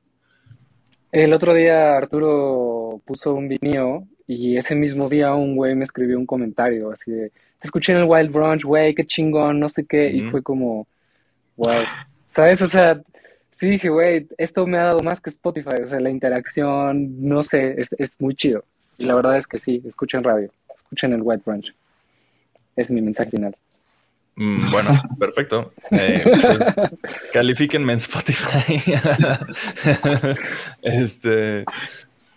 El 1.12 1.34
otro 1.34 1.54
día 1.54 1.98
Arturo 1.98 3.02
puso 3.06 3.34
un 3.34 3.50
video 3.50 4.08
y 4.36 4.58
ese 4.58 4.76
mismo 4.76 5.10
día 5.10 5.34
un 5.34 5.56
güey 5.56 5.76
me 5.76 5.86
escribió 5.86 6.18
un 6.18 6.26
comentario 6.26 6.92
así 6.92 7.12
de, 7.12 7.30
te 7.30 7.68
escuché 7.68 7.92
en 7.92 8.00
el 8.00 8.06
Wild 8.06 8.32
Brunch, 8.32 8.64
güey, 8.64 8.96
qué 8.96 9.06
chingón, 9.06 9.60
no 9.60 9.70
sé 9.70 9.86
qué, 9.86 10.10
y 10.10 10.22
fue 10.30 10.42
como, 10.42 10.88
wow. 11.58 11.68
¿Sabes? 12.34 12.62
O 12.62 12.68
sea, 12.68 13.00
sí 13.62 13.68
dije, 13.68 13.90
güey, 13.90 14.28
esto 14.38 14.66
me 14.66 14.80
ha 14.80 14.86
dado 14.86 15.00
más 15.02 15.20
que 15.20 15.30
Spotify. 15.30 15.84
O 15.86 15.90
sea, 15.90 16.00
la 16.00 16.10
interacción, 16.10 17.28
no 17.28 17.44
sé, 17.44 17.80
es, 17.80 17.90
es 17.98 18.16
muy 18.20 18.34
chido. 18.36 18.64
Y 18.98 19.06
la 19.06 19.16
verdad 19.16 19.38
es 19.38 19.48
que 19.48 19.60
sí, 19.60 19.82
escuchen 19.86 20.24
radio, 20.24 20.50
escuchen 20.76 21.14
el 21.14 21.22
White 21.22 21.44
Branch. 21.46 21.74
Es 22.76 22.90
mi 22.90 23.02
mensaje 23.02 23.30
final. 23.30 23.56
Mm, 24.36 24.70
bueno, 24.70 24.90
perfecto. 25.20 25.74
Eh, 25.92 26.24
pues, 26.24 26.74
califíquenme 27.34 27.94
en 27.94 27.98
Spotify. 27.98 28.82
este, 30.82 31.66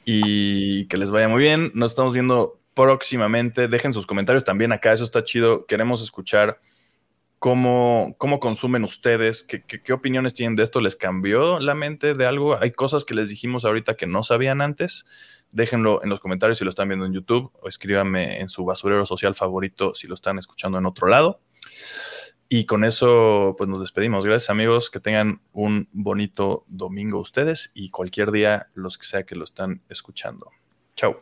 y 0.05 0.86
que 0.88 0.96
les 0.96 1.11
vaya 1.11 1.28
muy 1.28 1.42
bien. 1.42 1.70
Nos 1.74 1.92
estamos 1.92 2.12
viendo 2.12 2.61
próximamente. 2.74 3.68
Dejen 3.68 3.92
sus 3.92 4.07
comentarios 4.07 4.44
también 4.44 4.72
acá, 4.72 4.92
eso 4.92 5.05
está 5.05 5.24
chido. 5.24 5.66
Queremos 5.66 6.02
escuchar 6.02 6.59
¿Cómo, 7.44 8.14
¿Cómo, 8.16 8.40
consumen 8.40 8.84
ustedes? 8.84 9.44
¿Qué, 9.44 9.62
¿Qué, 9.62 9.92
opiniones 9.92 10.32
tienen 10.32 10.57
de 10.57 10.62
esto? 10.62 10.80
¿Les 10.80 10.96
cambió 10.96 11.59
la 11.59 11.74
mente 11.74 12.14
de 12.14 12.24
algo? 12.24 12.57
¿Hay 12.57 12.70
cosas 12.70 13.05
que 13.05 13.12
les 13.12 13.28
dijimos 13.28 13.66
ahorita 13.66 13.96
que 13.96 14.07
no 14.07 14.22
sabían 14.22 14.62
antes? 14.62 15.05
Déjenlo 15.50 16.02
en 16.02 16.09
los 16.09 16.20
comentarios 16.20 16.57
si 16.57 16.64
lo 16.64 16.70
están 16.70 16.88
viendo 16.88 17.05
en 17.05 17.12
YouTube 17.12 17.52
o 17.61 17.68
escríbanme 17.68 18.40
en 18.40 18.48
su 18.48 18.64
basurero 18.64 19.05
social 19.05 19.34
favorito 19.34 19.92
si 19.92 20.07
lo 20.07 20.14
están 20.14 20.38
escuchando 20.38 20.78
en 20.78 20.86
otro 20.86 21.07
lado. 21.07 21.42
Y 22.49 22.66
con 22.66 22.84
eso, 22.84 23.55
pues 23.57 23.68
nos 23.68 23.80
despedimos. 23.80 24.24
Gracias 24.24 24.51
amigos, 24.51 24.90
que 24.90 25.01
tengan 25.01 25.40
un 25.53 25.88
bonito 25.92 26.64
domingo 26.68 27.20
ustedes 27.20 27.72
y 27.74 27.90
cualquier 27.90 28.30
día 28.30 28.68
los 28.74 28.99
que 28.99 29.07
sea 29.07 29.24
que 29.24 29.34
lo 29.34 29.45
están 29.45 29.82
escuchando. 29.88 30.51
Chao. 30.95 31.20